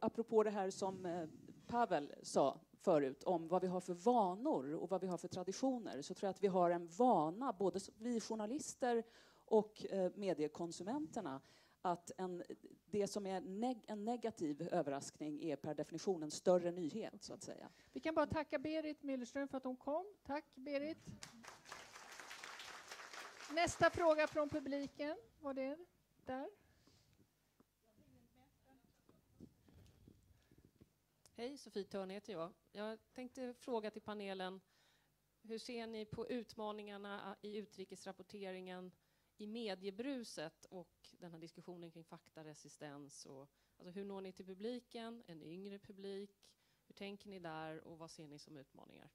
apropå 0.00 0.42
det 0.42 0.50
här 0.50 0.70
som 0.70 1.06
eh, 1.06 1.28
Pavel 1.66 2.14
sa 2.22 2.60
förut 2.82 3.24
om 3.24 3.48
vad 3.48 3.62
vi 3.62 3.68
har 3.68 3.80
för 3.80 3.94
vanor 3.94 4.74
och 4.74 4.90
vad 4.90 5.00
vi 5.00 5.06
har 5.06 5.18
för 5.18 5.28
traditioner 5.28 6.02
så 6.02 6.14
tror 6.14 6.26
jag 6.26 6.30
att 6.30 6.42
vi 6.42 6.48
har 6.48 6.70
en 6.70 6.86
vana, 6.86 7.52
både 7.52 7.80
vi 7.98 8.20
journalister 8.20 9.02
och 9.44 9.86
eh, 9.90 10.12
mediekonsumenterna, 10.14 11.40
att 11.82 12.10
en, 12.16 12.42
det 12.86 13.06
som 13.06 13.26
är 13.26 13.40
neg 13.40 13.84
en 13.86 14.04
negativ 14.04 14.68
överraskning 14.72 15.42
är 15.42 15.56
per 15.56 15.74
definition 15.74 16.22
en 16.22 16.30
större 16.30 16.70
nyhet, 16.70 17.22
så 17.22 17.34
att 17.34 17.42
säga. 17.42 17.68
Vi 17.92 18.00
kan 18.00 18.14
bara 18.14 18.26
tacka 18.26 18.58
Berit 18.58 19.02
Myllerström 19.02 19.48
för 19.48 19.56
att 19.56 19.64
hon 19.64 19.76
kom. 19.76 20.06
Tack, 20.22 20.44
Berit. 20.54 20.98
Nästa 23.54 23.90
fråga 23.90 24.26
från 24.26 24.48
publiken. 24.48 25.16
Var 25.40 25.54
det 25.54 25.78
där? 26.24 26.48
Hej, 31.36 31.58
Sofie 31.58 31.84
Törn 31.84 32.10
heter 32.10 32.32
jag. 32.32 32.52
Jag 32.72 32.98
tänkte 33.12 33.54
fråga 33.54 33.90
till 33.90 34.02
panelen, 34.02 34.60
hur 35.42 35.58
ser 35.58 35.86
ni 35.86 36.04
på 36.04 36.28
utmaningarna 36.28 37.36
i 37.42 37.56
utrikesrapporteringen 37.56 38.92
i 39.36 39.46
mediebruset 39.46 40.64
och 40.64 41.08
den 41.18 41.32
här 41.32 41.38
diskussionen 41.38 41.90
kring 41.90 42.04
faktaresistens. 42.04 43.26
Och, 43.26 43.48
alltså 43.76 43.90
hur 43.90 44.04
når 44.04 44.20
ni 44.20 44.32
till 44.32 44.46
publiken, 44.46 45.22
en 45.26 45.42
yngre 45.42 45.78
publik? 45.78 46.48
Hur 46.86 46.94
tänker 46.94 47.28
ni 47.28 47.38
där 47.38 47.86
och 47.86 47.98
vad 47.98 48.10
ser 48.10 48.26
ni 48.26 48.38
som 48.38 48.56
utmaningar? 48.56 49.10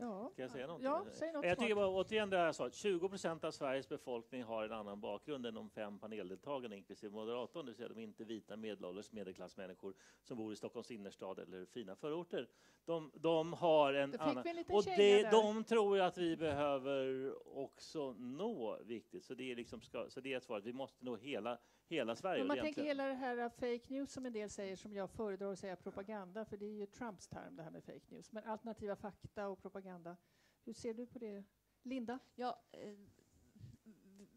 Ja. 0.00 0.30
Ska 0.32 0.42
jag 0.42 0.50
säga 0.50 0.66
något? 0.66 0.82
Ja, 0.82 1.04
säg 1.10 1.32
något 1.32 1.44
jag 1.44 1.58
tycker 1.58 1.74
bara, 1.74 1.88
återigen 1.88 2.30
det 2.30 2.36
jag 2.36 2.54
sa, 2.54 2.70
20 2.70 3.08
procent 3.08 3.44
av 3.44 3.50
Sveriges 3.50 3.88
befolkning 3.88 4.42
har 4.42 4.64
en 4.64 4.72
annan 4.72 5.00
bakgrund 5.00 5.46
än 5.46 5.54
de 5.54 5.70
fem 5.70 5.98
paneldeltagarna, 5.98 6.76
inklusive 6.76 7.12
moderatorn, 7.12 7.66
det 7.66 7.70
vill 7.70 7.76
säga 7.76 7.88
de 7.88 8.00
inte 8.00 8.24
vita 8.24 8.56
medelålders 8.56 9.12
medelklassmänniskor 9.12 9.94
som 10.22 10.36
bor 10.36 10.52
i 10.52 10.56
Stockholms 10.56 10.90
innerstad 10.90 11.38
eller 11.38 11.64
fina 11.64 11.96
förorter. 11.96 12.48
De, 12.84 13.10
de 13.14 13.52
har 13.52 13.94
en 13.94 14.20
annan... 14.20 14.44
Och 14.68 14.84
det, 14.84 15.30
de 15.30 15.64
tror 15.64 15.98
jag 15.98 16.06
att 16.06 16.18
vi 16.18 16.36
behöver 16.36 17.34
också 17.58 18.12
nå 18.12 18.78
viktigt. 18.82 19.24
Så 19.24 19.34
det 19.34 19.52
är, 19.52 19.56
liksom 19.56 19.80
ska, 19.80 20.10
så 20.10 20.20
det 20.20 20.32
är 20.32 20.40
svaret, 20.40 20.64
vi 20.64 20.72
måste 20.72 21.04
nå 21.04 21.16
hela 21.16 21.58
hela 21.88 22.16
Sverige. 22.16 22.38
Men 22.38 22.48
man 22.48 22.58
tänker 22.58 22.82
hela 22.82 23.06
det 23.06 23.14
här 23.14 23.48
fake 23.48 23.82
news 23.86 24.12
som 24.12 24.26
en 24.26 24.32
del 24.32 24.50
säger, 24.50 24.76
som 24.76 24.94
jag 24.94 25.10
föredrar 25.10 25.52
att 25.52 25.58
säga 25.58 25.76
propaganda, 25.76 26.44
för 26.44 26.56
det 26.56 26.66
är 26.66 26.74
ju 26.74 26.86
Trumps 26.86 27.28
term 27.28 27.56
det 27.56 27.62
här 27.62 27.70
med 27.70 27.84
fake 27.84 28.04
news. 28.08 28.32
Men 28.32 28.44
alternativa 28.44 28.96
fakta 28.96 29.48
och 29.48 29.62
propaganda, 29.62 30.16
hur 30.64 30.72
ser 30.72 30.94
du 30.94 31.06
på 31.06 31.18
det? 31.18 31.44
Linda? 31.82 32.18
Ja, 32.34 32.62
eh, 32.72 32.94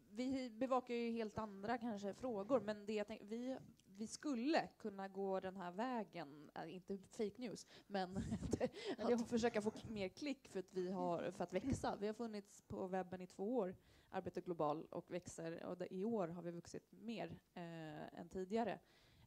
vi 0.10 0.50
bevakar 0.50 0.94
ju 0.94 1.12
helt 1.12 1.38
andra 1.38 1.78
kanske 1.78 2.14
frågor, 2.14 2.60
men 2.60 2.86
det 2.86 2.94
jag 2.94 3.08
tänk, 3.08 3.22
vi, 3.24 3.58
vi 3.86 4.08
skulle 4.08 4.68
kunna 4.78 5.08
gå 5.08 5.40
den 5.40 5.56
här 5.56 5.72
vägen, 5.72 6.50
äh, 6.56 6.76
inte 6.76 6.98
fake 6.98 7.34
news, 7.38 7.68
men 7.88 8.18
att 8.98 9.30
försöka 9.30 9.62
få 9.62 9.72
mer 9.90 10.08
klick 10.08 10.48
för 10.48 10.60
att, 10.60 10.74
vi 10.74 10.92
har, 10.92 11.32
för 11.32 11.44
att 11.44 11.54
växa. 11.54 11.96
Vi 12.00 12.08
har 12.08 12.14
funnits 12.14 12.62
på 12.62 12.88
webben 12.88 13.22
i 13.22 13.28
två 13.28 13.56
år 13.56 13.76
arbetar 14.12 14.42
global 14.42 14.86
och 14.86 15.12
växer. 15.12 15.64
Och 15.64 15.78
I 15.90 16.04
år 16.04 16.28
har 16.28 16.42
vi 16.42 16.52
vuxit 16.52 16.92
mer 16.92 17.40
eh, 17.54 18.20
än 18.20 18.30
tidigare. 18.30 18.80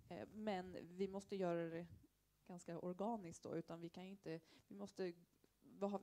Eh, 0.08 0.28
men 0.32 0.76
vi 0.80 1.08
måste 1.08 1.36
göra 1.36 1.68
det 1.68 1.86
ganska 2.46 2.78
organiskt 2.78 3.42
då, 3.42 3.56
utan 3.56 3.80
vi 3.80 3.88
kan 3.88 4.04
inte, 4.04 4.40
vi 4.68 4.74
måste 4.74 5.12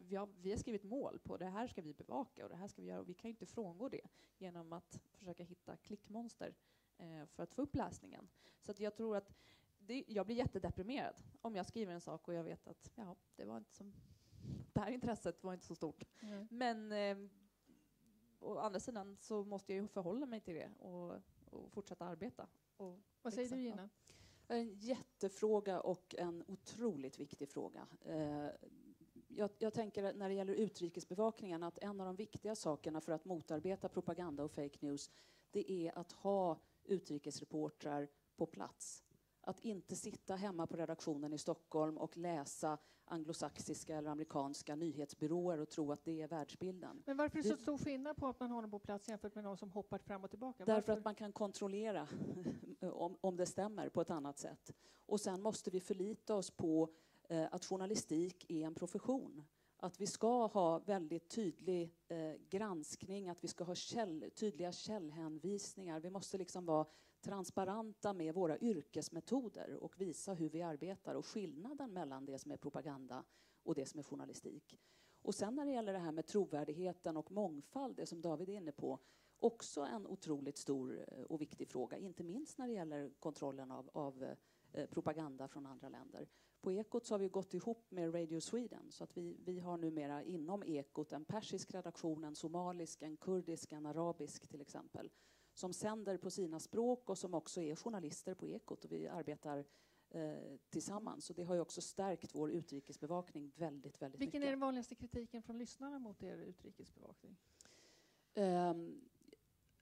vi 0.07 0.15
har, 0.15 0.29
vi 0.41 0.51
har 0.51 0.57
skrivit 0.57 0.83
mål 0.83 1.19
på 1.19 1.37
det 1.37 1.45
här 1.45 1.67
ska 1.67 1.81
vi 1.81 1.93
bevaka 1.93 2.43
och 2.43 2.49
det 2.49 2.55
här 2.55 2.67
ska 2.67 2.81
vi 2.81 2.87
göra 2.87 2.99
och 2.99 3.09
vi 3.09 3.13
kan 3.13 3.29
inte 3.29 3.45
frångå 3.45 3.89
det 3.89 4.07
genom 4.37 4.73
att 4.73 5.01
försöka 5.13 5.43
hitta 5.43 5.77
klickmonster 5.77 6.55
eh, 6.97 7.25
för 7.25 7.43
att 7.43 7.53
få 7.53 7.61
upp 7.61 7.75
läsningen. 7.75 8.29
Så 8.59 8.73
jag 8.77 8.95
tror 8.95 9.17
att 9.17 9.33
det, 9.79 10.03
jag 10.07 10.25
blir 10.25 10.35
jättedeprimerad 10.35 11.15
om 11.41 11.55
jag 11.55 11.65
skriver 11.65 11.93
en 11.93 12.01
sak 12.01 12.27
och 12.27 12.33
jag 12.33 12.43
vet 12.43 12.67
att 12.67 12.91
ja, 12.95 13.15
det 13.35 13.45
var 13.45 13.57
inte 13.57 13.73
som 13.73 13.93
det 14.73 14.79
här 14.79 14.91
intresset 14.91 15.43
var 15.43 15.53
inte 15.53 15.65
så 15.65 15.75
stort. 15.75 16.03
Mm. 16.21 16.47
Men 16.51 16.91
eh, 16.91 17.29
å 18.41 18.57
andra 18.57 18.79
sidan 18.79 19.17
så 19.19 19.43
måste 19.43 19.73
jag 19.73 19.81
ju 19.81 19.87
förhålla 19.87 20.25
mig 20.25 20.39
till 20.39 20.55
det 20.55 20.69
och, 20.79 21.15
och 21.49 21.71
fortsätta 21.71 22.05
arbeta. 22.05 22.47
Och 22.77 22.99
Vad 23.21 23.33
säger 23.33 23.49
du 23.49 23.61
Gina? 23.61 23.89
En 24.47 24.73
jättefråga 24.73 25.81
och 25.81 26.15
en 26.17 26.43
otroligt 26.47 27.19
viktig 27.19 27.49
fråga. 27.49 27.87
Eh, 28.05 28.47
jag, 29.27 29.49
jag, 29.57 29.73
tänker 29.73 30.13
när 30.13 30.29
det 30.29 30.35
gäller 30.35 30.53
utrikesbevakningen 30.53 31.63
att 31.63 31.77
en 31.77 32.01
av 32.01 32.05
de 32.05 32.15
viktiga 32.15 32.55
sakerna 32.55 33.01
för 33.01 33.11
att 33.11 33.25
motarbeta 33.25 33.89
propaganda 33.89 34.43
och 34.43 34.51
fake 34.51 34.77
news 34.79 35.11
det 35.51 35.71
är 35.71 35.97
att 35.97 36.11
ha 36.11 36.59
utrikesreportrar 36.83 38.07
på 38.35 38.45
plats. 38.45 39.03
Att 39.41 39.59
inte 39.59 39.95
sitta 39.95 40.35
hemma 40.35 40.67
på 40.67 40.77
redaktionen 40.77 41.33
i 41.33 41.37
Stockholm 41.37 41.97
och 41.97 42.17
läsa 42.17 42.77
anglosaxiska 43.05 43.97
eller 43.97 44.09
amerikanska 44.09 44.75
nyhetsbyråer 44.75 45.57
och 45.57 45.69
tro 45.69 45.91
att 45.91 46.03
det 46.03 46.21
är 46.21 46.27
världsbilden. 46.27 47.03
Men 47.05 47.17
varför 47.17 47.39
är 47.39 47.43
det 47.43 47.49
så 47.49 47.57
stor 47.57 47.77
skillnad 47.77 48.17
på 48.17 48.27
att 48.27 48.39
man 48.39 48.51
har 48.51 48.61
dem 48.61 48.71
på 48.71 48.79
plats 48.79 49.09
jämfört 49.09 49.35
med 49.35 49.43
någon 49.43 49.57
som 49.57 49.71
hoppar 49.71 49.97
fram 49.97 50.23
och 50.23 50.29
tillbaka? 50.29 50.65
Därför 50.65 50.73
varför? 50.73 50.93
att 50.93 51.05
man 51.05 51.15
kan 51.15 51.31
kontrollera 51.31 52.07
om, 52.81 53.17
om 53.21 53.37
det 53.37 53.45
stämmer 53.45 53.89
på 53.89 54.01
ett 54.01 54.09
annat 54.09 54.39
sätt. 54.39 54.73
Och 55.05 55.21
sen 55.21 55.41
måste 55.41 55.69
vi 55.69 55.79
förlita 55.79 56.35
oss 56.35 56.51
på 56.51 56.89
eh, 57.29 57.47
att 57.51 57.65
journalistik 57.65 58.45
är 58.51 58.65
en 58.65 58.75
profession. 58.75 59.43
Att 59.77 60.01
vi 60.01 60.07
ska 60.07 60.45
ha 60.45 60.79
väldigt 60.79 61.29
tydlig 61.29 61.95
eh, 62.07 62.33
granskning, 62.49 63.29
att 63.29 63.43
vi 63.43 63.47
ska 63.47 63.63
ha 63.63 63.75
käll, 63.75 64.31
tydliga 64.35 64.71
källhänvisningar. 64.71 65.99
Vi 65.99 66.09
måste 66.09 66.37
liksom 66.37 66.65
vara 66.65 66.85
transparenta 67.21 68.13
med 68.13 68.33
våra 68.35 68.57
yrkesmetoder 68.57 69.83
och 69.83 70.01
visa 70.01 70.33
hur 70.33 70.49
vi 70.49 70.61
arbetar 70.61 71.15
och 71.15 71.25
skillnaden 71.25 71.93
mellan 71.93 72.25
det 72.25 72.39
som 72.39 72.51
är 72.51 72.57
propaganda 72.57 73.23
och 73.63 73.75
det 73.75 73.85
som 73.85 73.99
är 73.99 74.03
journalistik. 74.03 74.79
Och 75.21 75.35
sen 75.35 75.55
när 75.55 75.65
det 75.65 75.71
gäller 75.71 75.93
det 75.93 75.99
här 75.99 76.11
med 76.11 76.25
trovärdigheten 76.25 77.17
och 77.17 77.31
mångfald, 77.31 77.95
det 77.95 78.05
som 78.05 78.21
David 78.21 78.49
är 78.49 78.53
inne 78.53 78.71
på, 78.71 78.99
också 79.39 79.81
en 79.81 80.07
otroligt 80.07 80.57
stor 80.57 81.05
eh, 81.07 81.23
och 81.23 81.41
viktig 81.41 81.67
fråga, 81.67 81.97
inte 81.97 82.23
minst 82.23 82.57
när 82.57 82.67
det 82.67 82.73
gäller 82.73 83.11
kontrollen 83.19 83.71
av, 83.71 83.89
av 83.93 84.35
eh, 84.71 84.85
propaganda 84.85 85.47
från 85.47 85.65
andra 85.65 85.89
länder. 85.89 86.27
På 86.61 86.71
Ekot 86.71 87.05
så 87.05 87.13
har 87.13 87.19
vi 87.19 87.29
gått 87.29 87.53
ihop 87.53 87.91
med 87.91 88.15
Radio 88.15 88.39
Sweden 88.39 88.91
så 88.91 89.03
att 89.03 89.17
vi, 89.17 89.37
vi 89.45 89.59
har 89.59 89.77
numera 89.77 90.23
inom 90.23 90.63
Ekot 90.63 91.13
en 91.13 91.25
persisk 91.25 91.73
redaktion, 91.73 92.23
en 92.23 92.35
somalisk, 92.35 93.01
en 93.01 93.17
kurdisk, 93.17 93.71
en 93.71 93.85
arabisk 93.85 94.47
till 94.47 94.61
exempel 94.61 95.11
som 95.53 95.73
sänder 95.73 96.17
på 96.17 96.29
sina 96.29 96.59
språk 96.59 97.09
och 97.09 97.17
som 97.17 97.33
också 97.33 97.61
är 97.61 97.75
journalister 97.75 98.33
på 98.33 98.47
Ekot 98.47 98.85
och 98.85 98.91
vi 98.91 99.07
arbetar 99.07 99.65
eh, 100.09 100.57
tillsammans. 100.69 101.29
Och 101.29 101.35
det 101.35 101.43
har 101.43 101.55
ju 101.55 101.61
också 101.61 101.81
stärkt 101.81 102.35
vår 102.35 102.51
utrikesbevakning 102.51 103.51
väldigt, 103.55 104.01
väldigt 104.01 104.21
Vilken 104.21 104.27
mycket. 104.27 104.33
Vilken 104.33 104.43
är 104.43 104.51
den 104.51 104.59
vanligaste 104.59 104.95
kritiken 104.95 105.43
från 105.43 105.57
lyssnarna 105.57 105.99
mot 105.99 106.23
er 106.23 106.37
utrikesbevakning? 106.37 107.37
Um, 108.35 109.09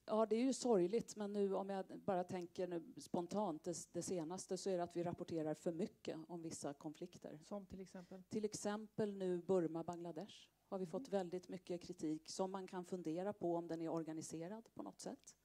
ja, 0.05 0.25
det 0.25 0.35
är 0.35 0.39
ju 0.39 0.53
sorgligt, 0.53 1.15
men 1.15 1.33
nu 1.33 1.55
om 1.55 1.69
jag 1.69 1.85
bara 1.85 2.23
tänker 2.23 2.67
nu 2.67 2.83
spontant 2.97 3.63
det, 3.63 3.87
det, 3.91 4.01
senaste 4.01 4.57
så 4.57 4.69
är 4.69 4.77
det 4.77 4.83
att 4.83 4.95
vi 4.95 5.03
rapporterar 5.03 5.53
för 5.53 5.71
mycket 5.71 6.17
om 6.27 6.41
vissa 6.41 6.73
konflikter. 6.73 7.39
Som 7.43 7.65
till 7.65 7.79
exempel? 7.81 8.23
Till 8.29 8.45
exempel 8.45 9.13
nu 9.13 9.37
Burma-Bangladesh 9.37 10.49
har 10.67 10.79
vi 10.79 10.85
fått 10.85 11.07
mm. 11.07 11.11
väldigt 11.11 11.49
mycket 11.49 11.81
kritik 11.81 12.29
som 12.29 12.51
man 12.51 12.67
kan 12.67 12.85
fundera 12.85 13.33
på 13.33 13.55
om 13.55 13.67
den 13.67 13.81
är 13.81 13.89
organiserad 13.89 14.69
på 14.73 14.83
något 14.83 14.99
sätt 14.99 15.35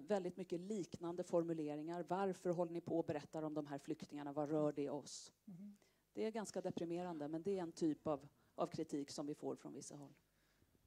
väldigt 0.00 0.36
mycket 0.36 0.60
liknande 0.60 1.24
formuleringar. 1.24 2.04
Varför 2.08 2.50
håller 2.50 2.72
ni 2.72 2.80
på 2.80 2.98
och 2.98 3.04
berättar 3.04 3.42
om 3.42 3.54
de 3.54 3.66
här 3.66 3.78
flyktingarna? 3.78 4.32
Vad 4.32 4.50
rör 4.50 4.72
det 4.72 4.90
oss? 4.90 5.32
Mm. 5.46 5.76
Det 6.12 6.24
är 6.24 6.30
ganska 6.30 6.60
deprimerande, 6.60 7.28
men 7.28 7.42
det 7.42 7.58
är 7.58 7.62
en 7.62 7.72
typ 7.72 8.06
av, 8.06 8.28
av 8.54 8.66
kritik 8.66 9.10
som 9.10 9.26
vi 9.26 9.34
får 9.34 9.56
från 9.56 9.74
vissa 9.74 9.94
håll. 9.94 10.14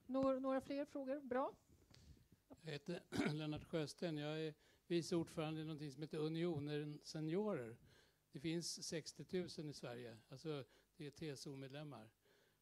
Några, 0.06 0.40
några 0.40 0.62
fler 0.62 0.86
frågor? 0.86 1.20
Bra. 1.20 1.52
Jag 2.62 2.72
heter 2.72 3.04
Lennart 3.34 3.64
Sjösten. 3.64 4.18
Jag 4.18 4.42
är 4.42 4.54
vice 4.88 5.16
ordförande 5.16 5.62
i 5.62 5.66
något 5.66 5.94
som 5.94 6.02
heter 6.02 6.18
Unioner 6.18 6.98
Seniorer. 7.04 7.78
Det 8.32 8.40
finns 8.40 8.84
60 8.84 9.26
000 9.58 9.70
i 9.70 9.74
Sverige, 9.74 10.18
alltså 10.30 10.64
det 10.98 11.22
är 11.22 11.36
TSO-medlemmar. 11.36 12.10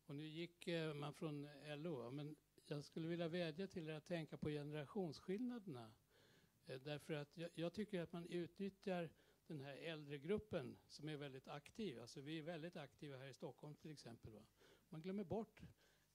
Och 0.06 0.16
nu 0.16 0.28
gick 0.28 0.68
eh, 0.68 0.94
man 0.94 1.14
från 1.14 1.50
LO, 1.78 2.12
men 2.12 2.36
jag 2.66 2.84
skulle 2.84 3.08
vilja 3.08 3.28
vädja 3.28 3.68
till 3.68 3.90
er 3.90 3.94
att 3.94 4.08
tänka 4.08 4.38
på 4.38 4.50
generationsskillnaderna 4.50 5.88
Eh, 5.88 6.03
därför 6.66 7.14
att 7.14 7.38
jag, 7.38 7.50
jag, 7.54 7.74
tycker 7.74 8.02
att 8.02 8.14
man 8.14 8.28
utnyttjar 8.28 9.10
den 9.48 9.62
här 9.62 9.76
äldre 9.76 10.18
gruppen 10.18 10.78
som 10.88 11.10
är 11.10 11.18
väldigt 11.18 11.48
aktiv. 11.48 12.02
Alltså 12.02 12.22
vi 12.22 12.40
är 12.40 12.44
väldigt 12.44 12.78
aktiva 12.78 13.18
här 13.18 13.28
i 13.28 13.34
Stockholm 13.34 13.76
till 13.76 13.92
exempel. 13.92 14.32
Va? 14.32 14.44
Man 14.90 15.02
glömmer 15.02 15.24
bort 15.24 15.62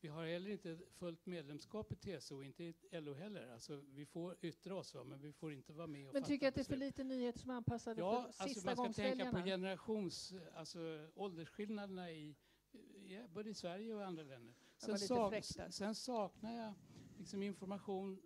vi 0.01 0.09
har 0.09 0.27
heller 0.27 0.51
inte 0.51 0.79
fullt 0.91 1.27
medlemskap 1.27 1.93
i 1.93 1.97
TCO, 1.97 2.43
inte 2.43 2.65
i 2.65 2.75
LO 2.91 3.15
heller. 3.15 3.53
Alltså, 3.53 3.83
vi 3.89 4.07
får 4.07 4.37
yttra 4.41 4.75
oss, 4.75 4.95
va? 4.95 5.05
men 5.05 5.21
vi 5.21 5.33
får 5.33 5.53
inte 5.53 5.73
vara 5.73 5.87
med 5.87 6.09
och 6.09 6.15
Men 6.15 6.23
tycker 6.23 6.49
att 6.49 6.55
det 6.55 6.61
är 6.61 6.65
för 6.65 6.77
lite 6.77 7.05
nyheter 7.05 7.39
som 7.39 7.51
är 7.51 7.55
anpassade 7.55 8.01
ja, 8.01 8.21
för 8.21 8.27
alltså 8.27 8.49
sista 8.49 8.75
man 8.75 8.93
ska 8.93 9.03
tänka 9.03 9.33
på 9.33 9.39
generations, 9.39 10.35
alltså 10.55 11.09
åldersskillnaderna 11.15 12.11
i, 12.11 12.35
i, 12.73 13.23
både 13.35 13.51
i 13.51 13.55
Sverige 13.55 13.95
och 13.95 14.07
andra 14.07 14.23
länder. 14.23 14.55
Sen, 14.77 14.99
sak, 14.99 15.35
sen 15.71 15.95
saknar 15.95 16.53
jag 16.53 16.75
liksom 17.19 17.43
information 17.43 18.23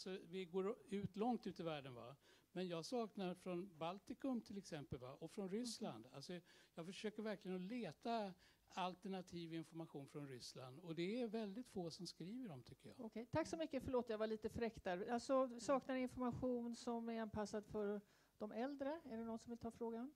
så 0.00 0.18
vi 0.30 0.44
går 0.44 0.76
ut 0.88 1.16
långt 1.16 1.46
ut 1.46 1.60
i 1.60 1.62
världen. 1.62 1.94
Va? 1.94 2.16
Men 2.52 2.68
jag 2.68 2.84
saknar 2.84 3.34
från 3.34 3.78
Baltikum 3.78 4.40
till 4.40 4.58
exempel 4.58 4.98
va? 4.98 5.16
och 5.20 5.30
från 5.30 5.48
Ryssland. 5.48 6.06
Mm. 6.06 6.16
Alltså, 6.16 6.40
jag 6.74 6.86
försöker 6.86 7.22
verkligen 7.22 7.56
att 7.56 7.70
leta 7.70 8.34
alternativ 8.68 9.54
information 9.54 10.08
från 10.08 10.28
Ryssland 10.28 10.78
och 10.78 10.94
det 10.94 11.20
är 11.20 11.28
väldigt 11.28 11.68
få 11.68 11.90
som 11.90 12.06
skriver 12.06 12.50
om 12.50 12.62
tycker 12.62 12.88
jag. 12.88 13.00
Okay. 13.00 13.26
Tack 13.26 13.46
så 13.46 13.56
mycket, 13.56 13.82
förlåt 13.82 14.08
jag 14.08 14.18
var 14.18 14.26
lite 14.26 14.48
fräck 14.48 14.84
där. 14.84 15.10
Alltså, 15.10 15.60
saknar 15.60 15.96
information 15.96 16.76
som 16.76 17.08
är 17.08 17.20
anpassad 17.20 17.66
för 17.66 18.00
de 18.38 18.52
äldre? 18.52 19.00
Är 19.04 19.16
det 19.16 19.24
någon 19.24 19.38
som 19.38 19.50
vill 19.50 19.58
ta 19.58 19.70
frågan? 19.70 20.12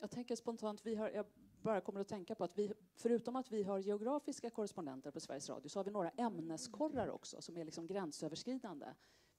Jag 0.00 0.10
tänker 0.10 0.36
spontant, 0.36 0.86
vi 0.86 0.94
har, 0.94 1.10
jag 1.10 1.26
bara 1.62 1.80
kommer 1.80 2.00
att 2.00 2.08
tänka 2.08 2.34
på 2.34 2.44
att 2.44 2.58
vi, 2.58 2.72
förutom 2.94 3.36
att 3.36 3.52
vi 3.52 3.62
har 3.62 3.78
geografiska 3.78 4.50
korrespondenter 4.50 5.10
på 5.10 5.20
Sveriges 5.20 5.48
Radio, 5.48 5.68
så 5.68 5.78
har 5.78 5.84
vi 5.84 5.90
några 5.90 6.10
ämneskorrar 6.10 7.10
också 7.10 7.42
som 7.42 7.56
är 7.56 7.64
liksom 7.64 7.86
gränsöverskridande. 7.86 8.86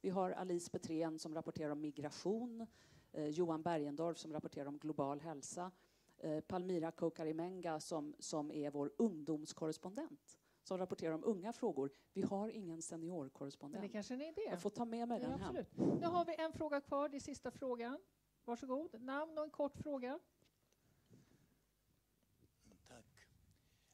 Vi 0.02 0.10
har 0.10 0.32
Alice 0.32 0.72
Petrén 0.72 1.20
som 1.20 1.36
rapporterar 1.36 1.70
om 1.70 1.82
migration, 1.82 2.68
eh, 3.12 3.28
Johan 3.28 3.62
Bergendorf 3.62 4.18
som 4.18 4.34
rapporterar 4.34 4.66
om 4.66 4.78
global 4.78 5.22
hälsa, 5.22 5.72
eh, 6.18 6.40
Palmira 6.40 6.92
Kokarimenga 6.92 7.80
som, 7.80 8.16
som 8.20 8.52
är 8.52 8.72
vår 8.72 8.92
ungdomskorrespondent 8.98 10.38
som 10.64 10.78
rapporterar 10.78 11.14
om 11.14 11.24
unga 11.24 11.54
frågor. 11.54 11.92
Vi 12.14 12.22
har 12.22 12.50
ingen 12.50 12.82
seniorkorrespondent. 12.82 13.82
Men 13.82 13.88
det 13.88 13.94
kanske 13.94 14.14
är 14.14 14.16
en 14.16 14.22
idé. 14.22 14.42
Jag 14.50 14.62
får 14.62 14.70
ta 14.70 14.86
med 14.86 15.08
mig 15.08 15.22
ja, 15.22 15.28
den 15.28 15.42
absolut. 15.42 15.78
hem. 15.78 15.90
Nu 16.00 16.06
har 16.06 16.26
vi 16.26 16.36
en 16.38 16.54
fråga 16.54 16.82
kvar, 16.82 17.10
det 17.10 17.18
är 17.18 17.20
sista 17.20 17.52
frågan. 17.52 18.00
Varsågod, 18.46 19.02
namn 19.02 19.38
och 19.38 19.44
en 19.44 19.50
kort 19.50 19.76
fråga. 19.76 20.20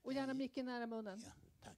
Och 0.10 0.14
gärna 0.14 0.34
mycket 0.34 0.66
nära 0.66 0.88
munnen. 0.88 1.22
Ja, 1.26 1.32
tack. 1.60 1.78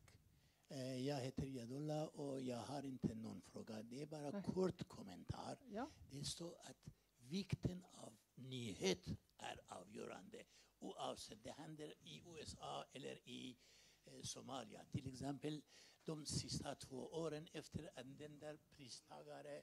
Eh, 0.68 1.08
jag 1.08 1.20
heter 1.20 1.46
Jadullah 1.46 2.04
och 2.04 2.42
jag 2.42 2.58
har 2.58 2.86
inte 2.86 3.16
någon 3.16 3.42
fråga. 3.42 3.84
Det 3.84 4.02
är 4.02 4.06
bara 4.06 4.38
en 4.38 4.44
kort 4.44 4.88
kommentar. 4.88 5.58
Ja. 5.72 5.90
Det 6.10 6.26
står 6.26 6.56
att 6.64 6.90
vikten 7.18 7.86
av 7.94 8.18
nyhet 8.36 9.08
är 9.38 9.60
avgörande 9.68 10.44
oavsett 10.80 11.44
det 11.44 11.52
händer 11.52 11.94
i 12.02 12.24
USA 12.26 12.86
eller 12.94 13.30
i 13.30 13.58
eh, 14.06 14.22
Somalia. 14.22 14.86
Till 14.92 15.08
exempel 15.08 15.62
de 16.04 16.26
sista 16.26 16.76
två 16.76 17.08
åren 17.08 17.48
efter 17.54 17.90
att 17.96 18.18
den 18.18 18.40
där 18.40 18.58
pristagare 18.70 19.62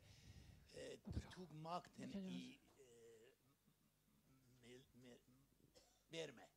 eh, 0.73 1.12
tog 1.35 1.53
makten 1.53 2.14
i 2.14 2.61
eh, 2.77 2.89
Burma. 6.11 6.47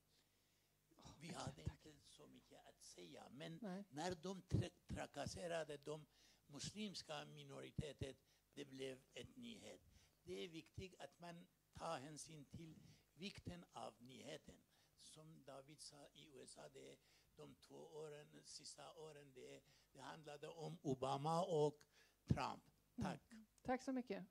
Vi 2.52 2.58
hade 2.58 2.82
säga. 2.82 3.30
Men 3.30 3.60
Nej. 3.62 3.84
när 3.89 4.16
de 4.16 4.41
trakasserade 4.88 5.78
de 5.78 6.06
muslimska 6.47 7.26
minoriteter, 7.26 8.16
det 8.54 8.66
blev 8.66 9.02
ett 9.14 9.36
nyhet. 9.36 9.82
Det 10.24 10.34
är 10.34 10.47
viktigt 10.47 10.95
att 10.99 11.20
man 11.20 11.47
tar 11.74 11.97
hänsyn 11.99 12.45
till 12.45 12.80
vikten 13.14 13.66
av 13.74 13.93
nyheten. 13.99 14.62
Som 14.99 15.43
David 15.43 15.82
sa 15.82 16.10
i 16.14 16.30
USA, 16.34 16.70
det 16.70 16.91
är 16.91 16.97
de 17.36 17.56
två 17.56 17.76
åren, 17.76 18.41
sista 18.43 18.93
åren, 18.93 19.34
det, 19.34 19.62
det 19.91 20.02
handlade 20.02 20.47
om 20.47 20.78
Obama 20.82 21.43
och 21.43 21.80
Trump. 22.28 22.64
Tack. 23.02 23.32
Mm. 23.32 23.45
Tack 23.62 23.84
så 23.84 23.93
mycket. 23.93 24.26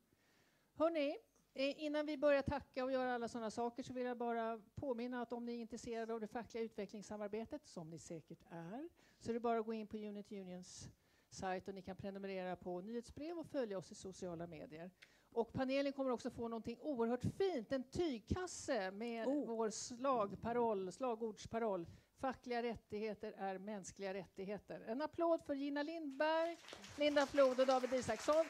Hörrni, 0.72 1.10
Eh, 1.10 1.29
innan 1.54 2.06
vi 2.06 2.16
börjar 2.16 2.42
tacka 2.42 2.84
och 2.84 2.92
göra 2.92 3.14
alla 3.14 3.28
sådana 3.28 3.50
saker 3.50 3.82
så 3.82 3.92
vill 3.92 4.06
jag 4.06 4.18
bara 4.18 4.60
påminna 4.74 5.22
att 5.22 5.32
om 5.32 5.44
ni 5.44 5.52
är 5.52 5.60
intresserade 5.60 6.14
av 6.14 6.20
det 6.20 6.26
fackliga 6.26 6.64
utvecklingssamarbetet, 6.64 7.66
som 7.66 7.90
ni 7.90 7.98
säkert 7.98 8.42
är, 8.50 8.88
så 9.18 9.30
är 9.30 9.34
det 9.34 9.40
bara 9.40 9.58
att 9.58 9.66
gå 9.66 9.74
in 9.74 9.86
på 9.86 9.96
Unit 9.96 10.32
Unions 10.32 10.88
sajt 11.30 11.68
och 11.68 11.74
ni 11.74 11.82
kan 11.82 11.96
prenumerera 11.96 12.56
på 12.56 12.80
nyhetsbrev 12.80 13.38
och 13.38 13.46
följa 13.46 13.78
oss 13.78 13.92
i 13.92 13.94
sociala 13.94 14.46
medier. 14.46 14.90
Och 15.32 15.52
panelen 15.52 15.92
kommer 15.92 16.10
också 16.10 16.30
få 16.30 16.48
någonting 16.48 16.78
oerhört 16.80 17.24
fint, 17.24 17.72
en 17.72 17.84
tygkasse 17.84 18.90
med 18.90 19.26
oh. 19.26 19.46
vår 19.46 19.70
slagparoll, 19.70 20.92
slagordsparoll. 20.92 21.86
Fackliga 22.18 22.62
rättigheter 22.62 23.34
är 23.38 23.58
mänskliga 23.58 24.14
rättigheter. 24.14 24.80
En 24.86 25.02
applåd 25.02 25.42
för 25.42 25.54
Gina 25.54 25.82
Lindberg, 25.82 26.56
Linda 26.98 27.26
Flod 27.26 27.60
och 27.60 27.66
David 27.66 27.92
Isaksson. 27.92 28.44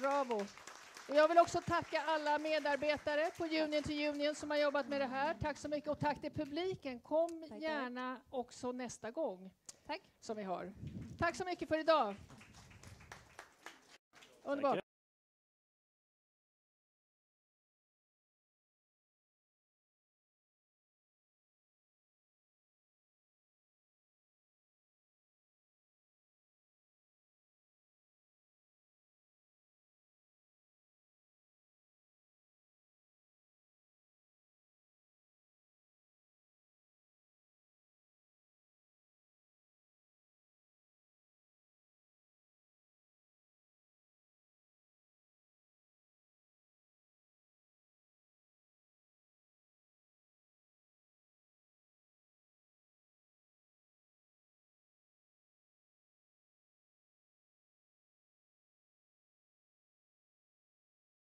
Bravo! 0.00 0.46
Jag 1.08 1.28
vill 1.28 1.38
också 1.38 1.60
tacka 1.60 2.02
alla 2.06 2.38
medarbetare 2.38 3.30
på 3.36 3.44
Union 3.44 3.82
to 3.82 3.92
Union 3.92 4.34
som 4.34 4.50
har 4.50 4.56
jobbat 4.58 4.88
med 4.88 5.00
det 5.00 5.06
här. 5.06 5.34
Tack 5.40 5.58
så 5.58 5.68
mycket 5.68 5.90
och 5.90 5.98
tack 5.98 6.20
till 6.20 6.30
publiken. 6.32 7.00
Kom 7.00 7.40
Tackar. 7.42 7.56
gärna 7.56 8.20
också 8.30 8.72
nästa 8.72 9.10
gång. 9.10 9.50
Tack. 9.86 10.00
Som 10.20 10.36
vi 10.36 10.42
har. 10.42 10.72
Tack 11.18 11.36
så 11.36 11.44
mycket 11.44 11.68
för 11.68 11.78
idag. 11.78 12.16
Underbart. 14.42 14.81